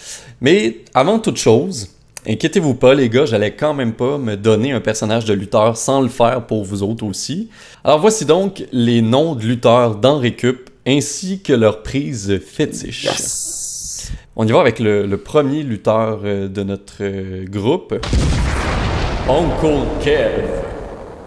Mais 0.41 0.77
avant 0.95 1.19
toute 1.19 1.37
chose, 1.37 1.89
inquiétez-vous 2.27 2.73
pas, 2.73 2.95
les 2.95 3.07
gars, 3.07 3.27
j'allais 3.27 3.55
quand 3.55 3.75
même 3.75 3.93
pas 3.93 4.17
me 4.17 4.35
donner 4.35 4.71
un 4.71 4.81
personnage 4.81 5.25
de 5.25 5.33
lutteur 5.33 5.77
sans 5.77 6.01
le 6.01 6.07
faire 6.07 6.47
pour 6.47 6.63
vous 6.63 6.81
autres 6.81 7.05
aussi. 7.05 7.49
Alors 7.83 7.99
voici 7.99 8.25
donc 8.25 8.65
les 8.71 9.03
noms 9.03 9.35
de 9.35 9.43
lutteurs 9.43 9.97
dans 9.97 10.17
Récup 10.17 10.71
ainsi 10.87 11.41
que 11.41 11.53
leurs 11.53 11.83
prises 11.83 12.39
fétiches. 12.39 13.03
Yes! 13.03 14.11
On 14.35 14.47
y 14.47 14.51
va 14.51 14.61
avec 14.61 14.79
le, 14.79 15.05
le 15.05 15.17
premier 15.17 15.63
lutteur 15.63 16.21
euh, 16.23 16.47
de 16.47 16.63
notre 16.63 16.97
euh, 17.01 17.45
groupe. 17.45 17.93
Uncle 19.29 19.83
Kev. 20.03 20.43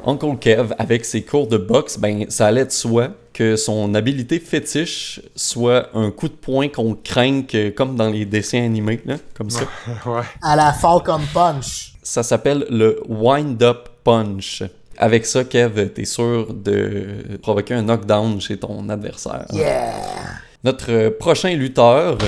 Uncle 0.06 0.36
Kev, 0.40 0.72
avec 0.78 1.04
ses 1.04 1.22
cours 1.22 1.46
de 1.46 1.58
boxe, 1.58 1.98
ben, 1.98 2.24
ça 2.30 2.46
allait 2.46 2.64
de 2.64 2.70
soi 2.70 3.08
que 3.34 3.56
son 3.56 3.94
habilité 3.94 4.38
fétiche 4.40 5.20
soit 5.36 5.88
un 5.94 6.10
coup 6.10 6.28
de 6.28 6.34
poing 6.34 6.68
qu'on 6.68 6.94
craigne 6.94 7.44
que- 7.44 7.68
comme 7.70 7.96
dans 7.96 8.08
les 8.08 8.24
dessins 8.24 8.62
animés, 8.64 9.00
là, 9.04 9.16
comme 9.34 9.50
ça. 9.50 9.62
ouais. 10.06 10.22
À 10.42 10.56
la 10.56 10.72
Falcon 10.72 11.20
Punch. 11.34 11.94
Ça 12.02 12.22
s'appelle 12.22 12.64
le 12.70 13.00
Wind-Up 13.08 13.88
Punch. 14.02 14.62
Avec 15.02 15.24
ça, 15.24 15.44
Kev, 15.44 15.88
t'es 15.94 16.04
sûr 16.04 16.52
de 16.52 17.38
provoquer 17.40 17.72
un 17.72 17.82
knockdown 17.82 18.38
chez 18.38 18.58
ton 18.58 18.86
adversaire. 18.90 19.46
Yeah! 19.50 19.94
Notre 20.62 21.08
prochain 21.08 21.54
lutteur, 21.54 22.18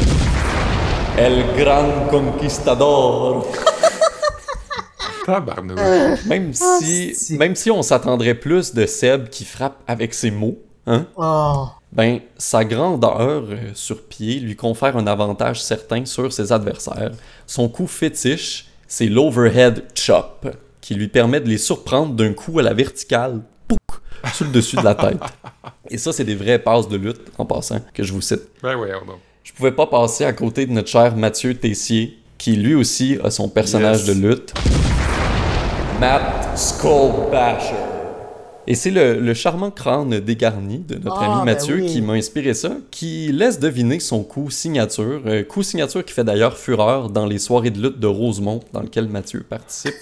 El 1.18 1.44
Gran 1.58 2.08
Conquistador. 2.08 3.46
Tabarnouche. 5.26 6.24
Même 6.26 6.54
si, 6.54 7.14
si. 7.14 7.37
même 7.37 7.54
si 7.56 7.70
on 7.70 7.82
s'attendrait 7.82 8.35
plus 8.37 8.72
de 8.72 8.87
Seb 8.87 9.28
qui 9.28 9.44
frappe 9.44 9.76
avec 9.87 10.14
ses 10.14 10.30
mots, 10.30 10.58
hein, 10.87 11.06
Oh! 11.14 11.66
ben 11.92 12.20
sa 12.38 12.64
grandeur 12.64 13.44
euh, 13.50 13.56
sur 13.74 14.02
pied 14.02 14.40
lui 14.40 14.56
confère 14.56 14.96
un 14.96 15.06
avantage 15.06 15.62
certain 15.62 16.06
sur 16.06 16.32
ses 16.32 16.52
adversaires. 16.52 17.12
Son 17.46 17.68
coup 17.68 17.87
fétiche, 17.87 18.64
c'est 18.88 19.08
l'overhead 19.08 19.85
chop, 19.94 20.48
qui 20.82 20.94
lui 20.94 21.08
permet 21.08 21.40
de 21.40 21.48
les 21.48 21.56
surprendre 21.58 22.12
d'un 22.14 22.34
coup 22.34 22.58
à 22.58 22.62
la 22.62 22.74
verticale, 22.74 23.40
pouc, 23.66 23.78
sur 24.34 24.44
le 24.44 24.50
dessus 24.52 24.76
de 24.76 24.82
la 24.82 24.94
tête. 24.94 25.18
Et 25.88 25.96
ça, 25.96 26.12
c'est 26.12 26.24
des 26.24 26.34
vraies 26.34 26.58
passes 26.58 26.88
de 26.88 26.96
lutte, 26.98 27.20
en 27.38 27.46
passant, 27.46 27.80
que 27.94 28.02
je 28.02 28.12
vous 28.12 28.20
cite. 28.20 28.42
Ben 28.62 28.76
ouais, 28.76 28.90
non. 29.06 29.14
Je 29.44 29.52
pouvais 29.52 29.72
pas 29.72 29.86
passer 29.86 30.24
à 30.24 30.32
côté 30.32 30.66
de 30.66 30.72
notre 30.72 30.88
cher 30.88 31.16
Mathieu 31.16 31.54
Tessier, 31.54 32.18
qui 32.36 32.56
lui 32.56 32.74
aussi 32.74 33.18
a 33.24 33.30
son 33.30 33.48
personnage 33.48 34.06
Yes. 34.06 34.16
de 34.16 34.28
lutte. 34.28 34.52
Matt 36.00 36.58
Skullbasher. 36.58 37.81
Et 38.72 38.74
c'est 38.74 38.90
le, 38.90 39.20
le 39.20 39.35
charmant 39.35 39.70
crâne 39.70 40.18
dégarni 40.20 40.78
de 40.78 40.94
notre 40.94 41.18
Ah, 41.20 41.26
ami 41.26 41.38
ben 41.40 41.52
Mathieu 41.52 41.74
oui. 41.74 41.87
qui 41.88 42.00
m'a 42.00 42.14
inspiré 42.14 42.54
ça, 42.54 42.70
qui 42.90 43.30
laisse 43.30 43.61
deviner 43.61 44.00
son 44.00 44.24
coup 44.24 44.48
signature. 44.48 45.20
euh, 45.26 45.42
coup 45.42 45.62
signature 45.62 46.02
qui 46.02 46.14
fait 46.14 46.24
d'ailleurs 46.24 46.56
fureur 46.56 47.11
dans 47.11 47.26
les 47.26 47.38
soirées 47.38 47.68
de 47.68 47.78
lutte 47.82 48.00
de 48.00 48.06
Rosemont 48.06 48.61
dans 48.72 48.80
lequel 48.80 49.08
Mathieu 49.08 49.42
participe. 49.42 49.92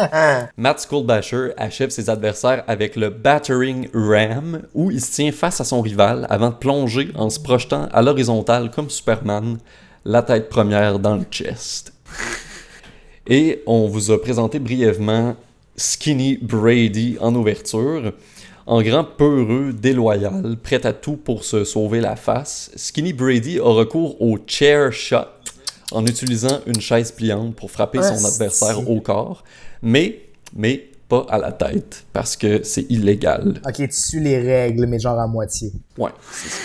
Matt 0.56 0.78
Skullbasher 0.78 1.48
achève 1.56 1.90
ses 1.90 2.10
adversaires 2.10 2.62
avec 2.68 2.94
le 2.94 3.10
Battering 3.10 3.88
Ram, 3.92 4.62
où 4.72 4.92
il 4.92 5.00
se 5.00 5.14
tient 5.16 5.32
face 5.32 5.60
à 5.60 5.64
son 5.64 5.80
rival 5.80 6.24
avant 6.30 6.50
de 6.50 6.54
plonger 6.54 7.10
en 7.16 7.28
se 7.28 7.40
projetant 7.40 7.88
à 7.92 8.02
l'horizontale 8.02 8.70
comme 8.70 8.88
Superman, 8.88 9.58
la 10.04 10.22
tête 10.22 10.48
première 10.48 11.00
dans 11.00 11.16
le 11.16 11.24
chest. 11.28 11.92
Et 13.26 13.64
on 13.66 13.88
vous 13.88 14.12
a 14.12 14.22
présenté 14.22 14.60
brièvement 14.60 15.34
Skinny 15.76 16.38
Brady 16.40 17.16
en 17.20 17.34
ouverture. 17.34 18.12
En 18.64 18.80
grand 18.80 19.02
peureux, 19.02 19.72
déloyal, 19.72 20.56
prêt 20.62 20.86
à 20.86 20.92
tout 20.92 21.16
pour 21.16 21.44
se 21.44 21.64
sauver 21.64 22.00
la 22.00 22.14
face, 22.14 22.70
Skinny 22.76 23.12
Brady 23.12 23.58
a 23.58 23.64
recours 23.64 24.22
au 24.22 24.38
chair 24.46 24.92
shot 24.92 25.16
en 25.90 26.06
utilisant 26.06 26.60
une 26.66 26.80
chaise 26.80 27.10
pliante 27.10 27.56
pour 27.56 27.72
frapper 27.72 27.98
son 28.02 28.14
Asti. 28.14 28.26
adversaire 28.26 28.88
au 28.88 29.00
corps, 29.00 29.42
mais, 29.82 30.20
mais 30.54 30.88
pas 31.08 31.26
à 31.28 31.38
la 31.38 31.50
tête, 31.50 32.04
parce 32.12 32.36
que 32.36 32.62
c'est 32.62 32.86
illégal. 32.88 33.60
Ok, 33.66 33.74
tu 33.76 33.88
suis 33.90 34.20
les 34.20 34.38
règles, 34.38 34.86
mais 34.86 35.00
genre 35.00 35.18
à 35.18 35.26
moitié. 35.26 35.72
Ouais, 35.98 36.10
c'est 36.32 36.48
ça. 36.50 36.58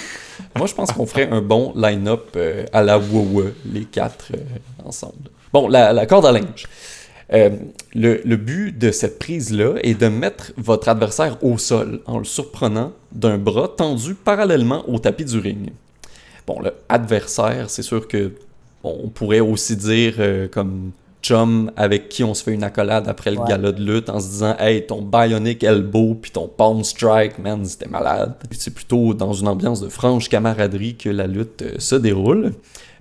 Moi, 0.55 0.67
je 0.67 0.75
pense 0.75 0.91
qu'on 0.91 1.07
ferait 1.07 1.29
un 1.29 1.41
bon 1.41 1.73
line-up 1.75 2.29
euh, 2.35 2.63
à 2.71 2.83
la 2.83 2.99
WoW, 2.99 3.45
les 3.73 3.85
quatre 3.85 4.27
euh, 4.35 4.85
ensemble. 4.85 5.31
Bon, 5.51 5.67
la, 5.67 5.93
la 5.93 6.05
corde 6.05 6.27
à 6.27 6.31
linge. 6.31 6.67
Euh, 7.33 7.49
le, 7.93 8.21
le 8.23 8.35
but 8.37 8.77
de 8.77 8.91
cette 8.91 9.19
prise-là 9.19 9.75
est 9.83 9.99
de 9.99 10.07
mettre 10.07 10.53
votre 10.55 10.87
adversaire 10.87 11.37
au 11.43 11.57
sol 11.57 11.99
en 12.05 12.19
le 12.19 12.23
surprenant 12.23 12.93
d'un 13.11 13.37
bras 13.37 13.67
tendu 13.67 14.13
parallèlement 14.15 14.87
au 14.89 14.97
tapis 14.97 15.25
du 15.25 15.37
ring. 15.39 15.71
Bon, 16.45 16.61
le 16.61 16.71
adversaire, 16.87 17.69
c'est 17.69 17.81
sûr 17.83 18.07
que 18.07 18.31
bon, 18.81 18.97
on 19.03 19.09
pourrait 19.09 19.41
aussi 19.41 19.75
dire 19.75 20.13
euh, 20.19 20.47
comme 20.47 20.91
chum 21.21 21.69
avec 21.75 22.07
qui 22.07 22.23
on 22.23 22.33
se 22.33 22.43
fait 22.43 22.53
une 22.53 22.63
accolade 22.63 23.09
après 23.09 23.31
le 23.31 23.39
Ouais. 23.39 23.47
gala 23.49 23.73
de 23.73 23.83
lutte 23.83 24.09
en 24.09 24.21
se 24.21 24.29
disant 24.29 24.55
Hey, 24.57 24.85
ton 24.85 25.01
Bionic 25.01 25.63
Elbow 25.65 26.15
puis 26.21 26.31
ton 26.31 26.47
Palm 26.47 26.85
Strike, 26.85 27.39
man, 27.39 27.65
c'était 27.65 27.89
malade. 27.89 28.35
C'est 28.51 28.73
plutôt 28.73 29.13
dans 29.13 29.33
une 29.33 29.49
ambiance 29.49 29.81
de 29.81 29.89
franche 29.89 30.29
camaraderie 30.29 30.95
que 30.95 31.09
la 31.09 31.27
lutte 31.27 31.61
euh, 31.63 31.75
se 31.79 31.95
déroule. 31.95 32.53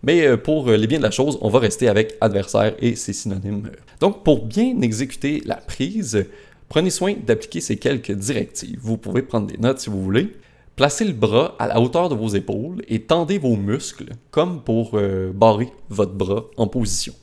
Mais 0.07 0.25
euh, 0.25 0.37
pour 0.37 0.69
euh, 0.69 0.77
les 0.77 0.87
biens 0.87 0.99
de 0.99 1.03
la 1.03 1.11
chose, 1.11 1.37
on 1.43 1.51
va 1.51 1.59
rester 1.59 1.89
avec 1.89 2.17
adversaire 2.21 2.75
et 2.79 2.95
ses 2.95 3.13
synonymes. 3.13 3.71
Donc, 4.01 4.23
pour 4.23 4.47
bien 4.47 4.81
exécuter 4.81 5.43
la 5.45 5.57
prise, 5.57 6.27
prenez 6.69 6.91
soin 6.91 7.15
d'appliquer 7.27 7.61
ces 7.61 7.77
quelques 7.77 8.13
directives. 8.13 8.79
Vous 8.81 8.97
pouvez 8.97 9.23
prendre 9.23 9.49
des 9.49 9.59
notes 9.59 9.81
si 9.81 9.91
vous 9.91 10.03
voulez. 10.03 10.33
Placez 10.77 11.05
le 11.05 11.13
bras 11.13 11.57
à 11.59 11.67
la 11.67 11.81
hauteur 11.81 12.09
de 12.09 12.15
vos 12.15 12.29
épaules 12.29 12.83
et 12.87 13.03
tendez 13.03 13.39
vos 13.39 13.57
muscles 13.57 14.11
comme 14.31 14.63
pour 14.63 14.93
euh, 14.95 15.33
barrer 15.35 15.73
votre 15.89 16.13
bras 16.13 16.45
en 16.57 16.69
position. 16.69 17.15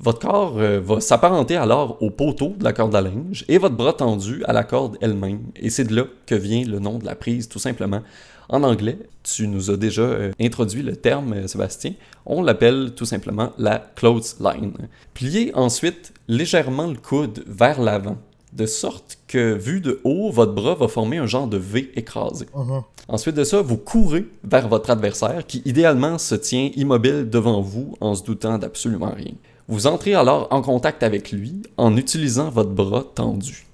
Votre 0.00 0.20
corps 0.20 0.54
va 0.54 1.00
s'apparenter 1.00 1.56
alors 1.56 2.00
au 2.00 2.10
poteau 2.10 2.54
de 2.56 2.62
la 2.62 2.72
corde 2.72 2.94
à 2.94 3.00
linge 3.00 3.44
et 3.48 3.58
votre 3.58 3.74
bras 3.74 3.92
tendu 3.92 4.44
à 4.44 4.52
la 4.52 4.62
corde 4.62 4.96
elle-même. 5.00 5.40
Et 5.56 5.70
c'est 5.70 5.82
de 5.82 5.96
là 5.96 6.04
que 6.24 6.36
vient 6.36 6.62
le 6.64 6.78
nom 6.78 6.98
de 6.98 7.04
la 7.04 7.16
prise, 7.16 7.48
tout 7.48 7.58
simplement. 7.58 8.02
En 8.48 8.62
anglais, 8.62 8.98
tu 9.22 9.46
nous 9.46 9.70
as 9.70 9.76
déjà 9.76 10.02
euh, 10.02 10.32
introduit 10.40 10.82
le 10.82 10.96
terme, 10.96 11.34
euh, 11.34 11.46
Sébastien. 11.46 11.92
On 12.24 12.42
l'appelle 12.42 12.92
tout 12.96 13.04
simplement 13.04 13.52
la 13.58 13.78
clothesline. 13.94 14.88
Pliez 15.12 15.54
ensuite 15.54 16.14
légèrement 16.28 16.86
le 16.86 16.96
coude 16.96 17.44
vers 17.46 17.80
l'avant, 17.80 18.16
de 18.54 18.64
sorte 18.64 19.18
que, 19.28 19.52
vu 19.52 19.80
de 19.80 20.00
haut, 20.04 20.30
votre 20.30 20.54
bras 20.54 20.74
va 20.74 20.88
former 20.88 21.18
un 21.18 21.26
genre 21.26 21.46
de 21.46 21.58
V 21.58 21.92
écrasé. 21.94 22.46
Mhm. 22.54 22.82
Ensuite 23.08 23.36
de 23.36 23.44
ça, 23.44 23.60
vous 23.60 23.76
courez 23.76 24.26
vers 24.44 24.68
votre 24.68 24.90
adversaire 24.90 25.46
qui 25.46 25.62
idéalement 25.64 26.18
se 26.18 26.34
tient 26.34 26.70
immobile 26.74 27.28
devant 27.28 27.60
vous 27.60 27.96
en 28.00 28.14
se 28.14 28.22
doutant 28.22 28.58
d'absolument 28.58 29.12
rien. 29.14 29.32
Vous 29.68 29.86
entrez 29.86 30.14
alors 30.14 30.48
en 30.50 30.62
contact 30.62 31.02
avec 31.02 31.30
lui 31.30 31.62
en 31.76 31.96
utilisant 31.96 32.48
votre 32.50 32.70
bras 32.70 33.04
tendu. 33.14 33.67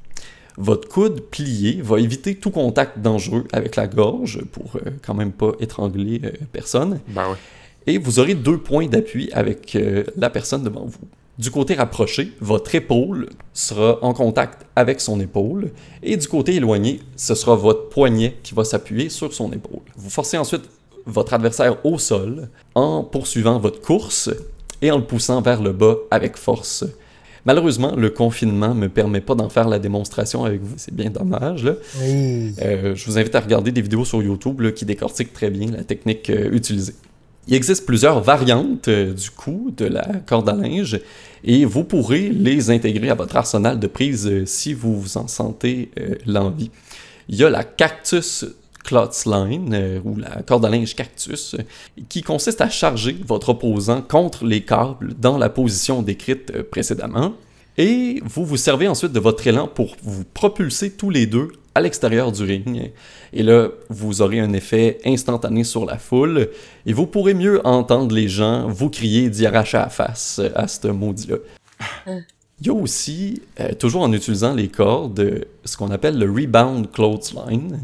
Votre 0.57 0.89
coude 0.89 1.21
plié 1.21 1.81
va 1.83 1.99
éviter 1.99 2.37
tout 2.37 2.51
contact 2.51 3.01
dangereux 3.01 3.45
avec 3.53 3.77
la 3.77 3.87
gorge 3.87 4.45
pour 4.53 4.77
euh, 4.77 4.91
quand 5.05 5.15
même 5.15 5.33
pas 5.33 5.53
étrangler 5.61 6.21
euh, 6.25 6.31
personne. 6.53 7.01
Ben. 7.09 7.37
Et 7.87 7.99
vous 7.99 8.19
aurez 8.19 8.35
deux 8.35 8.59
points 8.59 8.87
d'appui 8.87 9.31
avec 9.33 9.75
euh, 9.77 10.05
la 10.17 10.31
personne 10.31 10.63
devant 10.63 10.87
vous. 10.87 11.09
Du 11.37 11.51
côté 11.51 11.75
rapproché, 11.75 12.33
votre 12.41 12.73
épaule 12.77 13.29
sera 13.53 13.99
en 14.03 14.15
contact 14.15 14.65
avec 14.77 15.01
son 15.01 15.19
épaule, 15.19 15.73
et 16.01 16.17
du 16.17 16.29
côté 16.29 16.55
éloigné, 16.55 17.01
ce 17.17 17.35
sera 17.35 17.57
votre 17.57 17.89
poignet 17.89 18.37
qui 18.45 18.55
va 18.55 18.63
s'appuyer 18.63 19.09
sur 19.09 19.33
son 19.33 19.53
épaule. 19.53 19.83
Vous 19.97 20.11
forcez 20.11 20.39
ensuite 20.39 20.63
votre 21.07 21.35
adversaire 21.35 21.85
au 21.85 21.99
sol 21.99 22.49
en 22.77 23.03
poursuivant 23.03 23.59
votre 23.59 23.81
course 23.81 24.31
et 24.81 24.93
en 24.93 24.99
le 24.99 25.05
poussant 25.05 25.43
vers 25.43 25.61
le 25.61 25.73
bas 25.73 25.97
avec 26.11 26.37
force. 26.37 26.85
Malheureusement, 27.47 27.95
le 27.95 28.09
confinement 28.09 28.75
ne 28.75 28.81
me 28.81 28.89
permet 28.89 29.21
pas 29.21 29.35
d'en 29.35 29.49
faire 29.49 29.69
la 29.69 29.79
démonstration 29.79 30.45
avec 30.45 30.63
vous, 30.63 30.75
c'est 30.77 30.95
bien 30.95 31.11
dommage. 31.11 31.65
Là. 31.65 31.75
Oui. 32.01 32.55
Euh, 32.63 32.95
je 32.95 33.05
vous 33.07 33.19
invite 33.19 33.35
à 33.35 33.41
regarder 33.41 33.71
des 33.71 33.83
vidéos 33.83 34.05
sur 34.05 34.23
YouTube 34.23 34.61
là, 34.61 34.73
qui 34.73 34.85
décortiquent 34.85 35.33
très 35.33 35.51
bien 35.51 35.71
la 35.71 35.85
technique 35.85 36.31
euh, 36.31 36.51
utilisée. 36.53 36.95
Il 37.47 37.55
existe 37.55 37.85
plusieurs 37.85 38.23
variantes 38.23 38.89
euh, 38.89 39.13
du 39.13 39.31
coup 39.31 39.71
de 39.77 39.85
la 39.85 40.07
corde 40.27 40.49
à 40.49 40.55
linge 40.55 40.99
et 41.45 41.67
vous 41.67 41.85
pourrez 41.85 42.31
les 42.31 42.71
intégrer 42.71 43.11
à 43.11 43.15
votre 43.15 43.37
arsenal 43.37 43.79
de 43.79 43.87
prise 43.87 44.45
si 44.47 44.73
vous 44.73 44.99
vous 44.99 45.19
en 45.19 45.29
sentez 45.29 45.91
l'envie. 46.25 46.71
Il 47.29 47.37
y 47.37 47.45
a 47.45 47.51
la 47.51 47.63
Cactus 47.63 48.47
Clothesline 48.85 49.73
euh, 49.75 50.01
ou 50.05 50.17
la 50.17 50.43
corde 50.43 50.65
à 50.67 50.69
linge 50.69 50.95
cactus 50.95 51.55
euh, 51.55 51.63
qui 52.09 52.23
consiste 52.23 52.61
à 52.61 52.69
charger 52.69 53.17
votre 53.27 53.49
opposant 53.49 54.03
contre 54.03 54.45
les 54.45 54.61
câbles 54.61 55.15
dans 55.19 55.39
la 55.39 55.49
position 55.49 56.03
décrite 56.03 56.53
euh, 56.55 56.63
précédemment. 56.63 57.33
Et 57.77 58.21
vous 58.25 58.45
vous 58.45 58.59
servez 58.59 58.87
ensuite 58.87 59.13
de 59.13 59.19
votre 59.19 59.45
élan 59.47 59.67
pour 59.67 59.97
vous 60.03 60.23
propulser 60.23 60.93
tous 60.93 61.11
les 61.11 61.27
deux 61.27 61.49
à 61.75 61.81
l'extérieur 61.81 62.31
du 62.31 62.45
ring. 62.45 62.93
Et 63.33 63.43
là, 63.43 63.69
vous 63.89 64.23
aurez 64.23 64.39
un 64.39 64.53
effet 64.53 65.01
instantané 65.05 65.65
sur 65.65 65.85
la 65.85 65.99
foule 65.99 66.51
et 66.87 66.93
vous 66.93 67.07
pourrez 67.09 67.35
mieux 67.35 67.67
entendre 67.67 68.15
les 68.15 68.29
gens 68.29 68.69
vous 68.69 68.91
crier 68.91 69.29
d'y 69.29 69.45
arracher 69.45 69.79
à 69.79 69.85
la 69.85 69.89
face 69.89 70.41
à 70.55 70.69
ce 70.69 70.87
maudit-là. 70.87 71.39
Il 72.61 72.69
y 72.69 72.71
a 72.71 72.75
aussi, 72.75 73.43
toujours 73.81 74.03
en 74.03 74.13
utilisant 74.13 74.55
les 74.55 74.69
cordes, 74.69 75.45
ce 75.65 75.77
qu'on 75.77 75.91
appelle 75.91 76.17
le 76.17 76.31
rebound 76.31 76.93
clothesline. 76.93 77.81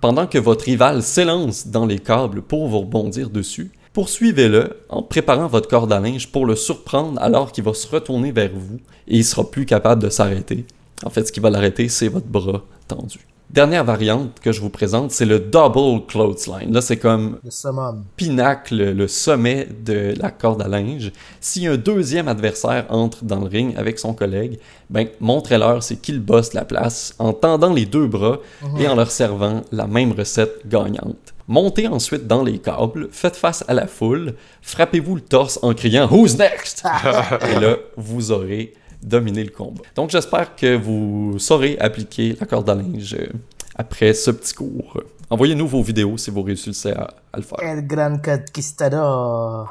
Pendant 0.00 0.26
que 0.26 0.38
votre 0.38 0.64
rival 0.64 1.02
s'élance 1.02 1.66
dans 1.66 1.84
les 1.84 1.98
câbles 1.98 2.40
pour 2.40 2.68
vous 2.68 2.80
rebondir 2.80 3.28
dessus, 3.28 3.70
poursuivez-le 3.92 4.78
en 4.88 5.02
préparant 5.02 5.46
votre 5.46 5.68
corde 5.68 5.92
à 5.92 6.00
linge 6.00 6.32
pour 6.32 6.46
le 6.46 6.56
surprendre 6.56 7.20
alors 7.20 7.52
qu'il 7.52 7.64
va 7.64 7.74
se 7.74 7.86
retourner 7.86 8.32
vers 8.32 8.52
vous 8.54 8.78
et 9.06 9.18
il 9.18 9.24
sera 9.24 9.50
plus 9.50 9.66
capable 9.66 10.02
de 10.02 10.08
s'arrêter. 10.08 10.64
En 11.04 11.10
fait, 11.10 11.26
ce 11.26 11.32
qui 11.32 11.40
va 11.40 11.50
l'arrêter, 11.50 11.90
c'est 11.90 12.08
votre 12.08 12.26
bras 12.26 12.62
tendu. 12.88 13.18
Dernière 13.52 13.82
variante 13.82 14.38
que 14.38 14.52
je 14.52 14.60
vous 14.60 14.70
présente, 14.70 15.10
c'est 15.10 15.24
le 15.24 15.40
double 15.40 16.06
clothesline. 16.06 16.72
Là, 16.72 16.80
c'est 16.80 16.98
comme 16.98 17.40
Le 17.42 17.50
summum. 17.50 18.04
pinacle, 18.14 18.92
le 18.92 19.08
sommet 19.08 19.66
de 19.84 20.14
la 20.20 20.30
corde 20.30 20.62
à 20.62 20.68
linge. 20.68 21.10
Si 21.40 21.66
un 21.66 21.76
deuxième 21.76 22.28
adversaire 22.28 22.86
entre 22.90 23.24
dans 23.24 23.40
le 23.40 23.48
ring 23.48 23.74
avec 23.76 23.98
son 23.98 24.14
collègue, 24.14 24.60
ben 24.88 25.08
montrez-leur 25.18 25.82
c'est 25.82 25.96
qui 25.96 26.12
le 26.12 26.20
boss 26.20 26.50
de 26.50 26.54
la 26.54 26.64
place 26.64 27.12
en 27.18 27.32
tendant 27.32 27.72
les 27.72 27.86
deux 27.86 28.06
bras 28.06 28.38
et 28.78 28.86
en 28.86 28.94
leur 28.94 29.10
servant 29.10 29.62
la 29.72 29.88
même 29.88 30.12
recette 30.12 30.68
gagnante. 30.68 31.34
Montez 31.48 31.88
ensuite 31.88 32.28
dans 32.28 32.44
les 32.44 32.60
câbles, 32.60 33.08
faites 33.10 33.34
face 33.34 33.64
à 33.66 33.74
la 33.74 33.88
foule, 33.88 34.34
frappez-vous 34.62 35.16
le 35.16 35.22
torse 35.22 35.58
en 35.62 35.74
criant 35.74 36.08
Who's 36.08 36.38
next? 36.38 36.84
et 37.50 37.58
là, 37.58 37.74
vous 37.96 38.30
aurez 38.30 38.74
dominé 39.02 39.44
le 39.44 39.50
combat. 39.50 39.82
Donc 39.94 40.10
j'espère 40.10 40.54
que 40.56 40.76
vous 40.76 41.38
saurez 41.38 41.76
appliquer 41.78 42.36
la 42.38 42.46
corde 42.46 42.68
à 42.70 42.74
linge 42.74 43.14
euh, 43.18 43.26
après 43.76 44.14
ce 44.14 44.30
petit 44.30 44.54
cours. 44.54 45.02
Envoyez-nous 45.30 45.66
vos 45.68 45.82
vidéos 45.82 46.16
si 46.18 46.30
vous 46.30 46.42
réussissez 46.42 46.92
à, 46.92 47.08
à 47.32 47.36
le 47.36 47.42
faire. 47.42 47.58
El 47.62 47.86
Gran 47.86 48.18
Conquistador. 48.18 49.68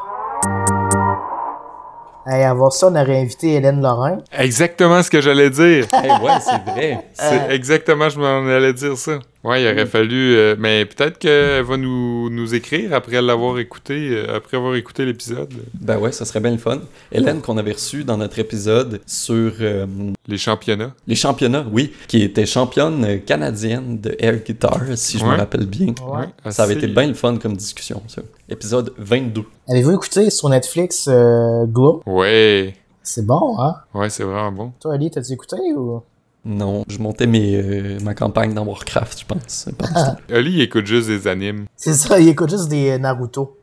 Hey, 2.25 2.43
avant 2.43 2.69
ça, 2.69 2.87
on 2.87 2.95
aurait 2.95 3.21
invité 3.21 3.55
Hélène 3.55 3.81
Lorrain. 3.81 4.19
Exactement 4.31 5.01
ce 5.01 5.09
que 5.09 5.19
j'allais 5.19 5.49
dire. 5.49 5.85
Hey, 5.93 6.11
ouais, 6.21 6.39
c'est 6.41 6.71
vrai. 6.71 7.07
C'est 7.13 7.49
exactement, 7.55 8.07
je 8.09 8.19
m'en 8.19 8.45
allais 8.47 8.73
dire 8.73 8.95
ça. 8.97 9.19
Ouais, 9.43 9.63
il 9.63 9.67
aurait 9.71 9.85
fallu. 9.85 10.35
euh, 10.35 10.55
mais 10.59 10.85
peut-être 10.85 11.17
qu'elle 11.17 11.63
va 11.63 11.77
nous, 11.77 12.29
nous 12.29 12.53
écrire 12.55 12.93
après 12.93 13.21
l'avoir 13.21 13.57
écouté, 13.59 14.09
euh, 14.11 14.35
après 14.35 14.57
avoir 14.57 14.75
écouté 14.75 15.05
l'épisode. 15.05 15.53
Ben 15.79 15.97
ouais, 15.97 16.11
ça 16.11 16.25
serait 16.25 16.41
bien 16.41 16.51
le 16.51 16.57
fun. 16.57 16.79
Hélène, 17.11 17.41
qu'on 17.41 17.57
avait 17.57 17.71
reçue 17.71 18.03
dans 18.03 18.17
notre 18.17 18.37
épisode 18.39 18.99
sur 19.05 19.53
euh, 19.61 19.85
Les 20.27 20.37
championnats. 20.37 20.93
les 21.07 21.15
championnats, 21.15 21.65
oui, 21.71 21.93
qui 22.09 22.21
était 22.21 22.45
championne 22.45 23.21
canadienne 23.25 23.99
de 24.01 24.13
air 24.19 24.35
guitar, 24.43 24.81
si 24.95 25.17
je 25.17 25.23
me 25.23 25.35
rappelle 25.37 25.65
bien. 25.65 25.87
Ouais. 25.87 26.25
Ça 26.51 26.63
avait 26.63 26.73
assez- 26.75 26.83
été 26.85 26.87
bien 26.93 27.07
le 27.07 27.13
fun 27.13 27.37
comme 27.37 27.55
discussion, 27.55 28.01
ça. 28.07 28.21
Épisode 28.49 28.91
22. 28.97 29.43
Avez-vous 29.69 29.91
écouté 29.93 30.29
sur 30.31 30.49
Netflix 30.49 31.05
euh, 31.07 31.65
Glow? 31.65 32.01
Ouais. 32.05 32.73
C'est 33.03 33.25
bon, 33.25 33.55
hein? 33.59 33.75
Ouais, 33.93 34.09
c'est 34.09 34.23
vraiment 34.23 34.51
bon. 34.51 34.73
Toi, 34.81 34.95
Ali, 34.95 35.09
t'as-tu 35.09 35.31
écouté 35.33 35.55
ou? 35.77 36.01
Non, 36.49 36.83
je 36.89 36.97
montais 36.97 37.27
mes, 37.27 37.55
euh, 37.57 37.99
ma 38.03 38.15
campagne 38.15 38.55
dans 38.55 38.65
Warcraft, 38.65 39.19
je 39.19 39.25
pense. 39.25 39.69
temps. 39.77 40.15
Oli, 40.33 40.53
il 40.53 40.61
écoute 40.61 40.87
juste 40.87 41.07
des 41.07 41.27
animes. 41.27 41.65
C'est 41.75 41.93
ça, 41.93 42.19
il 42.19 42.27
écoute 42.27 42.49
juste 42.49 42.69
des 42.69 42.89
euh, 42.89 42.97
Naruto. 42.97 43.55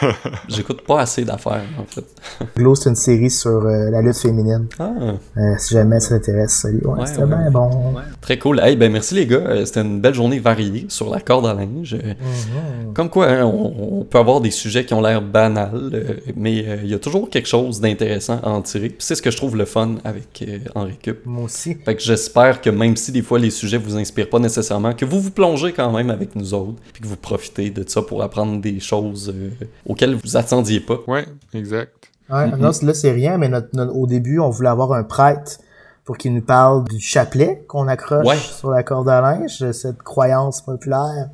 J'écoute 0.48 0.82
pas 0.82 1.00
assez 1.00 1.24
d'affaires, 1.24 1.62
en 1.78 1.84
fait. 1.84 2.04
Glow, 2.56 2.74
c'est 2.74 2.90
une 2.90 2.96
série 2.96 3.30
sur 3.30 3.50
euh, 3.64 3.90
la 3.90 4.02
lutte 4.02 4.16
féminine. 4.18 4.66
Ah, 4.78 4.92
Euh, 5.36 5.54
si 5.58 5.74
jamais 5.74 6.00
ça 6.00 6.10
t'intéresse, 6.18 6.52
salut. 6.52 6.80
Ouais, 6.84 7.00
Ouais, 7.00 7.06
c'était 7.06 7.22
ouais. 7.22 7.26
bien 7.28 7.50
bon. 7.50 7.94
très 8.20 8.38
cool. 8.38 8.60
Hey, 8.60 8.76
ben 8.76 8.90
merci 8.92 9.14
les 9.14 9.26
gars. 9.26 9.36
Euh, 9.38 9.64
C'était 9.64 9.82
une 9.82 10.00
belle 10.00 10.14
journée 10.14 10.38
variée 10.38 10.86
sur 10.88 11.10
la 11.10 11.20
corde 11.20 11.46
à 11.46 11.54
linge. 11.54 11.94
Mhm. 11.94 12.94
Comme 12.94 13.10
quoi, 13.10 13.28
hein, 13.28 13.44
on, 13.44 14.00
on 14.00 14.04
peut 14.04 14.18
avoir 14.18 14.40
des 14.40 14.50
sujets 14.50 14.84
qui 14.84 14.94
ont 14.94 15.00
l'air 15.00 15.20
banals, 15.22 15.90
euh, 15.92 16.14
mais 16.36 16.64
euh, 16.66 16.76
il 16.84 16.90
y 16.90 16.94
a 16.94 16.98
toujours 16.98 17.28
quelque 17.30 17.48
chose 17.48 17.80
d'intéressant 17.80 18.40
à 18.42 18.50
en 18.50 18.62
tirer. 18.62 18.94
C'est 18.98 19.14
ce 19.14 19.22
que 19.22 19.30
je 19.30 19.36
trouve 19.36 19.56
le 19.56 19.64
fun 19.64 19.96
avec 20.04 20.42
euh, 20.46 20.58
Henri 20.74 20.96
Cup. 21.02 21.20
Moi 21.24 21.44
aussi. 21.44 21.74
Fait 21.84 21.94
que 21.94 22.02
j'espère 22.02 22.60
que 22.60 22.70
même 22.70 22.96
si 22.96 23.12
des 23.12 23.22
fois 23.22 23.38
les 23.38 23.50
sujets 23.50 23.78
vous 23.78 23.96
inspirent 23.96 24.30
pas 24.30 24.38
nécessairement, 24.38 24.92
que 24.94 25.04
vous 25.04 25.20
vous 25.20 25.30
plongez 25.30 25.72
quand 25.72 25.92
même 25.92 26.10
avec 26.10 26.34
nous 26.36 26.54
autres, 26.54 26.78
puis 26.92 27.02
que 27.02 27.06
vous 27.08 27.16
profitez 27.16 27.70
de 27.70 27.84
ça 27.86 28.02
pour 28.02 28.22
apprendre 28.22 28.60
des 28.60 28.80
choses 28.80 29.32
auxquelles 29.86 30.14
vous 30.14 30.36
attendiez 30.36 30.80
pas. 30.80 30.98
Ouais, 31.06 31.26
exact. 31.54 31.92
Ouais, 32.28 32.50
Non, 32.56 32.70
là, 32.82 32.94
c'est 32.94 33.12
rien, 33.12 33.38
mais 33.38 33.48
notre- 33.48 33.68
notre- 33.74 33.94
au 33.94 34.06
début, 34.06 34.38
on 34.40 34.50
voulait 34.50 34.68
avoir 34.68 34.92
un 34.92 35.04
prêtre 35.04 35.58
pour 36.04 36.16
qu'il 36.18 36.34
nous 36.34 36.42
parle 36.42 36.84
du 36.84 37.00
chapelet 37.00 37.64
qu'on 37.68 37.86
accroche 37.88 38.26
Ouais. 38.26 38.36
sur 38.36 38.70
la 38.70 38.82
corde 38.82 39.08
à 39.08 39.20
linge, 39.20 39.70
cette 39.72 40.02
croyance 40.02 40.60
populaire 40.60 41.28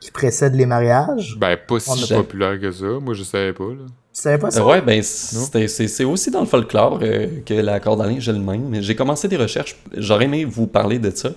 qui 0.00 0.10
précède 0.10 0.54
les 0.54 0.66
mariages. 0.66 1.36
Ben, 1.38 1.56
pas 1.66 1.80
si 1.80 2.12
a- 2.12 2.16
populaire 2.16 2.60
que 2.60 2.70
ça. 2.70 2.84
Moi, 3.00 3.14
je 3.14 3.22
savais 3.22 3.52
pas, 3.54 3.64
là. 3.64 3.84
Tu 4.12 4.20
savais 4.20 4.38
pas 4.38 4.50
ça? 4.50 4.60
Euh, 4.60 4.64
ouais, 4.66 4.80
ben 4.80 5.02
c'est 5.02 6.04
aussi 6.04 6.30
dans 6.30 6.38
le 6.40 6.46
folklore 6.46 7.00
euh, 7.02 7.26
que 7.44 7.54
la 7.54 7.80
corde 7.80 8.00
à 8.00 8.06
linge 8.06 8.28
elle-même. 8.28 8.80
J'ai 8.80 8.94
commencé 8.94 9.26
des 9.26 9.36
recherches, 9.36 9.76
j'aurais 9.96 10.26
aimé 10.26 10.44
vous 10.44 10.68
parler 10.68 10.98
de 11.00 11.10
ça. 11.10 11.30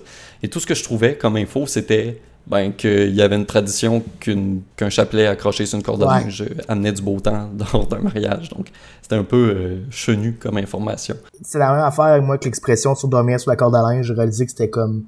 Et 0.44 0.48
tout 0.48 0.60
ce 0.60 0.66
que 0.66 0.74
je 0.76 0.84
trouvais 0.84 1.16
comme 1.16 1.36
info, 1.36 1.66
c'était 1.66 2.20
ben, 2.50 2.72
qu'il 2.72 3.14
y 3.14 3.22
avait 3.22 3.36
une 3.36 3.46
tradition 3.46 4.02
qu'un 4.20 4.90
chapelet 4.90 5.26
accroché 5.26 5.66
sur 5.66 5.76
une 5.76 5.82
corde 5.82 6.00
de 6.00 6.06
Ouais. 6.06 6.22
linge 6.24 6.42
euh, 6.42 6.54
amenait 6.68 6.92
du 6.92 7.02
beau 7.02 7.18
temps 7.20 7.50
lors 7.72 7.86
d'un 7.86 7.98
mariage. 8.00 8.48
Donc, 8.50 8.68
c'était 9.02 9.16
un 9.16 9.24
peu 9.24 9.36
euh, 9.54 9.78
chenu 9.90 10.34
comme 10.40 10.56
information. 10.58 11.14
C'est 11.42 11.58
la 11.58 11.72
même 11.72 11.84
affaire 11.84 12.06
avec 12.06 12.22
moi 12.24 12.38
que 12.38 12.44
l'expression 12.46 12.94
sur 12.94 13.08
dormir 13.08 13.38
sur 13.40 13.50
la 13.50 13.56
corde 13.56 13.74
à 13.76 13.82
linge. 13.82 14.06
J'ai 14.06 14.14
réalisé 14.14 14.44
que 14.44 14.50
c'était 14.50 14.70
comme 14.70 15.04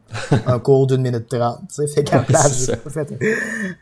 un 0.47 0.59
cours 0.61 0.87
d'une 0.87 1.03
minute 1.03 1.29
trente. 1.29 1.61
Tu 1.69 1.75
sais, 1.75 1.87
fait 1.87 2.05
qu'à 2.05 2.17
la 2.17 2.21
Ouais, 2.23 2.27
place, 2.27 2.71
fait- 2.89 3.19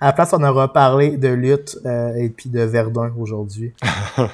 à 0.01 0.07
la 0.07 0.13
place, 0.13 0.31
on 0.33 0.43
aura 0.43 0.73
parlé 0.73 1.17
de 1.17 1.29
lutte 1.29 1.79
euh, 1.87 2.15
et 2.17 2.29
puis 2.29 2.49
de 2.51 2.61
Verdun 2.61 3.13
aujourd'hui. 3.19 3.73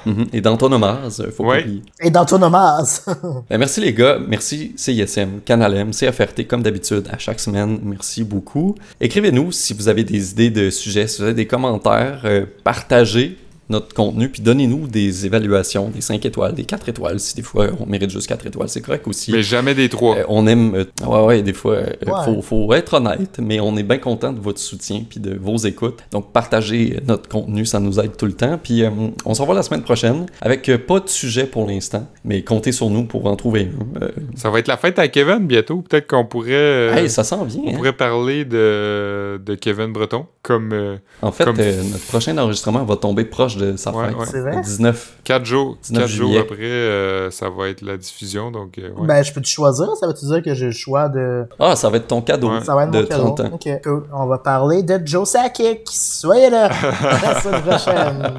Mhm. 0.07 0.27
Et 0.33 0.41
d'Antonomase, 0.41 1.27
faut 1.37 1.45
Ouais. 1.45 1.61
oublier. 1.63 1.83
Et 2.01 2.11
d'Antonomase! 2.11 3.05
Ben, 3.51 3.59
merci 3.59 3.81
les 3.81 3.93
gars, 3.93 4.19
merci 4.27 4.73
CISM, 4.77 5.41
Canal 5.45 5.75
M, 5.77 5.91
CFRT 5.93 6.47
comme 6.49 6.63
d'habitude 6.63 7.07
à 7.13 7.19
chaque 7.19 7.39
semaine, 7.39 7.79
merci 7.83 8.25
beaucoup. 8.25 8.75
Écrivez-nous 9.15 9.53
si 9.53 9.75
vous 9.75 9.87
avez 9.87 10.03
des 10.03 10.33
idées 10.33 10.51
de 10.51 10.71
sujets, 10.71 11.07
si 11.07 11.19
vous 11.19 11.23
avez 11.27 11.35
des 11.35 11.47
commentaires, 11.47 12.23
euh, 12.25 12.47
partagez 12.65 13.39
notre 13.69 13.95
contenu, 13.95 14.29
puis 14.29 14.43
donnez-nous 14.43 14.87
des 14.89 15.27
évaluations, 15.27 15.89
des 15.89 16.01
5 16.01 16.25
étoiles, 16.27 16.55
des 16.55 16.65
4 16.65 16.89
étoiles, 16.89 17.19
si 17.21 17.35
des 17.37 17.43
fois 17.43 17.69
on 17.81 17.87
mérite 17.87 18.11
juste 18.11 18.27
4 18.27 18.47
étoiles, 18.47 18.69
c'est 18.69 18.81
correct 18.81 19.07
aussi. 19.09 19.33
Mais 19.33 19.43
jamais 19.43 19.75
des 19.75 19.89
trois. 19.89 20.17
Euh, 20.17 20.25
on 20.29 20.47
aime. 20.47 20.75
euh, 20.75 20.85
ouais, 21.07 21.25
ouais, 21.25 21.43
des 21.43 21.53
fois, 21.53 21.75
euh, 21.77 21.87
Ouais. 22.07 22.13
faut, 22.25 22.43
faut 22.43 22.73
être 22.75 22.95
honnête, 22.95 23.39
mais 23.41 23.61
on 23.61 23.77
est 23.77 23.83
bien 23.83 23.99
content 23.99 24.33
de 24.33 24.41
votre 24.41 24.59
soutien 24.61 25.03
puis 25.09 25.21
de 25.21 25.35
vos 25.37 25.57
écoutes. 25.57 26.01
Donc, 26.13 26.33
partagez 26.33 26.97
euh, 26.97 27.01
notre 27.09 27.29
contenu, 27.29 27.65
ça 27.65 27.81
nous 27.81 27.99
aide 28.01 28.17
tout 28.17 28.27
le 28.27 28.33
temps. 28.35 28.59
Puis, 28.63 28.83
euh, 28.85 28.91
on 29.25 29.35
se 29.35 29.41
revoit 29.41 29.55
la 29.55 29.63
semaine 29.63 29.83
prochaine 29.83 30.27
avec 30.41 30.69
euh, 30.69 30.79
pas 30.79 31.01
de 31.01 31.09
sujet 31.09 31.47
pour 31.47 31.67
l'instant, 31.67 32.07
mais 32.25 32.43
comptez 32.43 32.73
sur 32.73 32.91
nous 32.91 33.05
pour 33.05 33.27
en 33.27 33.37
trouver 33.37 33.71
un. 33.97 34.03
Euh, 34.03 34.09
Ça 34.37 34.51
va 34.51 34.59
être 34.59 34.69
la 34.69 34.77
fête 34.77 34.99
à 34.99 35.09
Kevin 35.09 35.47
bientôt. 35.47 35.83
Peut-être 35.89 36.07
qu'on 36.09 36.25
pourrait, 36.25 36.53
euh, 36.53 36.95
hey, 36.97 37.09
ça 37.11 37.25
s'en 37.25 37.45
vient. 37.45 37.63
on 37.65 37.71
hein. 37.71 37.75
pourrait 37.77 37.93
parler 37.93 38.45
de, 38.45 39.41
de 39.45 39.55
Kevin 39.55 39.93
Breton 39.93 40.27
comme 40.43 40.73
euh, 40.73 40.97
En 41.23 41.33
fait, 41.33 41.45
comme- 41.45 41.57
euh, 41.59 41.83
notre 41.83 42.05
prochain 42.07 42.37
enregistrement 42.39 42.85
va 42.85 42.97
tomber 42.97 43.25
proche 43.25 43.54
de 43.57 43.77
sa 43.77 43.91
Ouais, 43.93 44.07
fête. 44.09 44.17
ouais. 44.17 44.27
C'est 44.31 44.41
vrai? 44.41 44.57
Le 44.57 44.63
19. 44.63 45.13
4 45.25 45.45
jours. 45.45 45.77
19 45.83 46.03
Quatre 46.03 46.11
jours 46.11 46.29
juillet. 46.29 46.41
après, 46.41 46.57
euh, 46.63 47.31
ça 47.31 47.49
va 47.49 47.69
être 47.69 47.83
la 47.83 47.97
diffusion. 47.97 48.51
Donc, 48.51 48.79
euh, 48.79 48.91
ouais. 48.91 49.07
Ben, 49.07 49.23
je 49.23 49.33
peux 49.33 49.41
te 49.41 49.47
choisir? 49.47 49.87
Ça 49.99 50.07
veut-tu 50.07 50.25
dire 50.27 50.43
que 50.43 50.55
j'ai 50.55 50.67
le 50.67 50.73
choix 50.73 51.09
de... 51.09 51.45
Ah, 51.59 51.75
ça 51.77 51.89
va 51.91 51.97
être 51.99 52.07
ton 52.07 52.21
cadeau 52.21 52.51
Ouais. 52.51 52.65
Ça 52.65 52.75
va 52.75 52.85
être 52.85 52.91
de 52.91 53.01
mon 53.01 53.07
cadeau. 53.07 53.23
30 53.35 53.41
ans. 53.41 53.51
Ok, 53.55 53.69
cool. 53.83 54.05
On 54.13 54.27
va 54.27 54.39
parler 54.39 54.83
de 54.83 55.01
Joe 55.05 55.29
Sakic. 55.29 55.83
Soyez 55.91 56.51
là! 56.51 56.69
À 57.15 57.21
la 57.35 57.41
semaine 57.41 57.63
prochaine. 57.63 58.33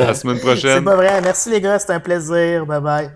la 0.00 0.14
semaine 0.14 0.36
C'est 0.36 0.42
prochaine. 0.42 0.84
pas 0.84 0.96
vrai. 0.96 1.20
Merci 1.22 1.50
les 1.50 1.60
gars, 1.60 1.78
c'était 1.78 1.92
un 1.94 2.00
plaisir. 2.00 2.66
Bye 2.66 2.80
bye. 2.80 3.10